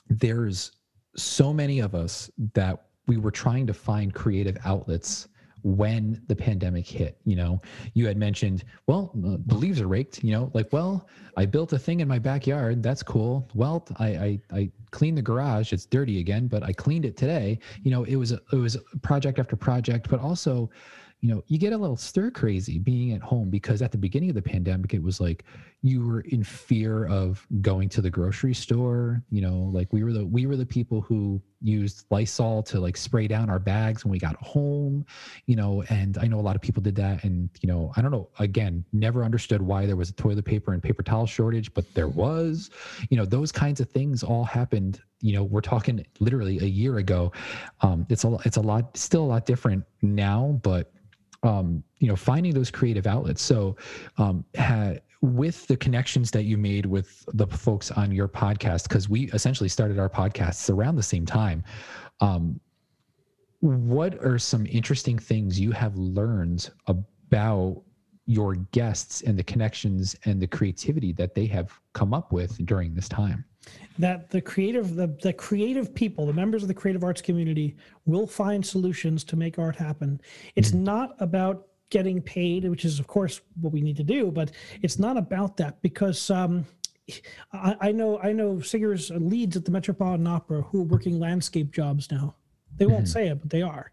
there's 0.08 0.72
so 1.16 1.52
many 1.52 1.80
of 1.80 1.94
us 1.94 2.30
that 2.54 2.86
we 3.06 3.16
were 3.16 3.30
trying 3.30 3.66
to 3.66 3.74
find 3.74 4.14
creative 4.14 4.56
outlets 4.64 5.28
when 5.62 6.22
the 6.26 6.34
pandemic 6.34 6.86
hit 6.86 7.18
you 7.24 7.36
know? 7.36 7.60
You 7.94 8.06
had 8.06 8.16
mentioned 8.16 8.64
well 8.86 9.10
the 9.14 9.54
leaves 9.54 9.80
are 9.80 9.88
raked 9.88 10.24
you 10.24 10.32
know? 10.32 10.50
Like 10.54 10.72
well 10.72 11.08
i 11.36 11.44
built 11.44 11.72
a 11.72 11.78
thing 11.78 12.00
in 12.00 12.08
my 12.08 12.18
backyard. 12.18 12.82
That's 12.82 13.02
cool. 13.02 13.48
Well 13.54 13.86
i 13.98 14.08
i, 14.08 14.40
I 14.52 14.70
cleaned 14.90 15.18
the 15.18 15.22
garage. 15.22 15.72
It's 15.72 15.86
dirty 15.86 16.20
again 16.20 16.46
but 16.46 16.62
i 16.62 16.72
cleaned 16.72 17.04
it 17.04 17.16
today. 17.16 17.58
You 17.82 17.90
know 17.90 18.04
it 18.04 18.16
was 18.16 18.32
a, 18.32 18.40
it 18.52 18.56
was 18.56 18.76
project 19.02 19.38
after 19.38 19.56
project 19.56 20.08
but 20.08 20.20
also 20.20 20.70
you 21.20 21.28
know 21.28 21.42
you 21.48 21.58
get 21.58 21.72
a 21.72 21.76
little 21.76 21.96
stir 21.96 22.30
crazy 22.30 22.78
being 22.78 23.12
at 23.12 23.20
home 23.20 23.50
because 23.50 23.82
at 23.82 23.92
the 23.92 23.98
beginning 23.98 24.30
of 24.30 24.34
the 24.34 24.42
pandemic 24.42 24.94
it 24.94 25.02
was 25.02 25.20
like 25.20 25.44
you 25.82 26.06
were 26.06 26.20
in 26.20 26.44
fear 26.44 27.06
of 27.06 27.46
going 27.62 27.88
to 27.88 28.02
the 28.02 28.10
grocery 28.10 28.52
store 28.52 29.22
you 29.30 29.40
know 29.40 29.70
like 29.72 29.90
we 29.92 30.04
were 30.04 30.12
the 30.12 30.24
we 30.26 30.46
were 30.46 30.56
the 30.56 30.66
people 30.66 31.00
who 31.00 31.40
used 31.62 32.04
lysol 32.10 32.62
to 32.62 32.78
like 32.78 32.96
spray 32.96 33.26
down 33.26 33.48
our 33.48 33.58
bags 33.58 34.04
when 34.04 34.12
we 34.12 34.18
got 34.18 34.36
home 34.36 35.04
you 35.46 35.56
know 35.56 35.82
and 35.88 36.18
i 36.18 36.26
know 36.26 36.38
a 36.38 36.42
lot 36.42 36.54
of 36.54 36.62
people 36.62 36.82
did 36.82 36.94
that 36.94 37.22
and 37.24 37.48
you 37.62 37.66
know 37.66 37.92
i 37.96 38.02
don't 38.02 38.10
know 38.10 38.28
again 38.38 38.84
never 38.92 39.24
understood 39.24 39.62
why 39.62 39.86
there 39.86 39.96
was 39.96 40.10
a 40.10 40.14
toilet 40.14 40.44
paper 40.44 40.72
and 40.72 40.82
paper 40.82 41.02
towel 41.02 41.26
shortage 41.26 41.72
but 41.72 41.92
there 41.94 42.08
was 42.08 42.70
you 43.08 43.16
know 43.16 43.24
those 43.24 43.50
kinds 43.50 43.80
of 43.80 43.88
things 43.88 44.22
all 44.22 44.44
happened 44.44 45.00
you 45.20 45.32
know 45.32 45.44
we're 45.44 45.60
talking 45.60 46.04
literally 46.18 46.58
a 46.58 46.64
year 46.64 46.98
ago 46.98 47.32
um 47.80 48.06
it's 48.10 48.24
a 48.24 48.36
it's 48.44 48.56
a 48.56 48.62
lot 48.62 48.96
still 48.96 49.22
a 49.22 49.30
lot 49.30 49.46
different 49.46 49.84
now 50.02 50.58
but 50.62 50.92
um, 51.42 51.82
you 51.98 52.08
know, 52.08 52.16
finding 52.16 52.52
those 52.52 52.70
creative 52.70 53.06
outlets. 53.06 53.42
So, 53.42 53.76
um, 54.18 54.44
ha- 54.56 54.96
with 55.22 55.66
the 55.66 55.76
connections 55.76 56.30
that 56.30 56.44
you 56.44 56.56
made 56.56 56.86
with 56.86 57.24
the 57.34 57.46
folks 57.46 57.90
on 57.90 58.10
your 58.10 58.28
podcast, 58.28 58.84
because 58.84 59.08
we 59.08 59.30
essentially 59.32 59.68
started 59.68 59.98
our 59.98 60.08
podcasts 60.08 60.70
around 60.70 60.96
the 60.96 61.02
same 61.02 61.26
time. 61.26 61.62
Um, 62.20 62.60
what 63.60 64.14
are 64.24 64.38
some 64.38 64.66
interesting 64.66 65.18
things 65.18 65.60
you 65.60 65.72
have 65.72 65.94
learned 65.96 66.70
about 66.86 67.82
your 68.24 68.54
guests 68.54 69.22
and 69.22 69.38
the 69.38 69.42
connections 69.42 70.16
and 70.24 70.40
the 70.40 70.46
creativity 70.46 71.12
that 71.12 71.34
they 71.34 71.46
have 71.46 71.78
come 71.92 72.14
up 72.14 72.32
with 72.32 72.64
during 72.64 72.94
this 72.94 73.08
time? 73.08 73.44
that 73.98 74.30
the 74.30 74.40
creative 74.40 74.94
the, 74.94 75.08
the 75.22 75.32
creative 75.32 75.94
people 75.94 76.26
the 76.26 76.32
members 76.32 76.62
of 76.62 76.68
the 76.68 76.74
creative 76.74 77.04
arts 77.04 77.20
community 77.20 77.76
will 78.06 78.26
find 78.26 78.64
solutions 78.64 79.22
to 79.22 79.36
make 79.36 79.58
art 79.58 79.76
happen 79.76 80.20
it's 80.56 80.72
not 80.72 81.14
about 81.18 81.66
getting 81.90 82.22
paid 82.22 82.64
which 82.68 82.84
is 82.84 82.98
of 83.00 83.06
course 83.06 83.40
what 83.60 83.72
we 83.72 83.80
need 83.80 83.96
to 83.96 84.04
do 84.04 84.30
but 84.30 84.52
it's 84.82 84.98
not 84.98 85.16
about 85.16 85.56
that 85.56 85.80
because 85.82 86.30
um, 86.30 86.64
I, 87.52 87.76
I 87.80 87.92
know 87.92 88.18
i 88.20 88.32
know 88.32 88.60
singers 88.60 89.10
and 89.10 89.28
leads 89.28 89.56
at 89.56 89.64
the 89.64 89.70
metropolitan 89.72 90.26
opera 90.26 90.62
who 90.62 90.80
are 90.82 90.84
working 90.84 91.18
landscape 91.18 91.72
jobs 91.72 92.10
now 92.10 92.36
they 92.78 92.86
won't 92.86 93.08
say 93.08 93.28
it 93.28 93.40
but 93.40 93.50
they 93.50 93.62
are 93.62 93.90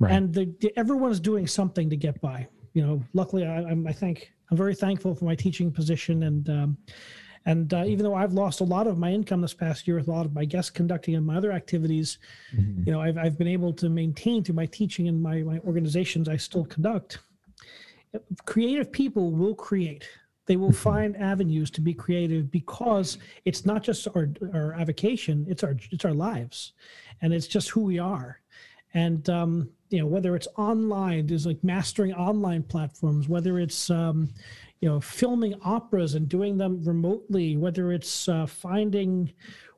Right. 0.00 0.12
and 0.12 0.32
the, 0.32 0.44
the- 0.60 0.72
everyone's 0.78 1.18
doing 1.18 1.46
something 1.48 1.90
to 1.90 1.96
get 1.96 2.20
by 2.20 2.46
you 2.74 2.82
know 2.86 3.02
luckily 3.14 3.44
I, 3.46 3.62
I'm, 3.62 3.86
I 3.86 3.92
think 3.92 4.30
i'm 4.50 4.56
very 4.56 4.74
thankful 4.74 5.14
for 5.14 5.24
my 5.24 5.34
teaching 5.34 5.72
position 5.72 6.22
and 6.24 6.48
um, 6.50 6.76
and 7.46 7.72
uh, 7.72 7.84
even 7.86 8.04
though 8.04 8.14
I've 8.14 8.34
lost 8.34 8.60
a 8.60 8.64
lot 8.64 8.86
of 8.86 8.98
my 8.98 9.10
income 9.10 9.40
this 9.40 9.54
past 9.54 9.86
year 9.88 9.96
with 9.96 10.08
a 10.08 10.10
lot 10.10 10.26
of 10.26 10.34
my 10.34 10.44
guest 10.44 10.74
conducting 10.74 11.14
and 11.14 11.24
my 11.24 11.36
other 11.36 11.50
activities, 11.52 12.18
you 12.52 12.92
know, 12.92 13.00
I've, 13.00 13.16
I've 13.16 13.38
been 13.38 13.46
able 13.48 13.72
to 13.74 13.88
maintain 13.88 14.44
through 14.44 14.56
my 14.56 14.66
teaching 14.66 15.08
and 15.08 15.22
my, 15.22 15.42
my 15.42 15.58
organizations 15.60 16.28
I 16.28 16.36
still 16.36 16.66
conduct. 16.66 17.20
Creative 18.44 18.90
people 18.90 19.30
will 19.32 19.54
create. 19.54 20.08
They 20.46 20.56
will 20.56 20.72
find 20.72 21.16
avenues 21.16 21.70
to 21.72 21.82
be 21.82 21.92
creative 21.92 22.50
because 22.50 23.18
it's 23.44 23.66
not 23.66 23.82
just 23.82 24.08
our, 24.14 24.30
our 24.54 24.72
avocation; 24.74 25.46
it's 25.48 25.62
our 25.62 25.76
it's 25.90 26.04
our 26.04 26.14
lives, 26.14 26.72
and 27.20 27.34
it's 27.34 27.46
just 27.46 27.68
who 27.70 27.82
we 27.82 27.98
are. 27.98 28.40
And 28.94 29.28
um, 29.28 29.70
you 29.90 30.00
know, 30.00 30.06
whether 30.06 30.34
it's 30.34 30.48
online, 30.56 31.26
there's 31.26 31.46
like 31.46 31.62
mastering 31.62 32.14
online 32.14 32.62
platforms, 32.62 33.28
whether 33.28 33.58
it's 33.58 33.90
um, 33.90 34.30
you 34.80 34.88
know 34.88 35.00
filming 35.00 35.54
operas 35.64 36.14
and 36.14 36.28
doing 36.28 36.56
them 36.56 36.82
remotely 36.84 37.56
whether 37.56 37.92
it's 37.92 38.28
uh, 38.28 38.46
finding 38.46 39.32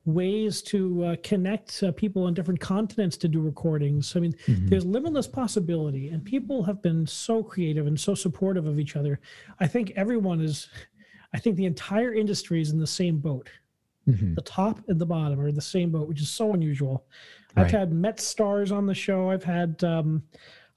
ways 0.04 0.62
to 0.62 1.04
uh, 1.04 1.16
connect 1.22 1.82
uh, 1.82 1.92
people 1.92 2.24
on 2.24 2.34
different 2.34 2.60
continents 2.60 3.16
to 3.18 3.28
do 3.28 3.40
recordings. 3.40 4.16
I 4.16 4.20
mean 4.20 4.34
there's 4.48 4.84
limitless 4.86 5.26
possibility 5.26 6.08
and 6.08 6.24
people 6.24 6.62
have 6.64 6.80
been 6.82 7.06
so 7.06 7.42
creative 7.42 7.86
and 7.86 7.98
so 7.98 8.14
supportive 8.14 8.66
of 8.66 8.78
each 8.78 8.96
other. 8.96 9.20
I 9.60 9.66
think 9.66 9.92
everyone 9.96 10.40
is 10.40 10.68
i 11.32 11.38
think 11.38 11.54
the 11.56 11.66
entire 11.66 12.12
industry 12.12 12.60
is 12.60 12.70
in 12.70 12.78
the 12.80 12.86
same 12.86 13.18
boat. 13.18 13.48
Mhm. 14.08 14.34
the 14.34 14.42
top 14.42 14.80
and 14.88 14.98
the 14.98 15.06
bottom 15.06 15.38
are 15.38 15.48
in 15.48 15.54
the 15.54 15.60
same 15.60 15.90
boat 15.90 16.08
which 16.08 16.22
is 16.22 16.30
so 16.30 16.54
unusual. 16.54 17.04
I've 17.54 17.70
had 17.70 17.92
met 17.92 18.18
stars 18.20 18.72
on 18.72 18.86
the 18.86 18.94
show. 18.94 19.30
I've 19.30 19.44
had 19.44 19.82
um, 19.84 20.22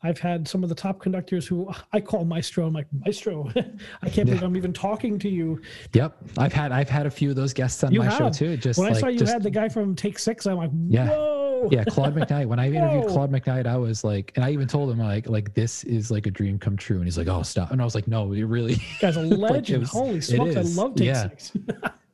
I've 0.04 0.20
had 0.20 0.48
some 0.48 0.64
of 0.64 0.70
the 0.70 0.76
top 0.76 1.00
conductors 1.00 1.48
who 1.48 1.72
I 1.94 2.02
call 2.02 2.26
Maestro. 2.26 2.68
I'm 2.68 2.74
like 2.74 2.88
Maestro. 3.06 3.50
I 4.02 4.10
can't 4.10 4.28
believe 4.28 4.44
I'm 4.44 4.58
even 4.58 4.74
talking 4.74 5.18
to 5.20 5.30
you. 5.30 5.62
Yep, 5.94 6.18
I've 6.38 6.52
had 6.54 6.72
I've 6.72 6.90
had 6.90 7.06
a 7.06 7.12
few 7.12 7.30
of 7.30 7.36
those 7.36 7.54
guests 7.54 7.84
on 7.84 7.94
You 7.94 8.00
my 8.02 8.10
show 8.18 8.30
too. 8.30 8.58
Just 8.58 8.78
when 8.80 8.90
like 8.90 8.98
I 8.98 9.00
saw 9.00 9.08
you 9.08 9.20
just, 9.20 9.32
had 9.32 9.44
the 9.44 9.50
guy 9.50 9.70
from 9.70 9.96
Take 9.96 10.20
Six, 10.20 10.46
I'm 10.46 10.58
like, 10.58 10.72
Yeah. 10.90 11.08
whoa. 11.10 11.70
yeah 11.72 11.86
claude 11.86 12.14
mcknight 12.14 12.46
when 12.46 12.60
i 12.60 12.68
interviewed 12.74 13.08
claude 13.08 13.32
mcknight 13.32 13.66
i 13.66 13.78
was 13.78 14.04
like 14.04 14.34
and 14.36 14.44
i 14.44 14.52
even 14.52 14.68
told 14.68 14.92
him 14.92 15.00
like 15.00 15.30
like 15.30 15.54
this 15.54 15.86
is 15.86 16.12
like 16.12 16.26
a 16.26 16.32
dream 16.32 16.60
come 16.60 16.76
true 16.76 16.98
and 16.98 17.06
he's 17.06 17.18
like 17.18 17.30
oh 17.30 17.42
stop 17.42 17.72
and 17.72 17.80
i 17.82 17.86
was 17.86 17.96
like 17.96 18.06
no 18.06 18.34
it 18.34 18.44
really 18.44 18.76
Guy's 19.00 19.16
a 19.16 19.22
legend. 19.22 19.80
was- 19.84 19.90
Holy 19.92 20.20
smokes, 20.20 20.58
I 20.58 20.62
love 20.82 20.96
Take 20.96 21.08
Yeah. 21.08 21.22
Six. 21.30 21.54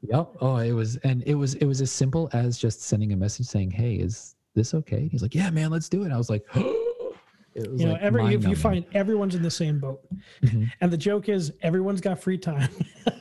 yep 0.04 0.30
oh 0.40 0.58
it 0.58 0.72
was 0.74 0.98
and 0.98 1.24
it 1.26 1.34
was 1.34 1.56
it 1.56 1.66
was 1.66 1.82
as 1.82 1.92
simple 1.92 2.30
as 2.34 2.60
just 2.60 2.84
sending 2.84 3.12
a 3.12 3.16
message 3.18 3.48
saying 3.48 3.72
hey 3.72 3.96
is 3.96 4.36
this 4.54 4.76
okay 4.76 5.08
he's 5.12 5.24
like 5.24 5.34
yeah 5.34 5.50
man 5.50 5.72
let's 5.72 5.90
do 5.90 6.04
it 6.04 6.12
i 6.12 6.18
was 6.18 6.30
like 6.30 6.46
it 7.60 7.72
was 7.72 7.82
You 7.82 7.88
know, 7.88 7.94
like 7.94 8.02
every 8.02 8.34
if 8.34 8.46
you 8.48 8.56
find 8.56 8.86
everyone's 8.94 9.36
in 9.36 9.42
the 9.42 9.52
same 9.52 9.80
boat, 9.80 10.02
Mhm. 10.44 10.70
and 10.82 10.92
the 10.92 10.98
joke 10.98 11.30
is 11.30 11.54
everyone's 11.62 12.02
got 12.02 12.20
free 12.20 12.38
time. 12.38 12.70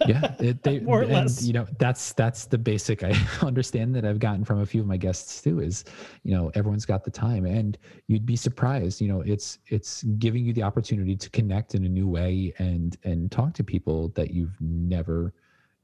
yeah 0.06 0.34
it, 0.40 0.62
they, 0.62 0.80
More 0.88 1.00
or 1.00 1.02
and, 1.02 1.12
less. 1.12 1.44
you 1.44 1.52
know 1.52 1.66
that's 1.78 2.12
that's 2.12 2.44
the 2.46 2.58
basic 2.58 3.02
i 3.02 3.12
understand 3.42 3.94
that 3.96 4.04
i've 4.04 4.18
gotten 4.18 4.44
from 4.44 4.60
a 4.60 4.66
few 4.66 4.80
of 4.80 4.86
my 4.86 4.96
guests 4.96 5.40
too 5.42 5.60
is 5.60 5.84
you 6.24 6.34
know 6.36 6.50
everyone's 6.54 6.84
got 6.86 7.04
the 7.04 7.10
time 7.10 7.46
and 7.46 7.78
you'd 8.06 8.26
be 8.26 8.36
surprised 8.36 9.00
you 9.00 9.08
know 9.08 9.20
it's 9.22 9.58
it's 9.68 10.02
giving 10.18 10.44
you 10.44 10.52
the 10.52 10.62
opportunity 10.62 11.16
to 11.16 11.30
connect 11.30 11.74
in 11.74 11.84
a 11.84 11.88
new 11.88 12.06
way 12.06 12.52
and 12.58 12.96
and 13.04 13.30
talk 13.30 13.54
to 13.54 13.64
people 13.64 14.08
that 14.10 14.30
you've 14.32 14.56
never 14.60 15.32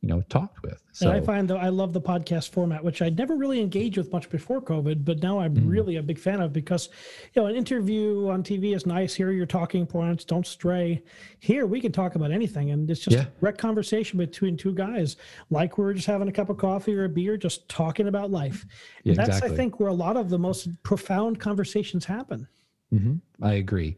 you 0.05 0.11
know 0.11 0.21
talked 0.29 0.63
with 0.63 0.83
so 0.93 1.09
and 1.11 1.17
I 1.17 1.25
find 1.25 1.49
though 1.49 1.57
I 1.57 1.71
love 1.71 1.93
the 1.95 2.01
podcast 2.01 2.51
format, 2.51 2.85
which 2.85 3.01
I'd 3.03 3.17
never 3.17 3.35
really 3.37 3.61
engaged 3.61 3.97
with 3.97 4.13
much 4.13 4.29
before 4.29 4.61
COVID, 4.61 5.03
but 5.05 5.23
now 5.23 5.41
I'm 5.41 5.55
Mm. 5.57 5.67
really 5.77 5.97
a 5.97 6.03
big 6.03 6.19
fan 6.19 6.41
of 6.43 6.53
because 6.53 6.91
you 7.33 7.41
know 7.41 7.47
an 7.49 7.57
interview 7.57 8.29
on 8.29 8.43
TV 8.43 8.75
is 8.75 8.85
nice. 8.85 9.15
Here 9.15 9.29
are 9.29 9.33
your 9.33 9.47
talking 9.47 9.87
points. 9.87 10.25
Don't 10.25 10.47
stray. 10.47 11.03
Here 11.41 11.67
we 11.67 11.81
can 11.81 11.91
talk 11.91 12.17
about 12.17 12.31
anything, 12.31 12.71
and 12.71 12.89
it's 12.91 13.01
just 13.01 13.17
Yeah. 13.17 13.23
a 13.25 13.41
direct 13.41 13.59
conversation 13.59 14.19
between 14.19 14.57
two 14.59 14.75
guys, 14.75 15.17
like 15.51 15.79
we're 15.79 15.95
just 15.95 16.07
having 16.07 16.29
a 16.29 16.33
cup 16.33 16.51
of 16.51 16.59
coffee 16.59 16.95
or 16.95 17.05
a 17.05 17.09
beer, 17.09 17.37
just 17.39 17.67
talking 17.69 18.07
about 18.09 18.31
life. 18.31 18.67
Yeah, 19.05 19.15
that's 19.15 19.29
exactly. 19.31 19.55
I 19.55 19.57
think 19.57 19.81
where 19.81 19.89
a 19.89 19.95
lot 20.07 20.17
of 20.19 20.29
the 20.29 20.39
most 20.39 20.69
profound 20.83 21.41
conversations 21.41 22.05
happen. 22.05 22.47
hmm 22.91 23.15
I 23.43 23.55
agree. 23.55 23.97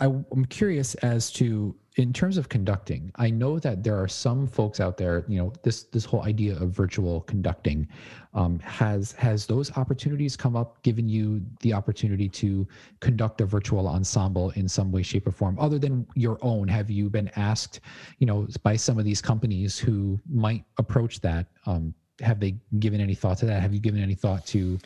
I, 0.00 0.04
I'm 0.06 0.44
curious 0.48 0.94
as 0.96 1.30
to, 1.32 1.74
in 1.96 2.12
terms 2.12 2.38
of 2.38 2.48
conducting, 2.48 3.12
I 3.16 3.28
know 3.28 3.58
that 3.58 3.84
there 3.84 3.96
are 3.96 4.08
some 4.08 4.46
folks 4.46 4.80
out 4.80 4.96
there. 4.96 5.24
You 5.28 5.38
know, 5.38 5.52
this 5.62 5.84
this 5.84 6.04
whole 6.04 6.22
idea 6.22 6.56
of 6.56 6.70
virtual 6.70 7.20
conducting 7.22 7.86
um, 8.32 8.58
has 8.60 9.12
has 9.12 9.46
those 9.46 9.76
opportunities 9.76 10.36
come 10.36 10.56
up, 10.56 10.82
given 10.82 11.08
you 11.08 11.42
the 11.60 11.74
opportunity 11.74 12.28
to 12.30 12.66
conduct 13.00 13.40
a 13.42 13.46
virtual 13.46 13.86
ensemble 13.88 14.50
in 14.50 14.68
some 14.68 14.90
way, 14.90 15.02
shape, 15.02 15.26
or 15.26 15.32
form, 15.32 15.58
other 15.58 15.78
than 15.78 16.06
your 16.14 16.38
own. 16.40 16.66
Have 16.68 16.90
you 16.90 17.10
been 17.10 17.30
asked, 17.36 17.80
you 18.18 18.26
know, 18.26 18.46
by 18.62 18.76
some 18.76 18.98
of 18.98 19.04
these 19.04 19.20
companies 19.20 19.78
who 19.78 20.18
might 20.28 20.64
approach 20.78 21.20
that? 21.20 21.46
Um, 21.66 21.94
have 22.20 22.40
they 22.40 22.54
given 22.78 23.00
any 23.00 23.14
thought 23.14 23.38
to 23.38 23.46
that? 23.46 23.60
Have 23.60 23.74
you 23.74 23.80
given 23.80 24.00
any 24.02 24.14
thought 24.14 24.46
to 24.46 24.78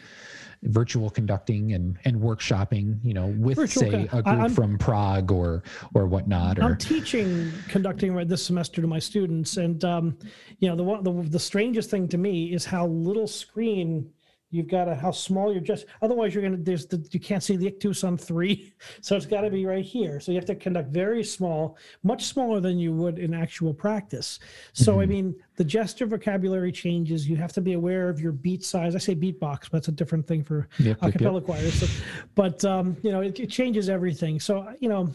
virtual 0.63 1.11
conducting 1.11 1.73
and 1.73 1.99
and 2.05 2.17
workshopping 2.17 2.99
you 3.05 3.15
know 3.15 3.27
with 3.39 3.57
Virtual 3.57 3.91
say 3.91 4.03
a 4.13 4.23
group 4.23 4.27
I'm- 4.27 4.51
from 4.51 4.79
prague 4.79 5.31
or 5.31 5.63
or 5.95 6.07
whatnot 6.07 6.59
or 6.59 6.63
I'm 6.63 6.77
teaching 6.77 7.53
conducting 7.69 8.15
right 8.15 8.29
this 8.29 8.45
semester 8.45 8.81
to 8.81 8.87
my 8.87 8.99
students, 8.99 9.57
and 9.57 9.85
um, 9.85 10.19
you 10.59 10.69
know 10.69 10.77
the 10.77 10.83
one 10.83 11.03
the, 11.05 11.13
the 11.31 11.39
strangest 11.39 11.91
thing 11.91 12.09
to 12.09 12.19
me 12.19 12.53
is 12.53 12.65
how 12.65 12.87
little 12.87 13.27
screen 13.27 14.11
you've 14.51 14.69
got, 14.69 14.89
a, 14.89 14.95
how 14.95 15.11
small 15.11 15.53
you're 15.53 15.61
just. 15.61 15.87
Otherwise, 16.03 16.35
you're 16.35 16.43
gonna 16.43 16.57
there's 16.57 16.87
the 16.87 17.07
you 17.11 17.21
can't 17.21 17.43
see 17.43 17.57
the 17.57 17.67
ictus 17.67 18.05
on 18.05 18.17
three, 18.17 18.73
so 19.01 19.17
it's 19.17 19.27
got 19.27 19.43
to 19.43 19.51
be 19.51 19.67
right 19.67 19.85
here. 19.85 20.21
So 20.21 20.33
you 20.33 20.39
have 20.39 20.47
to 20.47 20.55
conduct 20.55 20.91
very 20.91 21.25
small, 21.25 21.77
much 22.03 22.25
smaller 22.25 22.61
than 22.61 22.79
you 22.79 22.93
would 22.93 23.19
in 23.19 23.35
actual 23.35 23.75
practice. 23.75 24.39
So 24.73 25.01
I 25.01 25.07
mean, 25.07 25.35
the 25.57 25.65
gesture 25.65 26.07
vocabulary 26.07 26.73
changes. 26.73 27.29
You 27.29 27.37
have 27.37 27.53
to 27.55 27.61
be 27.61 27.75
aware 27.75 28.09
of 28.09 28.21
your 28.21 28.33
beat 28.33 28.65
size. 28.65 28.95
I 28.95 28.99
say 28.99 29.15
beatbox, 29.15 29.63
but 29.63 29.73
that's 29.73 29.89
a 29.89 29.93
different 29.93 30.27
thing 30.27 30.45
for 30.45 30.69
Yep, 30.79 30.87
yep, 30.87 30.99
a 31.03 31.05
yep. 31.07 31.13
cappella 31.13 31.41
choir. 31.41 31.71
So, 31.71 31.87
but 32.35 32.65
um, 32.65 32.97
you 33.03 33.11
know, 33.11 33.21
it, 33.21 33.39
it 33.41 33.51
changes 33.51 33.89
everything. 33.89 34.41
So 34.41 34.75
you 34.81 34.89
know 34.89 35.13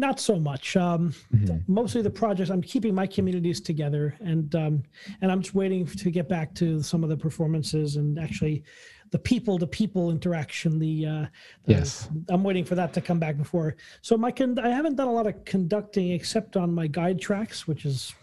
not 0.00 0.20
so 0.20 0.38
much. 0.38 0.76
Um, 0.76 1.12
Mhm. 1.34 1.62
Mostly 1.68 2.02
the 2.02 2.10
projects. 2.10 2.50
I'm 2.50 2.62
keeping 2.62 2.94
my 2.94 3.06
communities 3.06 3.60
together, 3.60 4.14
and 4.20 4.54
um, 4.54 4.82
and 5.20 5.30
I'm 5.32 5.40
just 5.42 5.54
waiting 5.54 5.86
to 5.86 6.10
get 6.10 6.28
back 6.28 6.54
to 6.56 6.82
some 6.82 7.02
of 7.04 7.10
the 7.10 7.16
performances 7.16 7.96
and 7.96 8.18
actually 8.18 8.62
the 9.10 9.18
people 9.18 9.58
to 9.58 9.66
people 9.66 10.10
interaction. 10.10 10.78
The, 10.78 11.06
uh, 11.06 11.26
Yes. 11.66 12.08
I'm 12.28 12.42
waiting 12.42 12.64
for 12.64 12.74
that 12.74 12.92
to 12.94 13.00
come 13.00 13.20
back 13.20 13.36
before. 13.36 13.76
So 14.02 14.16
my 14.16 14.32
con- 14.32 14.58
I 14.58 14.70
haven't 14.70 14.96
done 14.96 15.08
a 15.08 15.12
lot 15.12 15.26
of 15.26 15.44
conducting 15.44 16.10
except 16.10 16.56
on 16.56 16.72
my 16.74 16.86
guide 16.88 17.20
tracks, 17.20 17.66
which 17.68 17.86
is 17.86 18.14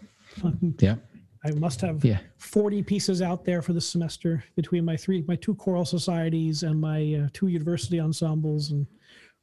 yeah 0.80 0.96
I 1.44 1.50
must 1.52 1.80
have 1.80 2.04
yeah 2.04 2.18
40 2.38 2.82
pieces 2.82 3.20
out 3.22 3.44
there 3.44 3.62
for 3.62 3.72
the 3.72 3.80
semester 3.80 4.44
between 4.54 4.84
my 4.84 4.96
three 4.96 5.24
my 5.26 5.36
two 5.36 5.54
choral 5.54 5.84
societies 5.84 6.62
and 6.62 6.80
my 6.80 7.00
uh, 7.24 7.28
two 7.32 7.48
university 7.48 7.98
ensembles 8.00 8.70
and 8.70 8.86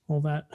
all 0.07 0.21
that. 0.21 0.45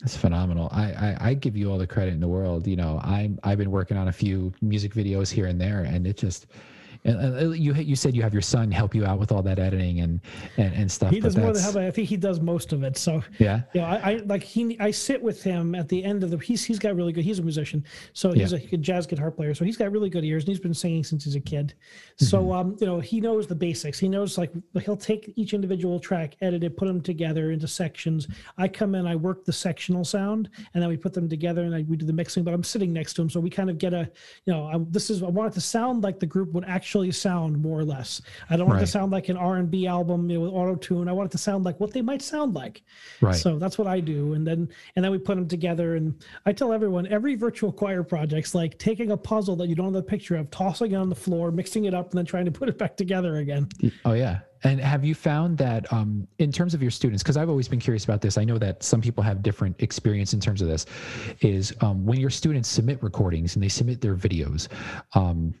That's 0.00 0.16
phenomenal. 0.16 0.68
I, 0.72 0.92
I 0.92 1.16
I 1.20 1.34
give 1.34 1.56
you 1.56 1.70
all 1.70 1.78
the 1.78 1.86
credit 1.86 2.14
in 2.14 2.20
the 2.20 2.28
world. 2.28 2.66
You 2.66 2.76
know, 2.76 3.00
I'm 3.02 3.38
I've 3.42 3.58
been 3.58 3.70
working 3.70 3.96
on 3.96 4.08
a 4.08 4.12
few 4.12 4.52
music 4.62 4.94
videos 4.94 5.30
here 5.30 5.46
and 5.46 5.60
there, 5.60 5.82
and 5.82 6.06
it 6.06 6.16
just. 6.16 6.46
And 7.04 7.38
uh, 7.38 7.50
you 7.50 7.74
you 7.74 7.96
said 7.96 8.14
you 8.16 8.22
have 8.22 8.32
your 8.32 8.42
son 8.42 8.70
help 8.70 8.94
you 8.94 9.04
out 9.06 9.18
with 9.18 9.32
all 9.32 9.42
that 9.42 9.58
editing 9.58 10.00
and 10.00 10.20
and, 10.56 10.74
and 10.74 10.90
stuff. 10.90 11.10
He 11.10 11.20
does 11.20 11.36
more 11.36 11.52
than 11.52 11.62
how 11.62 11.78
I 11.80 11.90
think 11.90 12.08
he 12.08 12.16
does 12.16 12.40
most 12.40 12.72
of 12.72 12.82
it. 12.82 12.96
So 12.96 13.22
Yeah. 13.38 13.62
you 13.72 13.80
know, 13.80 13.86
I, 13.86 13.96
I 14.10 14.14
like 14.26 14.42
he 14.42 14.76
I 14.80 14.90
sit 14.90 15.22
with 15.22 15.42
him 15.42 15.74
at 15.74 15.88
the 15.88 16.02
end 16.04 16.24
of 16.24 16.30
the 16.30 16.38
he's 16.38 16.64
he's 16.64 16.78
got 16.78 16.96
really 16.96 17.12
good 17.12 17.24
he's 17.24 17.38
a 17.38 17.42
musician 17.42 17.84
so 18.12 18.32
he's 18.32 18.52
Yeah. 18.52 18.58
a 18.72 18.76
jazz 18.76 19.06
guitar 19.06 19.30
player 19.30 19.54
so 19.54 19.64
he's 19.64 19.76
got 19.76 19.92
really 19.92 20.10
good 20.10 20.24
ears 20.24 20.42
and 20.44 20.48
he's 20.48 20.60
been 20.60 20.74
singing 20.74 21.04
since 21.04 21.24
he's 21.24 21.34
a 21.36 21.40
kid 21.40 21.74
so 22.16 22.38
Mm-hmm. 22.38 22.52
um 22.52 22.76
you 22.80 22.86
know 22.86 23.00
he 23.00 23.20
knows 23.20 23.46
the 23.46 23.54
basics 23.54 23.98
he 23.98 24.08
knows 24.08 24.38
like 24.38 24.50
he'll 24.82 24.96
take 24.96 25.32
each 25.36 25.54
individual 25.54 25.98
track 26.00 26.36
edit 26.40 26.64
it 26.64 26.76
put 26.76 26.86
them 26.86 27.00
together 27.00 27.52
into 27.52 27.68
sections 27.68 28.26
I 28.56 28.68
come 28.68 28.94
in 28.94 29.06
I 29.06 29.16
work 29.16 29.44
the 29.44 29.52
sectional 29.52 30.04
sound 30.04 30.48
and 30.74 30.82
then 30.82 30.88
we 30.88 30.96
put 30.96 31.12
them 31.14 31.28
together 31.28 31.62
and 31.64 31.74
I, 31.74 31.82
we 31.88 31.96
do 31.96 32.06
the 32.06 32.12
mixing 32.12 32.42
but 32.44 32.54
I'm 32.54 32.64
sitting 32.64 32.92
next 32.92 33.14
to 33.14 33.22
him 33.22 33.30
so 33.30 33.40
we 33.40 33.50
kind 33.50 33.70
of 33.70 33.78
get 33.78 33.92
a 33.94 34.10
you 34.46 34.52
know 34.52 34.66
I, 34.66 34.76
this 34.90 35.10
is 35.10 35.22
I 35.22 35.26
want 35.28 35.52
it 35.52 35.54
to 35.54 35.60
sound 35.60 36.02
like 36.02 36.18
the 36.18 36.26
group 36.26 36.52
would 36.52 36.64
actually 36.64 36.87
sound 37.12 37.60
more 37.60 37.78
or 37.78 37.84
less 37.84 38.20
I 38.50 38.56
don't 38.56 38.66
want 38.68 38.78
it 38.80 38.86
to 38.86 38.90
sound 38.90 39.12
like 39.12 39.28
an 39.28 39.36
R&B 39.36 39.86
album 39.86 40.30
you 40.30 40.38
know, 40.38 40.44
with 40.44 40.52
auto 40.52 40.74
tune 40.76 41.08
I 41.08 41.12
want 41.12 41.30
it 41.30 41.32
to 41.32 41.38
sound 41.38 41.64
like 41.64 41.78
what 41.80 41.92
they 41.92 42.02
might 42.02 42.22
sound 42.22 42.54
like 42.54 42.82
Right. 43.20 43.34
so 43.34 43.58
that's 43.58 43.78
what 43.78 43.86
I 43.86 44.00
do, 44.00 44.34
and 44.34 44.46
then 44.46 44.68
and 44.94 45.04
then 45.04 45.10
we 45.10 45.18
put 45.18 45.34
them 45.36 45.48
together. 45.48 45.96
And 45.96 46.14
I 46.46 46.52
tell 46.52 46.72
everyone 46.72 47.06
every 47.08 47.34
virtual 47.34 47.72
choir 47.72 48.02
project's 48.02 48.54
like 48.54 48.78
taking 48.78 49.10
a 49.10 49.16
puzzle 49.16 49.56
that 49.56 49.68
you 49.68 49.74
don't 49.74 49.86
have 49.86 49.94
the 49.94 50.02
picture 50.02 50.36
of, 50.36 50.50
tossing 50.50 50.92
it 50.92 50.96
on 50.96 51.08
the 51.08 51.14
floor, 51.14 51.50
mixing 51.50 51.86
it 51.86 51.94
up, 51.94 52.10
and 52.10 52.18
then 52.18 52.26
trying 52.26 52.44
to 52.44 52.50
put 52.50 52.68
it 52.68 52.78
back 52.78 52.96
together 52.96 53.36
again. 53.38 53.68
Oh 54.04 54.12
yeah. 54.12 54.40
And 54.64 54.80
have 54.80 55.04
you 55.04 55.14
found 55.14 55.56
that 55.58 55.90
um, 55.92 56.26
in 56.38 56.50
terms 56.50 56.74
of 56.74 56.82
your 56.82 56.90
students, 56.90 57.22
because 57.22 57.36
I've 57.36 57.48
always 57.48 57.68
been 57.68 57.78
curious 57.78 58.04
about 58.04 58.20
this, 58.20 58.36
I 58.36 58.44
know 58.44 58.58
that 58.58 58.82
some 58.82 59.00
people 59.00 59.22
have 59.22 59.40
different 59.42 59.80
experience 59.80 60.32
in 60.32 60.40
terms 60.40 60.60
of 60.62 60.68
this, 60.68 60.84
is 61.40 61.72
um, 61.80 62.04
when 62.04 62.18
your 62.18 62.30
students 62.30 62.68
submit 62.68 63.00
recordings 63.02 63.54
and 63.54 63.62
they 63.62 63.68
submit 63.68 64.00
their 64.00 64.16
videos, 64.16 64.66
um, 65.14 65.54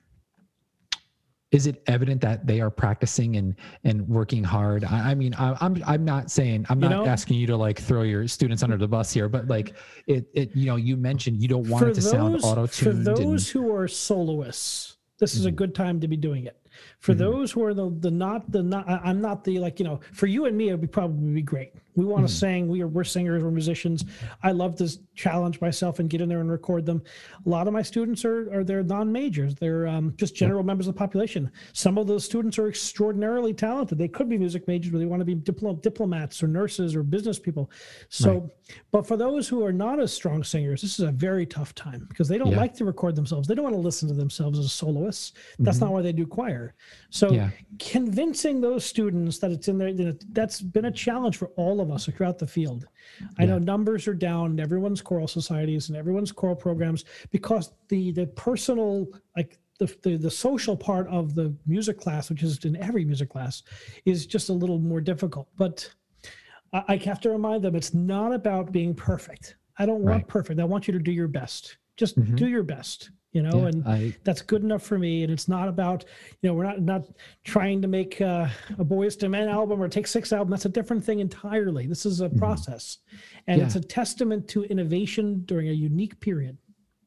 is 1.50 1.66
it 1.66 1.82
evident 1.86 2.20
that 2.20 2.46
they 2.46 2.60
are 2.60 2.70
practicing 2.70 3.36
and 3.36 3.54
and 3.84 4.06
working 4.06 4.44
hard? 4.44 4.84
I, 4.84 5.10
I 5.10 5.14
mean, 5.14 5.34
I, 5.34 5.56
I'm 5.60 5.82
I'm 5.86 6.04
not 6.04 6.30
saying 6.30 6.66
I'm 6.68 6.82
You 6.82 6.88
not 6.88 7.04
know- 7.04 7.10
asking 7.10 7.38
you 7.38 7.46
to 7.48 7.56
like 7.56 7.78
throw 7.78 8.02
your 8.02 8.28
students 8.28 8.62
under 8.62 8.76
the 8.76 8.88
bus 8.88 9.12
here, 9.12 9.28
but 9.28 9.48
like 9.48 9.74
it 10.06 10.28
it 10.34 10.54
you 10.54 10.66
know 10.66 10.76
you 10.76 10.96
mentioned 10.96 11.40
you 11.40 11.48
don't 11.48 11.68
want 11.68 11.86
it 11.88 11.94
to 11.94 12.02
sound 12.02 12.34
those, 12.34 12.44
auto 12.44 12.66
for 12.66 12.84
tuned. 12.92 13.06
those 13.06 13.48
who 13.48 13.74
are 13.74 13.88
soloists, 13.88 14.98
this 15.18 15.34
is 15.34 15.46
a 15.46 15.48
mm-hmm. 15.48 15.56
good 15.56 15.74
time 15.74 16.00
to 16.00 16.08
be 16.08 16.16
doing 16.16 16.44
it. 16.44 16.60
For 16.98 17.12
mm-hmm. 17.12 17.20
those 17.20 17.52
who 17.52 17.64
are 17.64 17.74
the 17.74 17.90
the 17.98 18.10
not 18.10 18.50
the 18.52 18.62
not, 18.62 18.88
I'm 18.88 19.20
not 19.20 19.44
the 19.44 19.58
like 19.58 19.78
you 19.78 19.84
know. 19.84 20.00
For 20.12 20.26
you 20.26 20.44
and 20.44 20.56
me, 20.56 20.68
it 20.68 20.72
would 20.72 20.82
be 20.82 20.86
probably 20.86 21.34
be 21.34 21.42
great. 21.42 21.72
We 21.98 22.04
want 22.04 22.26
to 22.28 22.32
sing. 22.32 22.68
We 22.68 22.80
are 22.80 22.86
we're 22.86 23.02
singers. 23.02 23.42
We're 23.42 23.50
musicians. 23.50 24.04
I 24.44 24.52
love 24.52 24.76
to 24.76 24.88
challenge 25.16 25.60
myself 25.60 25.98
and 25.98 26.08
get 26.08 26.20
in 26.20 26.28
there 26.28 26.38
and 26.40 26.48
record 26.48 26.86
them. 26.86 27.02
A 27.44 27.48
lot 27.48 27.66
of 27.66 27.72
my 27.72 27.82
students 27.82 28.24
are 28.24 28.52
are 28.54 28.62
they're 28.62 28.84
non 28.84 29.10
majors. 29.10 29.56
They're 29.56 29.88
um, 29.88 30.14
just 30.16 30.36
general 30.36 30.62
members 30.62 30.86
of 30.86 30.94
the 30.94 30.98
population. 30.98 31.50
Some 31.72 31.98
of 31.98 32.06
those 32.06 32.24
students 32.24 32.56
are 32.56 32.68
extraordinarily 32.68 33.52
talented. 33.52 33.98
They 33.98 34.06
could 34.06 34.28
be 34.28 34.38
music 34.38 34.68
majors, 34.68 34.92
but 34.92 34.98
they 34.98 35.06
want 35.06 35.20
to 35.20 35.24
be 35.24 35.34
diplo- 35.34 35.82
diplomats 35.82 36.40
or 36.40 36.46
nurses 36.46 36.94
or 36.94 37.02
business 37.02 37.36
people. 37.40 37.68
So, 38.10 38.48
but 38.92 39.04
for 39.04 39.16
those 39.16 39.48
who 39.48 39.64
are 39.64 39.72
not 39.72 39.98
as 39.98 40.12
strong 40.12 40.44
singers, 40.44 40.82
this 40.82 41.00
is 41.00 41.04
a 41.04 41.10
very 41.10 41.46
tough 41.46 41.74
time 41.74 42.06
because 42.08 42.28
they 42.28 42.38
don't 42.38 42.52
Yeah. 42.52 42.58
like 42.58 42.74
to 42.74 42.84
record 42.84 43.16
themselves. 43.16 43.48
They 43.48 43.56
don't 43.56 43.64
want 43.64 43.74
to 43.74 43.80
listen 43.80 44.06
to 44.06 44.14
themselves 44.14 44.56
as 44.60 44.72
soloists. 44.72 45.32
That's 45.58 45.80
not 45.80 45.90
why 45.90 46.02
they 46.02 46.12
do 46.12 46.26
choir. 46.28 46.76
So 47.10 47.32
Yeah. 47.32 47.50
convincing 47.80 48.60
those 48.60 48.84
students 48.84 49.38
that 49.38 49.50
it's 49.50 49.66
in 49.66 49.78
there, 49.78 50.12
that's 50.30 50.60
been 50.60 50.84
a 50.84 50.92
challenge 50.92 51.36
for 51.36 51.48
all 51.56 51.80
of 51.80 51.87
us 51.92 52.06
throughout 52.06 52.38
the 52.38 52.46
field. 52.46 52.86
I 53.38 53.44
know 53.46 53.58
numbers 53.58 54.06
are 54.08 54.14
down 54.14 54.52
in 54.52 54.60
everyone's 54.60 55.00
choral 55.02 55.28
societies 55.28 55.88
and 55.88 55.96
everyone's 55.96 56.32
choral 56.32 56.56
programs 56.56 57.04
because 57.30 57.72
the 57.88 58.12
the 58.12 58.26
personal 58.26 59.08
like 59.36 59.58
the, 59.78 59.86
the 60.02 60.16
the 60.16 60.30
social 60.30 60.76
part 60.76 61.06
of 61.08 61.34
the 61.34 61.54
music 61.66 61.98
class, 61.98 62.30
which 62.30 62.42
is 62.42 62.64
in 62.64 62.76
every 62.76 63.04
music 63.04 63.30
class, 63.30 63.62
is 64.04 64.26
just 64.26 64.48
a 64.48 64.52
little 64.52 64.78
more 64.78 65.00
difficult. 65.00 65.48
But 65.56 65.88
I, 66.72 66.82
I 66.88 66.96
have 66.96 67.20
to 67.20 67.30
remind 67.30 67.62
them 67.62 67.74
it's 67.76 67.94
not 67.94 68.32
about 68.32 68.72
being 68.72 68.94
perfect. 68.94 69.56
I 69.78 69.86
don't 69.86 70.02
want 70.02 70.06
Right. 70.22 70.28
perfect. 70.28 70.58
I 70.60 70.64
want 70.64 70.88
you 70.88 70.92
to 70.92 70.98
do 70.98 71.12
your 71.12 71.28
best. 71.28 71.78
Just 71.98 72.18
Mhm. 72.18 72.36
do 72.36 72.48
your 72.48 72.62
best. 72.62 73.10
You 73.32 73.42
know, 73.42 73.58
Yeah, 73.58 73.66
and 73.66 73.86
I 73.86 74.16
that's 74.24 74.40
good 74.40 74.62
enough 74.62 74.82
for 74.82 74.98
me. 74.98 75.22
And 75.22 75.30
it's 75.30 75.48
not 75.48 75.68
about, 75.68 76.02
you 76.40 76.48
know, 76.48 76.54
we're 76.54 76.64
not 76.64 76.80
not 76.80 77.06
trying 77.44 77.82
to 77.82 77.88
make 77.88 78.18
uh, 78.22 78.48
a 78.78 78.84
Boyz 78.84 79.22
II 79.22 79.28
Men 79.28 79.48
album 79.48 79.82
or 79.82 79.88
take 79.88 80.06
six 80.06 80.32
album. 80.32 80.50
That's 80.50 80.64
a 80.64 80.70
different 80.70 81.04
thing 81.04 81.20
entirely. 81.20 81.86
This 81.86 82.06
is 82.06 82.22
a 82.22 82.30
process, 82.30 82.98
and 83.46 83.60
it's 83.60 83.74
Mm-hmm. 83.74 83.84
A 83.84 83.86
testament 84.00 84.48
to 84.48 84.64
innovation 84.64 85.42
during 85.44 85.68
a 85.68 85.72
unique 85.72 86.18
period. 86.20 86.56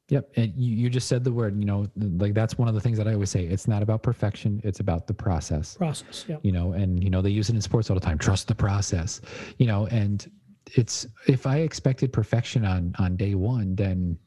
Yep. 0.10 0.30
And 0.36 0.54
you, 0.56 0.76
you 0.76 0.89
just 0.92 1.08
said 1.08 1.24
the 1.24 1.32
word, 1.32 1.58
you 1.58 1.66
know, 1.66 1.88
like 1.96 2.34
that's 2.36 2.56
one 2.58 2.68
of 2.68 2.76
the 2.76 2.82
things 2.82 2.98
that 3.00 3.08
I 3.08 3.14
always 3.14 3.32
say. 3.32 3.46
It's 3.46 3.68
not 3.68 3.82
about 3.82 4.04
perfection, 4.04 4.62
it's 4.64 4.80
about 4.82 5.08
the 5.08 5.14
process. 5.16 5.76
Process, 5.76 6.26
yeah. 6.28 6.38
You 6.44 6.52
know, 6.52 6.74
and 6.74 7.04
you 7.04 7.10
know, 7.10 7.22
they 7.24 7.32
use 7.32 7.50
it 7.50 7.56
in 7.56 7.62
sports 7.62 7.89
all 7.89 7.96
the 7.96 8.06
time. 8.06 8.20
Trust 8.20 8.48
the 8.48 8.56
process. 8.56 9.22
You 9.58 9.66
know, 9.66 9.88
and 9.88 10.30
it's 10.76 11.08
if 11.28 11.48
I 11.48 11.58
expected 11.60 12.14
perfection 12.14 12.64
on 12.64 12.94
on 13.00 13.16
day 13.16 13.34
one, 13.34 13.74
then 13.76 14.18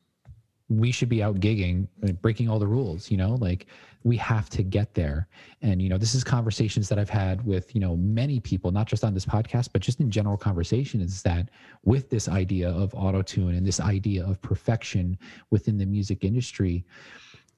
we 0.68 0.90
should 0.90 1.08
be 1.08 1.22
out 1.22 1.40
gigging, 1.40 1.86
breaking 2.22 2.48
all 2.48 2.58
the 2.58 2.66
rules. 2.66 3.10
You 3.10 3.16
know, 3.16 3.34
like 3.34 3.66
we 4.02 4.16
have 4.18 4.48
to 4.50 4.62
get 4.62 4.94
there. 4.94 5.28
And 5.62 5.80
you 5.80 5.88
know, 5.88 5.98
this 5.98 6.14
is 6.14 6.24
conversations 6.24 6.88
that 6.88 6.98
I've 6.98 7.10
had 7.10 7.44
with 7.46 7.74
you 7.74 7.80
know 7.80 7.96
many 7.96 8.40
people, 8.40 8.70
not 8.70 8.86
just 8.86 9.04
on 9.04 9.14
this 9.14 9.26
podcast, 9.26 9.70
but 9.72 9.82
just 9.82 10.00
in 10.00 10.10
general 10.10 10.36
conversation. 10.36 11.00
Is 11.00 11.22
that 11.22 11.50
with 11.84 12.10
this 12.10 12.28
idea 12.28 12.70
of 12.70 12.94
auto 12.94 13.22
tune 13.22 13.54
and 13.54 13.66
this 13.66 13.80
idea 13.80 14.26
of 14.26 14.40
perfection 14.40 15.18
within 15.50 15.78
the 15.78 15.86
music 15.86 16.24
industry 16.24 16.84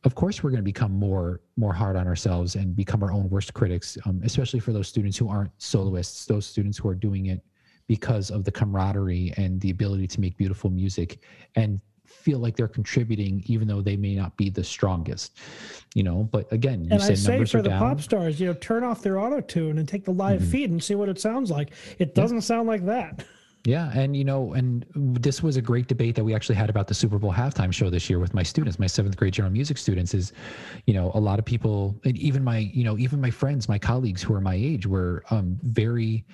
of 0.04 0.14
course 0.14 0.42
we're 0.42 0.50
going 0.50 0.58
to 0.58 0.64
become 0.64 0.92
more 0.92 1.40
more 1.56 1.72
hard 1.72 1.96
on 1.96 2.06
ourselves 2.06 2.54
and 2.54 2.76
become 2.76 3.02
our 3.02 3.10
own 3.10 3.28
worst 3.28 3.52
critics 3.54 3.98
um, 4.04 4.20
especially 4.24 4.60
for 4.60 4.72
those 4.72 4.86
students 4.86 5.16
who 5.16 5.28
aren't 5.28 5.50
soloists 5.58 6.26
those 6.26 6.46
students 6.46 6.78
who 6.78 6.88
are 6.88 6.94
doing 6.94 7.26
it 7.26 7.42
because 7.88 8.30
of 8.30 8.44
the 8.44 8.50
camaraderie 8.50 9.32
and 9.36 9.60
the 9.60 9.70
ability 9.70 10.06
to 10.06 10.20
make 10.20 10.36
beautiful 10.36 10.70
music 10.70 11.18
and 11.56 11.80
feel 12.16 12.38
like 12.38 12.56
they're 12.56 12.66
contributing 12.68 13.42
even 13.46 13.66
though 13.68 13.80
they 13.80 13.96
may 13.96 14.14
not 14.14 14.36
be 14.36 14.50
the 14.50 14.64
strongest 14.64 15.38
you 15.94 16.02
know 16.02 16.28
but 16.32 16.50
again 16.52 16.84
you 16.84 16.90
and 16.90 17.02
I 17.02 17.06
say 17.06 17.14
say 17.14 17.30
numbers 17.32 17.50
for 17.50 17.62
the 17.62 17.68
down 17.70 17.78
pop 17.78 18.00
stars, 18.00 18.40
you 18.40 18.46
know, 18.46 18.54
turn 18.54 18.84
off 18.84 19.02
their 19.02 19.18
auto 19.18 19.40
tune 19.40 19.78
and 19.78 19.88
take 19.88 20.04
the 20.04 20.12
live 20.12 20.40
Mm-hmm. 20.40 20.50
feed 20.50 20.70
and 20.70 20.82
see 20.82 20.94
what 20.94 21.08
it 21.08 21.18
sounds 21.20 21.50
like. 21.50 21.70
It 21.98 22.14
doesn't 22.14 22.42
sound 22.42 22.68
like 22.68 22.84
that. 22.86 23.24
Yeah, 23.64 23.90
and 23.94 24.16
you 24.16 24.24
know, 24.24 24.52
and 24.52 24.84
this 24.94 25.42
was 25.42 25.56
a 25.56 25.62
great 25.62 25.88
debate 25.88 26.14
that 26.14 26.24
we 26.24 26.34
actually 26.34 26.54
had 26.54 26.70
about 26.70 26.86
the 26.86 26.94
Super 26.94 27.18
Bowl 27.18 27.32
halftime 27.32 27.72
show 27.72 27.90
this 27.90 28.08
year 28.08 28.18
with 28.20 28.32
my 28.32 28.42
students, 28.44 28.78
my 28.78 28.86
seventh 28.86 29.16
grade 29.16 29.32
general 29.34 29.52
music 29.52 29.76
students. 29.78 30.14
Is, 30.14 30.32
you 30.86 30.94
know, 30.94 31.10
a 31.14 31.20
lot 31.20 31.38
of 31.40 31.44
people, 31.44 31.98
and 32.04 32.16
even 32.18 32.44
my, 32.44 32.58
you 32.58 32.84
know, 32.84 32.96
even 32.98 33.20
my 33.20 33.30
friends, 33.30 33.68
my 33.68 33.78
colleagues 33.78 34.22
who 34.22 34.34
are 34.34 34.40
my 34.40 34.54
age, 34.54 34.86
were 34.86 35.24
um, 35.30 35.58
very, 35.62 36.24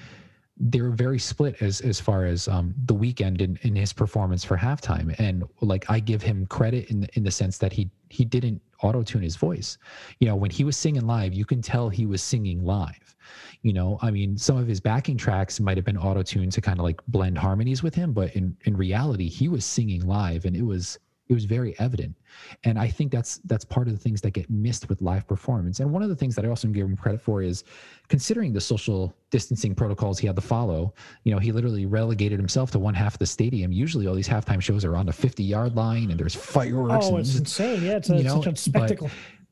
they 0.64 0.80
were 0.80 0.90
very 0.90 1.18
split 1.18 1.60
as 1.60 1.80
as 1.80 2.00
far 2.00 2.24
as 2.24 2.46
um, 2.46 2.72
the 2.84 2.94
Weeknd 2.94 3.40
in, 3.40 3.58
in 3.62 3.74
his 3.74 3.92
performance 3.92 4.44
for 4.44 4.56
halftime. 4.56 5.14
And 5.18 5.42
like, 5.60 5.84
I 5.90 5.98
give 5.98 6.22
him 6.22 6.46
credit 6.46 6.88
in 6.90 7.08
in 7.14 7.24
the 7.24 7.30
sense 7.30 7.58
that 7.58 7.72
he 7.72 7.90
he 8.08 8.24
didn't 8.24 8.62
auto 8.80 9.02
tune 9.02 9.22
his 9.22 9.36
voice. 9.36 9.76
You 10.20 10.28
know, 10.28 10.36
when 10.36 10.50
he 10.50 10.62
was 10.62 10.76
singing 10.76 11.06
live, 11.06 11.32
you 11.34 11.44
can 11.44 11.62
tell 11.62 11.88
he 11.88 12.06
was 12.06 12.22
singing 12.22 12.64
live 12.64 13.16
you 13.62 13.72
know 13.72 13.98
i 14.02 14.10
mean 14.10 14.36
some 14.36 14.56
of 14.56 14.66
his 14.66 14.80
backing 14.80 15.16
tracks 15.16 15.60
might 15.60 15.76
have 15.76 15.84
been 15.84 15.96
auto-tuned 15.96 16.50
to 16.50 16.60
kind 16.60 16.78
of 16.78 16.84
like 16.84 17.00
blend 17.06 17.38
harmonies 17.38 17.82
with 17.82 17.94
him 17.94 18.12
but 18.12 18.34
in 18.34 18.56
in 18.64 18.76
reality 18.76 19.28
he 19.28 19.48
was 19.48 19.64
singing 19.64 20.04
live 20.06 20.44
and 20.44 20.56
it 20.56 20.62
was 20.62 20.98
it 21.32 21.34
was 21.34 21.44
very 21.44 21.78
evident 21.78 22.14
and 22.64 22.78
i 22.78 22.86
think 22.88 23.10
that's 23.10 23.38
that's 23.44 23.64
part 23.64 23.86
of 23.88 23.92
the 23.92 23.98
things 23.98 24.20
that 24.20 24.30
get 24.32 24.48
missed 24.50 24.88
with 24.88 25.00
live 25.02 25.26
performance 25.26 25.80
and 25.80 25.90
one 25.90 26.02
of 26.02 26.08
the 26.08 26.16
things 26.16 26.34
that 26.36 26.44
i 26.44 26.48
also 26.48 26.68
give 26.68 26.86
him 26.86 26.96
credit 26.96 27.20
for 27.20 27.42
is 27.42 27.64
considering 28.08 28.52
the 28.52 28.60
social 28.60 29.14
distancing 29.30 29.74
protocols 29.74 30.18
he 30.18 30.26
had 30.26 30.36
to 30.36 30.42
follow 30.42 30.92
you 31.24 31.32
know 31.32 31.38
he 31.38 31.50
literally 31.52 31.86
relegated 31.86 32.38
himself 32.38 32.70
to 32.70 32.78
one 32.78 32.94
half 32.94 33.14
of 33.14 33.18
the 33.18 33.26
stadium 33.26 33.72
usually 33.72 34.06
all 34.06 34.14
these 34.14 34.28
halftime 34.28 34.60
shows 34.60 34.84
are 34.84 34.94
on 34.96 35.06
the 35.06 35.12
50 35.12 35.42
yard 35.42 35.74
line 35.74 36.10
and 36.10 36.20
there's 36.20 36.34
fireworks 36.34 37.06
Oh, 37.06 37.16
and 37.16 37.20
it's 37.20 37.36
insane. 37.38 37.82
Yeah, 37.82 37.96
it's, 37.96 38.10
a, 38.10 38.16
you 38.18 38.24
know, 38.24 38.36
such 38.36 38.46
a 38.46 38.50
but- 38.50 38.58
spectacle. 38.58 39.10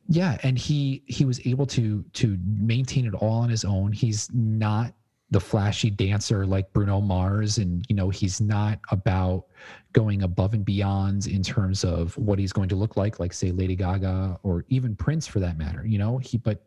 yeah 0.08 0.36
and 0.42 0.58
he 0.58 1.02
he 1.06 1.24
was 1.24 1.44
able 1.46 1.66
to 1.66 2.04
to 2.12 2.38
maintain 2.46 3.06
it 3.06 3.14
all 3.14 3.32
on 3.44 3.48
his 3.48 3.64
own 3.64 3.92
he's 3.92 4.28
not 4.34 4.92
the 5.30 5.40
flashy 5.40 5.90
dancer 5.90 6.44
like 6.44 6.72
bruno 6.72 7.00
mars 7.00 7.58
and 7.58 7.84
you 7.88 7.94
know 7.94 8.10
he's 8.10 8.40
not 8.40 8.78
about 8.90 9.44
going 9.92 10.22
above 10.22 10.54
and 10.54 10.64
beyond 10.64 11.26
in 11.26 11.42
terms 11.42 11.84
of 11.84 12.16
what 12.16 12.38
he's 12.38 12.52
going 12.52 12.68
to 12.68 12.76
look 12.76 12.96
like 12.96 13.20
like 13.20 13.32
say 13.32 13.50
lady 13.50 13.76
gaga 13.76 14.38
or 14.42 14.64
even 14.68 14.96
prince 14.96 15.26
for 15.26 15.40
that 15.40 15.56
matter 15.58 15.84
you 15.86 15.98
know? 15.98 16.18
He 16.18 16.38
but 16.38 16.64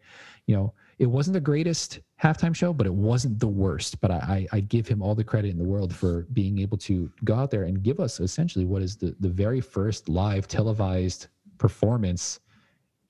you 0.47 0.55
know 0.55 0.73
it 0.99 1.05
wasn't 1.05 1.33
the 1.33 1.41
greatest 1.41 1.99
halftime 2.21 2.55
show 2.55 2.73
but 2.73 2.85
it 2.85 2.93
wasn't 2.93 3.39
the 3.39 3.47
worst. 3.47 3.99
But 4.01 4.11
i 4.11 4.47
i, 4.51 4.57
I 4.57 4.59
give 4.59 4.87
him 4.87 5.01
all 5.01 5.15
the 5.15 5.23
credit 5.23 5.51
in 5.51 5.57
the 5.57 5.63
world 5.63 5.93
for 5.95 6.27
being 6.33 6.59
able 6.59 6.77
to 6.79 7.11
go 7.23 7.35
out 7.35 7.51
there 7.51 7.63
and 7.63 7.81
give 7.81 7.99
us 7.99 8.19
essentially 8.19 8.65
what 8.65 8.81
is 8.81 8.97
the 8.97 9.15
the 9.19 9.29
very 9.29 9.61
first 9.61 10.09
live 10.09 10.47
televised 10.47 11.27
performance 11.57 12.39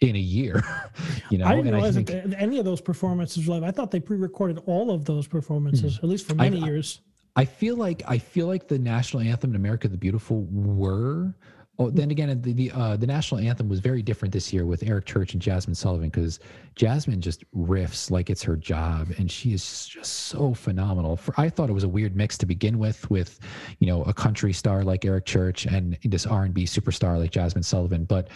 in 0.10 0.16
a 0.16 0.20
year 0.20 0.64
you 1.30 1.38
know 1.38 1.46
I 1.46 1.56
didn't 1.56 1.68
and 1.68 1.76
realize 1.76 1.96
think 1.96 2.08
that 2.08 2.36
any 2.42 2.60
of 2.60 2.66
those 2.66 2.82
performances 2.82 3.48
were 3.48 3.56
live. 3.56 3.64
I 3.64 3.72
thought 3.72 3.92
they 3.92 4.00
pre-recorded 4.00 4.60
all 4.66 4.92
of 4.92 5.06
those 5.06 5.28
performances, 5.28 5.98
hmm. 5.98 6.06
at 6.06 6.10
least 6.10 6.28
for 6.28 6.36
many. 6.36 6.62
I- 6.62 6.66
years. 6.66 7.02
I 7.36 7.46
feel 7.46 7.78
like 7.78 8.04
I 8.08 8.20
feel 8.20 8.46
like 8.46 8.68
the 8.68 8.78
national 8.78 9.24
anthem 9.24 9.52
in 9.52 9.56
America 9.56 9.88
the 9.88 9.98
Beautiful 9.98 10.46
were. 10.52 11.34
Oh, 11.80 11.90
then 11.90 12.12
again, 12.12 12.40
the 12.42 12.54
the, 12.54 12.72
uh, 12.72 12.98
the 12.98 13.08
national 13.08 13.42
anthem 13.42 13.68
was 13.68 13.80
very 13.80 14.04
different 14.04 14.32
this 14.32 14.54
year 14.54 14.64
with 14.64 14.84
Eric 14.84 15.06
Church 15.06 15.34
and 15.34 15.42
Jazmine 15.42 15.76
Sullivan 15.76 16.10
because 16.10 16.40
Jazmine 16.76 17.20
just 17.20 17.52
riffs 17.52 18.12
like 18.12 18.30
it's 18.30 18.44
her 18.44 18.56
job, 18.56 19.08
and 19.18 19.30
she 19.30 19.54
is 19.54 19.88
just 19.88 20.14
so 20.28 20.54
phenomenal. 20.54 21.16
For, 21.16 21.34
I 21.36 21.50
thought 21.50 21.72
it 21.72 21.74
was 21.74 21.84
a 21.84 21.90
weird 21.90 22.16
mix 22.16 22.38
to 22.40 22.46
begin 22.46 22.78
with, 22.78 23.10
with 23.10 23.40
you 23.80 23.88
know 23.88 24.04
a 24.04 24.14
country 24.14 24.54
star 24.54 24.84
like 24.84 25.04
Eric 25.04 25.26
Church 25.26 25.66
and 25.66 25.98
this 26.04 26.28
R 26.28 26.44
and 26.44 26.54
B 26.54 26.66
superstar 26.66 27.18
like 27.18 27.32
Jazmine 27.32 27.66
Sullivan, 27.66 28.06
but 28.06 28.28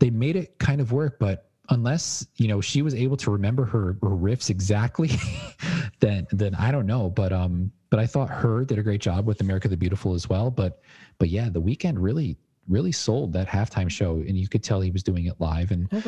they 0.00 0.10
made 0.10 0.34
it 0.34 0.58
kind 0.58 0.80
of 0.80 0.90
work. 0.90 1.20
But 1.20 1.50
unless 1.68 2.26
you 2.38 2.48
know 2.48 2.60
she 2.60 2.82
was 2.82 2.96
able 2.96 3.16
to 3.18 3.30
remember 3.30 3.64
her, 3.64 3.96
her 4.02 4.08
riffs 4.08 4.50
exactly 4.50 5.12
then 6.00 6.26
then 6.32 6.52
i 6.56 6.72
don't 6.72 6.86
know 6.86 7.08
but 7.08 7.32
um 7.32 7.70
but 7.90 8.00
i 8.00 8.06
thought 8.06 8.28
her 8.28 8.64
did 8.64 8.76
a 8.76 8.82
great 8.82 9.00
job 9.00 9.24
with 9.24 9.40
america 9.40 9.68
the 9.68 9.76
beautiful 9.76 10.12
as 10.12 10.28
well 10.28 10.50
but 10.50 10.80
but 11.18 11.28
yeah 11.28 11.48
the 11.48 11.62
Weeknd 11.62 11.94
really 11.96 12.36
really 12.70 12.92
sold 12.92 13.32
that 13.32 13.48
halftime 13.48 13.90
show 13.90 14.14
and 14.14 14.38
you 14.38 14.48
could 14.48 14.62
tell 14.62 14.80
he 14.80 14.90
was 14.90 15.02
doing 15.02 15.26
it 15.26 15.34
live 15.38 15.70
and 15.70 15.88
Well, 15.90 16.02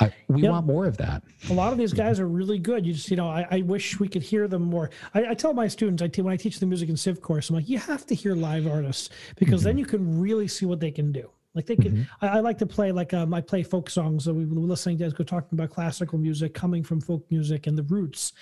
I, 0.00 0.12
we 0.28 0.48
want 0.48 0.66
more 0.66 0.86
of 0.86 0.96
that 0.98 1.22
a 1.48 1.52
lot 1.52 1.72
of 1.72 1.78
these 1.78 1.92
guys 1.92 2.20
are 2.20 2.28
really 2.28 2.58
good. 2.58 2.86
You 2.86 2.92
just, 2.92 3.10
you 3.10 3.16
know, 3.16 3.28
I, 3.28 3.46
I 3.50 3.60
wish 3.62 3.98
we 4.00 4.08
could 4.08 4.22
hear 4.22 4.48
them 4.48 4.62
more. 4.62 4.90
I, 5.14 5.28
I 5.28 5.34
tell 5.34 5.54
my 5.54 5.68
students, 5.68 6.02
I 6.02 6.08
when 6.22 6.32
I 6.32 6.36
teach 6.36 6.58
the 6.60 6.66
music 6.66 6.88
and 6.88 6.98
civ 6.98 7.20
course, 7.20 7.50
I'm 7.50 7.56
like, 7.56 7.68
you 7.68 7.78
have 7.78 8.06
to 8.06 8.14
hear 8.14 8.34
live 8.34 8.66
artists 8.66 9.10
because 9.36 9.60
mm-hmm. 9.60 9.68
then 9.68 9.78
you 9.78 9.86
can 9.86 10.20
really 10.20 10.48
see 10.48 10.66
what 10.66 10.80
they 10.80 10.90
can 10.90 11.12
do. 11.12 11.30
Like 11.58 11.66
they 11.66 11.74
can, 11.74 12.08
I, 12.22 12.28
I 12.28 12.40
like 12.40 12.56
to 12.58 12.66
play 12.66 12.92
like 12.92 13.12
um, 13.12 13.34
I 13.34 13.40
play 13.40 13.64
folk 13.64 13.90
songs. 13.90 14.24
So 14.26 14.32
we 14.32 14.44
were 14.44 14.54
listening 14.60 14.96
to, 14.98 15.10
go 15.10 15.24
talking 15.24 15.58
about 15.58 15.70
classical 15.70 16.16
music 16.16 16.54
coming 16.54 16.84
from 16.84 17.00
folk 17.00 17.26
music 17.32 17.66
and 17.66 17.76
the 17.76 17.82
roots, 17.82 18.32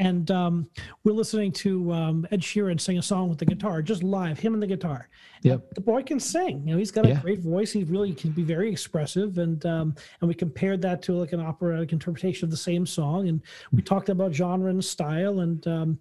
and 0.00 0.28
um, 0.32 0.68
we're 1.04 1.12
listening 1.12 1.52
to 1.52 1.92
um, 1.92 2.26
Ed 2.32 2.40
Sheeran 2.40 2.80
sing 2.80 2.98
a 2.98 3.02
song 3.02 3.28
with 3.28 3.38
the 3.38 3.46
guitar, 3.46 3.80
just 3.80 4.02
live, 4.02 4.40
him 4.40 4.54
and 4.54 4.62
the 4.62 4.66
guitar. 4.66 5.08
Yep. 5.42 5.74
The 5.76 5.80
boy 5.82 6.02
can 6.02 6.18
sing. 6.18 6.66
You 6.66 6.72
know, 6.72 6.78
he's 6.78 6.90
got 6.90 7.06
a 7.06 7.10
Yeah. 7.10 7.20
great 7.20 7.38
voice. 7.38 7.70
He 7.70 7.84
really 7.84 8.12
can 8.12 8.32
be 8.32 8.42
very 8.42 8.72
expressive, 8.72 9.38
and 9.38 9.64
um, 9.66 9.94
and 10.20 10.26
we 10.28 10.34
compared 10.34 10.82
that 10.82 11.00
to 11.02 11.12
like 11.12 11.32
an 11.32 11.38
operatic 11.40 11.92
interpretation 11.92 12.44
of 12.44 12.50
the 12.50 12.56
same 12.56 12.86
song, 12.86 13.28
and 13.28 13.40
we 13.70 13.82
talked 13.82 14.08
about 14.08 14.34
genre 14.34 14.68
and 14.68 14.84
style, 14.84 15.38
and 15.40 15.64
um, 15.68 15.98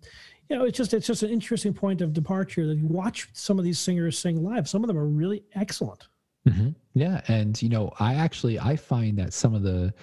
you 0.49 0.57
know, 0.57 0.65
it's 0.65 0.77
just 0.77 0.93
it's 0.93 1.07
just 1.07 1.21
an 1.23 1.29
interesting 1.29 1.73
point 1.73 2.01
of 2.01 2.13
departure 2.13 2.67
that 2.67 2.75
you 2.77 2.87
watch 2.87 3.29
some 3.33 3.57
of 3.59 3.63
these 3.65 3.79
singers 3.79 4.17
sing 4.19 4.43
live. 4.43 4.67
Some 4.67 4.83
of 4.83 4.87
them 4.87 4.97
are 4.97 5.07
really 5.07 5.43
excellent. 5.55 6.07
Mhm. 6.47 6.75
Yeah, 6.93 7.21
and 7.27 7.59
you 7.61 7.69
know, 7.69 7.91
I 7.99 8.15
actually 8.15 8.59
I 8.59 8.75
find 8.75 9.17
that 9.17 9.33
some 9.33 9.53
of 9.53 9.63
the 9.63 9.93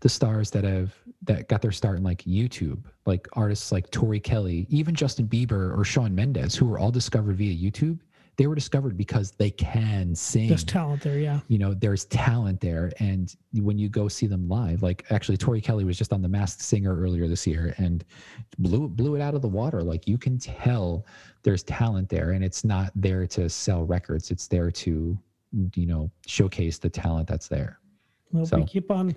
the 0.00 0.08
stars 0.08 0.50
that 0.52 0.64
have 0.64 0.94
that 1.22 1.48
got 1.48 1.60
their 1.60 1.72
start 1.72 1.98
in 1.98 2.04
like 2.04 2.22
YouTube, 2.22 2.84
like 3.04 3.26
artists 3.32 3.72
like 3.72 3.90
Tori 3.90 4.20
Kelly, 4.20 4.66
even 4.70 4.94
Justin 4.94 5.26
Bieber 5.26 5.76
or 5.76 5.84
Shawn 5.84 6.14
Mendes, 6.14 6.54
who 6.54 6.66
were 6.66 6.78
all 6.78 6.92
discovered 6.92 7.36
via 7.36 7.52
YouTube, 7.52 7.98
they 8.36 8.46
were 8.46 8.54
discovered 8.54 8.96
because 8.96 9.32
they 9.32 9.50
can 9.50 10.14
sing. 10.14 10.48
There's 10.48 10.62
talent 10.62 11.02
there, 11.02 11.18
yeah. 11.18 11.40
you 11.48 11.58
know, 11.58 11.74
there's 11.74 12.04
talent 12.04 12.60
there, 12.60 12.92
and 13.00 13.34
when 13.52 13.76
you 13.78 13.88
go 13.88 14.06
see 14.06 14.28
them 14.28 14.48
live, 14.48 14.80
like 14.80 15.04
actually 15.10 15.36
Tori 15.36 15.60
Kelly 15.60 15.82
was 15.84 15.98
just 15.98 16.12
on 16.12 16.22
The 16.22 16.28
Masked 16.28 16.62
Singer 16.62 16.96
earlier 16.96 17.26
this 17.26 17.46
year 17.48 17.74
and 17.78 18.04
blew 18.58 18.88
blew 18.88 19.16
it 19.16 19.20
out 19.20 19.34
of 19.34 19.42
the 19.42 19.48
water. 19.48 19.82
Like 19.82 20.06
you 20.06 20.16
can 20.16 20.38
tell 20.38 21.04
there's 21.42 21.64
talent 21.64 22.08
there, 22.08 22.30
and 22.30 22.44
it's 22.44 22.64
not 22.64 22.92
there 22.94 23.26
to 23.26 23.48
sell 23.48 23.84
records; 23.84 24.30
it's 24.30 24.46
there 24.46 24.70
to 24.70 25.18
you 25.74 25.86
know 25.86 26.10
showcase 26.26 26.78
the 26.78 26.90
talent 26.90 27.28
that's 27.28 27.48
there. 27.48 27.78
Well, 28.32 28.44
So- 28.46 28.58
we 28.58 28.64
keep 28.64 28.90
on 28.90 29.14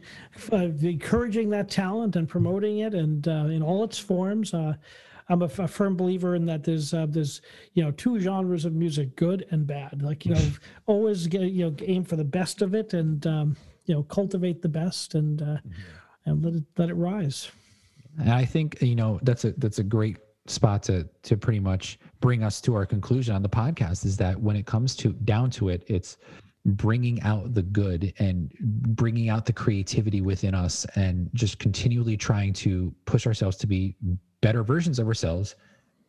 uh, 0.53 0.57
encouraging 0.81 1.49
that 1.49 1.69
talent 1.69 2.15
and 2.15 2.27
promoting 2.27 2.79
it, 2.79 2.93
and 2.93 3.27
uh, 3.27 3.45
in 3.49 3.61
all 3.61 3.83
its 3.83 3.99
forms. 3.99 4.53
Uh, 4.53 4.73
I'm 5.29 5.41
a, 5.43 5.45
f- 5.45 5.59
a 5.59 5.67
firm 5.67 5.95
believer 5.95 6.35
in 6.35 6.45
that. 6.47 6.63
There's 6.63 6.93
uh, 6.93 7.05
there's 7.07 7.41
you 7.73 7.83
know 7.83 7.91
two 7.91 8.19
genres 8.19 8.65
of 8.65 8.73
music, 8.73 9.15
good 9.15 9.45
and 9.51 9.65
bad. 9.65 10.01
Like 10.01 10.25
you 10.25 10.33
know, 10.33 10.41
always 10.87 11.27
get 11.27 11.41
you 11.43 11.69
know 11.69 11.75
aim 11.85 12.03
for 12.03 12.15
the 12.17 12.23
best 12.25 12.61
of 12.61 12.73
it, 12.75 12.93
and 12.93 13.25
um, 13.27 13.55
you 13.85 13.93
know 13.95 14.03
cultivate 14.03 14.61
the 14.61 14.67
best, 14.69 15.15
and 15.15 15.41
uh, 15.41 15.57
and 16.25 16.43
let 16.43 16.55
it 16.55 16.63
let 16.77 16.89
it 16.89 16.95
rise. 16.95 17.49
And 18.19 18.29
I 18.29 18.43
think 18.43 18.81
you 18.81 18.95
know 18.95 19.19
that's 19.23 19.45
a 19.45 19.51
that's 19.53 19.79
a 19.79 19.83
great 19.83 20.17
spot 20.47 20.83
to 20.83 21.07
to 21.23 21.37
pretty 21.37 21.59
much 21.61 21.97
bring 22.21 22.43
us 22.43 22.61
to 22.61 22.75
our 22.75 22.85
conclusion 22.85 23.35
on 23.35 23.41
the 23.41 23.49
podcast 23.49 24.05
is 24.05 24.15
that 24.17 24.39
when 24.39 24.55
it 24.55 24.65
comes 24.65 24.95
to 24.97 25.11
down 25.13 25.49
to 25.51 25.69
it, 25.69 25.83
it's 25.87 26.17
bringing 26.65 27.21
out 27.23 27.53
the 27.53 27.63
good 27.63 28.13
and 28.19 28.53
bringing 28.95 29.29
out 29.29 29.45
the 29.45 29.53
creativity 29.53 30.21
within 30.21 30.53
us 30.53 30.85
and 30.95 31.29
just 31.33 31.57
continually 31.59 32.15
trying 32.15 32.53
to 32.53 32.93
push 33.05 33.25
ourselves 33.25 33.57
to 33.57 33.67
be 33.67 33.95
better 34.41 34.63
versions 34.63 34.99
of 34.99 35.07
ourselves 35.07 35.55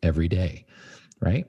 every 0.03 0.27
day 0.27 0.63
right 1.21 1.47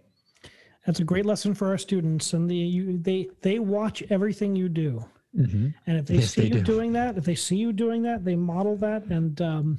That's 0.86 1.00
a 1.00 1.04
great 1.04 1.26
lesson 1.26 1.54
for 1.54 1.68
our 1.68 1.78
students, 1.78 2.32
and 2.34 2.48
the 2.48 2.56
you, 2.56 2.98
they 2.98 3.28
they 3.40 3.58
watch 3.58 4.02
everything 4.10 4.54
you 4.56 4.68
do. 4.68 5.04
mm-hmm. 5.36 5.68
And 5.86 5.98
if 5.98 6.06
they 6.06 6.16
Yes, 6.16 6.32
see 6.32 6.42
they 6.42 6.48
you 6.48 6.60
do. 6.60 6.62
doing 6.62 6.92
that, 6.92 7.16
if 7.16 7.24
they 7.24 7.34
see 7.34 7.56
you 7.56 7.72
doing 7.72 8.02
that, 8.02 8.24
they 8.24 8.36
model 8.36 8.76
that, 8.78 9.04
and 9.06 9.40
um, 9.40 9.78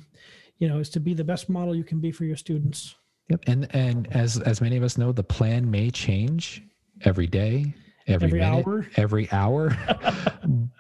you 0.58 0.68
know, 0.68 0.80
is 0.80 0.90
to 0.90 1.00
be 1.00 1.14
the 1.14 1.24
best 1.24 1.48
model 1.48 1.76
you 1.76 1.84
can 1.84 2.00
be 2.00 2.12
for 2.12 2.26
your 2.26 2.38
students. 2.38 2.96
Yep. 3.30 3.44
And 3.48 3.76
and 3.76 4.08
as 4.12 4.40
as 4.42 4.62
many 4.62 4.78
of 4.78 4.84
us 4.84 4.98
know, 4.98 5.12
the 5.12 5.24
plan 5.24 5.70
may 5.70 5.90
change 5.90 6.64
every 7.02 7.28
day, 7.28 7.74
every, 8.08 8.28
Every 8.28 8.40
minute, 8.40 8.68
hour. 8.68 8.88
every 8.98 9.32
hour, 9.32 9.78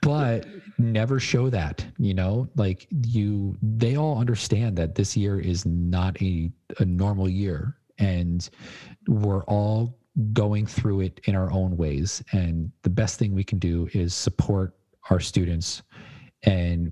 but 0.01 0.45
never 0.77 1.19
show 1.19 1.49
that. 1.49 1.85
You 1.97 2.13
know, 2.13 2.47
like 2.55 2.87
you, 3.05 3.57
they 3.61 3.95
all 3.95 4.19
understand 4.19 4.77
that 4.77 4.95
this 4.95 5.17
year 5.17 5.39
is 5.39 5.65
not 5.65 6.21
a 6.21 6.51
a 6.79 6.85
normal 6.85 7.27
year, 7.27 7.77
and 7.97 8.47
we're 9.07 9.43
all 9.45 9.97
going 10.33 10.65
through 10.65 11.01
it 11.01 11.19
in 11.25 11.35
our 11.35 11.51
own 11.51 11.75
ways. 11.75 12.23
And 12.31 12.71
the 12.83 12.89
best 12.89 13.17
thing 13.19 13.33
we 13.33 13.43
can 13.43 13.59
do 13.59 13.89
is 13.93 14.13
support 14.13 14.75
our 15.09 15.19
students, 15.19 15.81
and 16.43 16.91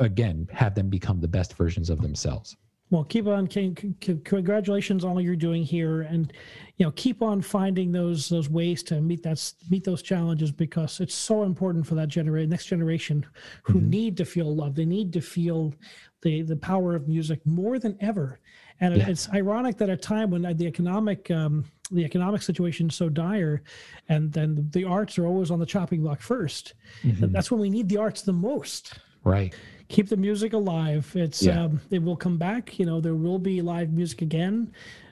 again, 0.00 0.48
have 0.52 0.74
them 0.74 0.88
become 0.88 1.20
the 1.20 1.28
best 1.28 1.56
versions 1.56 1.88
of 1.88 2.00
themselves. 2.00 2.56
Well, 2.90 3.04
keep 3.04 3.26
on. 3.26 3.46
Congratulations 3.48 5.04
on 5.04 5.10
all 5.10 5.20
you're 5.20 5.36
doing 5.36 5.62
here, 5.62 6.02
and 6.02 6.32
you 6.78 6.86
know, 6.86 6.92
keep 6.92 7.20
on 7.20 7.42
finding 7.42 7.92
those 7.92 8.30
those 8.30 8.48
ways 8.48 8.82
to 8.84 9.00
meet 9.02 9.22
that 9.24 9.52
meet 9.70 9.84
those 9.84 10.00
challenges 10.00 10.50
because 10.50 10.98
it's 11.00 11.14
so 11.14 11.42
important 11.42 11.86
for 11.86 11.96
that 11.96 12.08
generation, 12.08 12.48
next 12.48 12.66
generation, 12.66 13.26
who 13.62 13.74
mm-hmm. 13.74 13.90
need 13.90 14.16
to 14.16 14.24
feel 14.24 14.54
love. 14.54 14.74
They 14.74 14.86
need 14.86 15.12
to 15.12 15.20
feel 15.20 15.74
the 16.22 16.42
the 16.42 16.56
power 16.56 16.94
of 16.94 17.08
music 17.08 17.44
more 17.44 17.78
than 17.78 17.96
ever. 18.00 18.40
And 18.80 18.96
Yeah. 18.96 19.08
it's 19.08 19.28
ironic 19.30 19.76
that 19.78 19.90
at 19.90 19.98
a 19.98 20.00
time 20.00 20.30
when 20.30 20.46
uh, 20.46 20.54
the 20.54 20.66
economic 20.66 21.30
um, 21.30 21.64
the 21.90 22.04
economic 22.04 22.40
situation 22.42 22.88
is 22.88 22.94
so 22.94 23.10
dire, 23.10 23.62
and 24.08 24.32
then 24.32 24.68
the 24.72 24.84
arts 24.84 25.18
are 25.18 25.26
always 25.26 25.50
on 25.50 25.58
the 25.58 25.66
chopping 25.66 26.02
block 26.02 26.20
1st 26.20 26.72
mm-hmm. 27.02 27.32
That's 27.32 27.50
when 27.50 27.60
we 27.60 27.70
need 27.70 27.88
the 27.88 27.96
arts 27.98 28.22
the 28.22 28.32
most 28.32 28.98
Right. 29.24 29.54
keep 29.88 30.08
the 30.08 30.16
music 30.16 30.52
alive. 30.52 31.10
It's 31.14 31.42
Yeah. 31.42 31.64
um, 31.64 31.80
it 31.90 32.02
will 32.02 32.16
come 32.16 32.36
back. 32.36 32.78
You 32.78 32.84
know, 32.86 33.00
there 33.00 33.14
will 33.14 33.38
be 33.38 33.62
live 33.62 33.90
music 33.92 34.20
again. 34.22 34.70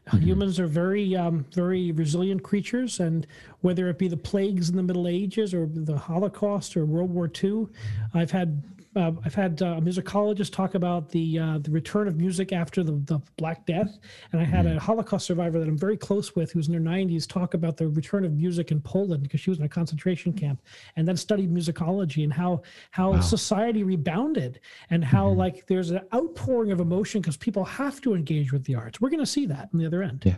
Mm-hmm. 0.09 0.19
Humans 0.25 0.61
are 0.61 0.67
very 0.67 1.17
um, 1.17 1.45
very 1.53 1.93
resilient 1.93 2.43
creatures, 2.43 3.01
and 3.01 3.27
whether 3.63 3.89
it 3.89 3.99
be 3.99 4.07
the 4.09 4.17
plagues 4.19 4.69
in 4.71 4.77
the 4.77 4.83
Middle 4.83 5.09
Ages 5.09 5.53
or 5.55 5.67
the 5.67 5.97
Holocaust 5.97 6.77
or 6.77 6.85
World 6.85 7.11
War 7.11 7.31
II, 7.43 7.67
I've 8.15 8.31
had. 8.31 8.63
Uh, 8.97 9.13
I've 9.27 9.35
had 9.35 9.61
uh, 9.61 9.79
musicologist 9.81 10.53
talk 10.55 10.75
about 10.75 11.11
the 11.11 11.39
uh, 11.39 11.59
the 11.59 11.71
return 11.71 12.09
of 12.09 12.17
music 12.17 12.51
after 12.53 12.83
the, 12.83 12.93
the 12.93 13.21
Black 13.37 13.67
Death, 13.67 13.99
and 14.33 14.41
I 14.41 14.45
had 14.45 14.65
Mm-hmm. 14.65 14.79
a 14.79 14.81
Holocaust 14.81 15.27
survivor 15.27 15.59
that 15.59 15.69
I'm 15.69 15.77
very 15.77 15.99
close 15.99 16.35
with, 16.35 16.51
who's 16.51 16.69
in 16.69 16.75
her 16.75 16.81
90s, 16.81 17.29
talk 17.29 17.53
about 17.53 17.77
the 17.77 17.89
return 17.89 18.25
of 18.25 18.33
music 18.33 18.71
in 18.71 18.81
Poland 18.81 19.23
because 19.23 19.39
she 19.41 19.51
was 19.51 19.59
in 19.59 19.67
a 19.67 19.69
concentration 19.69 20.33
camp, 20.33 20.63
and 20.97 21.07
then 21.07 21.17
studied 21.17 21.53
musicology 21.55 22.25
and 22.25 22.33
how 22.33 22.63
how 22.91 23.21
society 23.21 23.83
rebounded 23.85 24.61
and 24.91 25.05
how 25.05 25.27
Mm-hmm. 25.29 25.39
like 25.41 25.67
there's 25.67 25.91
an 25.91 26.01
outpouring 26.15 26.73
of 26.73 26.81
emotion 26.81 27.21
because 27.21 27.37
people 27.37 27.65
have 27.67 28.01
to 28.01 28.15
engage 28.15 28.51
with 28.53 28.65
the 28.65 28.75
arts. 28.77 29.01
We're 29.01 29.11
going 29.11 29.21
to 29.21 29.27
see 29.27 29.45
that 29.47 29.69
on 29.75 29.79
the 29.79 29.85
other 29.87 30.03
end. 30.03 30.23
Yeah. 30.25 30.37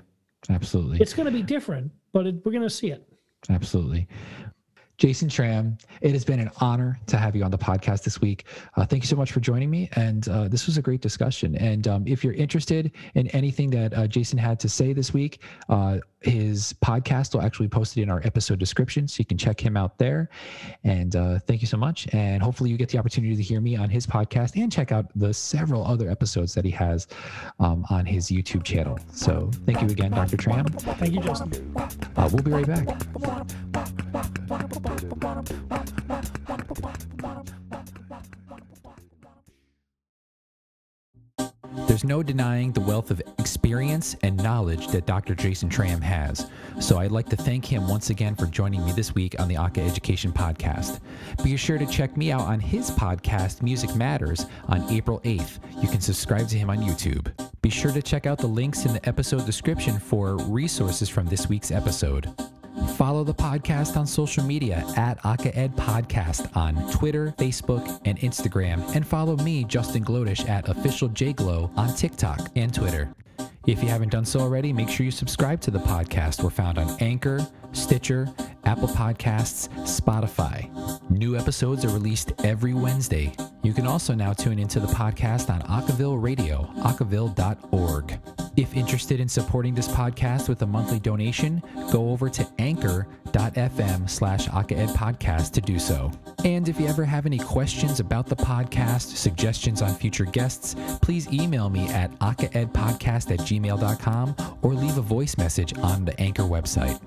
Absolutely. 0.50 0.98
It's 1.00 1.14
going 1.14 1.26
to 1.26 1.32
be 1.32 1.42
different, 1.42 1.92
but 2.12 2.26
it, 2.26 2.36
we're 2.44 2.52
going 2.52 2.62
to 2.62 2.70
see 2.70 2.90
it. 2.90 3.06
Absolutely. 3.50 4.08
Jason 4.98 5.28
Tramm, 5.28 5.78
it 6.00 6.10
has 6.10 6.24
been 6.24 6.40
an 6.40 6.50
honor 6.60 6.98
to 7.06 7.16
have 7.16 7.36
you 7.36 7.44
on 7.44 7.52
the 7.52 7.58
podcast 7.58 8.02
this 8.02 8.20
week. 8.20 8.46
Uh, 8.76 8.84
thank 8.84 9.04
you 9.04 9.06
so 9.06 9.14
much 9.14 9.30
for 9.30 9.38
joining 9.38 9.70
me. 9.70 9.88
And 9.94 10.28
uh, 10.28 10.48
this 10.48 10.66
was 10.66 10.76
a 10.76 10.82
great 10.82 11.00
discussion. 11.00 11.54
And 11.54 11.86
um, 11.86 12.04
if 12.06 12.24
you're 12.24 12.34
interested 12.34 12.90
in 13.14 13.28
anything 13.28 13.70
that 13.70 13.94
uh, 13.94 14.08
Jason 14.08 14.38
had 14.38 14.58
to 14.58 14.68
say 14.68 14.92
this 14.92 15.14
week, 15.14 15.40
uh, 15.68 15.98
his 16.20 16.74
podcast 16.84 17.32
will 17.32 17.42
actually 17.42 17.68
post 17.68 17.96
it 17.96 18.02
in 18.02 18.10
our 18.10 18.20
episode 18.24 18.58
description. 18.58 19.06
So 19.06 19.20
you 19.20 19.24
can 19.24 19.38
check 19.38 19.60
him 19.60 19.76
out 19.76 19.98
there. 19.98 20.30
And 20.82 21.14
uh, 21.14 21.38
thank 21.46 21.60
you 21.60 21.68
so 21.68 21.76
much. 21.76 22.12
And 22.12 22.42
hopefully 22.42 22.70
you 22.70 22.76
get 22.76 22.88
the 22.88 22.98
opportunity 22.98 23.36
to 23.36 23.42
hear 23.42 23.60
me 23.60 23.76
on 23.76 23.88
his 23.88 24.04
podcast 24.04 24.60
and 24.60 24.70
check 24.72 24.90
out 24.90 25.06
the 25.14 25.32
several 25.32 25.86
other 25.86 26.10
episodes 26.10 26.54
that 26.54 26.64
he 26.64 26.72
has 26.72 27.06
um, 27.60 27.86
on 27.88 28.04
his 28.04 28.30
YouTube 28.30 28.64
channel. 28.64 28.98
So 29.12 29.48
thank 29.64 29.80
you 29.80 29.86
again, 29.86 30.10
Dr. 30.10 30.36
Tramm. 30.36 30.66
Thank 30.98 31.14
you, 31.14 31.20
Justin. 31.20 31.72
Uh, 32.16 32.28
we'll 32.32 32.42
be 32.42 32.50
right 32.50 32.66
back. 32.66 34.04
There's 41.86 42.04
no 42.04 42.22
denying 42.22 42.72
the 42.72 42.80
wealth 42.80 43.10
of 43.10 43.20
experience 43.38 44.14
and 44.22 44.36
knowledge 44.36 44.88
that 44.88 45.06
Dr. 45.06 45.34
Jason 45.34 45.68
Tramm 45.68 46.00
has. 46.00 46.48
So 46.80 46.98
I'd 46.98 47.10
like 47.10 47.28
to 47.30 47.36
thank 47.36 47.64
him 47.64 47.88
once 47.88 48.10
again 48.10 48.34
for 48.34 48.46
joining 48.46 48.84
me 48.84 48.92
this 48.92 49.14
week 49.14 49.34
on 49.40 49.48
the 49.48 49.56
Aca-Education 49.56 50.32
Podcast. 50.32 51.00
Be 51.42 51.56
sure 51.56 51.78
to 51.78 51.86
check 51.86 52.16
me 52.16 52.30
out 52.30 52.42
on 52.42 52.60
his 52.60 52.90
podcast, 52.92 53.62
Music 53.62 53.94
Matters, 53.96 54.46
on 54.68 54.88
April 54.92 55.20
8th. 55.20 55.58
You 55.82 55.88
can 55.88 56.00
subscribe 56.00 56.48
to 56.48 56.58
him 56.58 56.70
on 56.70 56.78
YouTube. 56.78 57.32
Be 57.62 57.70
sure 57.70 57.92
to 57.92 58.02
check 58.02 58.26
out 58.26 58.38
the 58.38 58.46
links 58.46 58.84
in 58.84 58.92
the 58.92 59.08
episode 59.08 59.44
description 59.44 59.98
for 59.98 60.36
resources 60.36 61.08
from 61.08 61.26
this 61.26 61.48
week's 61.48 61.70
episode. 61.70 62.32
Follow 62.96 63.24
the 63.24 63.34
podcast 63.34 63.96
on 63.96 64.06
social 64.06 64.44
media 64.44 64.84
at 64.96 65.22
AcaEd 65.22 65.74
Podcast 65.76 66.54
on 66.56 66.90
Twitter, 66.90 67.34
Facebook, 67.38 68.00
and 68.04 68.18
Instagram. 68.20 68.94
And 68.94 69.06
follow 69.06 69.36
me, 69.36 69.64
Justin 69.64 70.04
Glodish, 70.04 70.48
at 70.48 70.68
Official 70.68 71.08
JGlow 71.08 71.76
on 71.76 71.94
TikTok 71.94 72.50
and 72.56 72.72
Twitter. 72.72 73.12
If 73.66 73.82
you 73.82 73.88
haven't 73.88 74.10
done 74.10 74.24
so 74.24 74.40
already, 74.40 74.72
make 74.72 74.88
sure 74.88 75.04
you 75.04 75.12
subscribe 75.12 75.60
to 75.60 75.70
the 75.70 75.78
podcast. 75.78 76.42
We're 76.42 76.50
found 76.50 76.78
on 76.78 76.96
Anchor, 77.00 77.46
Stitcher, 77.72 78.26
Apple 78.68 78.88
Podcasts, 78.88 79.70
Spotify. 79.86 80.68
New 81.10 81.38
episodes 81.38 81.86
are 81.86 81.88
released 81.88 82.32
every 82.44 82.74
Wednesday. 82.74 83.32
You 83.62 83.72
can 83.72 83.86
also 83.86 84.14
now 84.14 84.34
tune 84.34 84.58
into 84.58 84.78
the 84.78 84.88
podcast 84.88 85.48
on 85.48 85.62
Acaville 85.62 86.22
Radio, 86.22 86.70
acaville.org. 86.80 88.20
If 88.58 88.76
interested 88.76 89.20
in 89.20 89.28
supporting 89.28 89.74
this 89.74 89.88
podcast 89.88 90.50
with 90.50 90.60
a 90.60 90.66
monthly 90.66 90.98
donation, 90.98 91.62
go 91.90 92.10
over 92.10 92.28
to 92.28 92.46
anchor.fm 92.58 94.10
slash 94.10 94.48
podcast 94.48 95.52
to 95.52 95.62
do 95.62 95.78
so. 95.78 96.10
And 96.44 96.68
if 96.68 96.78
you 96.78 96.88
ever 96.88 97.06
have 97.06 97.24
any 97.24 97.38
questions 97.38 98.00
about 98.00 98.26
the 98.26 98.36
podcast, 98.36 99.16
suggestions 99.16 99.80
on 99.80 99.94
future 99.94 100.26
guests, 100.26 100.76
please 101.00 101.26
email 101.32 101.70
me 101.70 101.88
at 101.88 102.10
acaedpodcast 102.18 103.32
at 103.32 103.40
gmail.com 103.40 104.36
or 104.60 104.74
leave 104.74 104.98
a 104.98 105.02
voice 105.02 105.38
message 105.38 105.76
on 105.78 106.04
the 106.04 106.20
Anchor 106.20 106.42
website. 106.42 107.00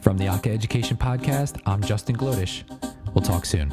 From 0.00 0.18
the 0.18 0.28
Aca-Education 0.28 0.96
Podcast, 0.96 1.60
I'm 1.66 1.82
Justin 1.82 2.16
Glodish. 2.16 2.64
We'll 3.14 3.22
talk 3.22 3.46
soon. 3.46 3.72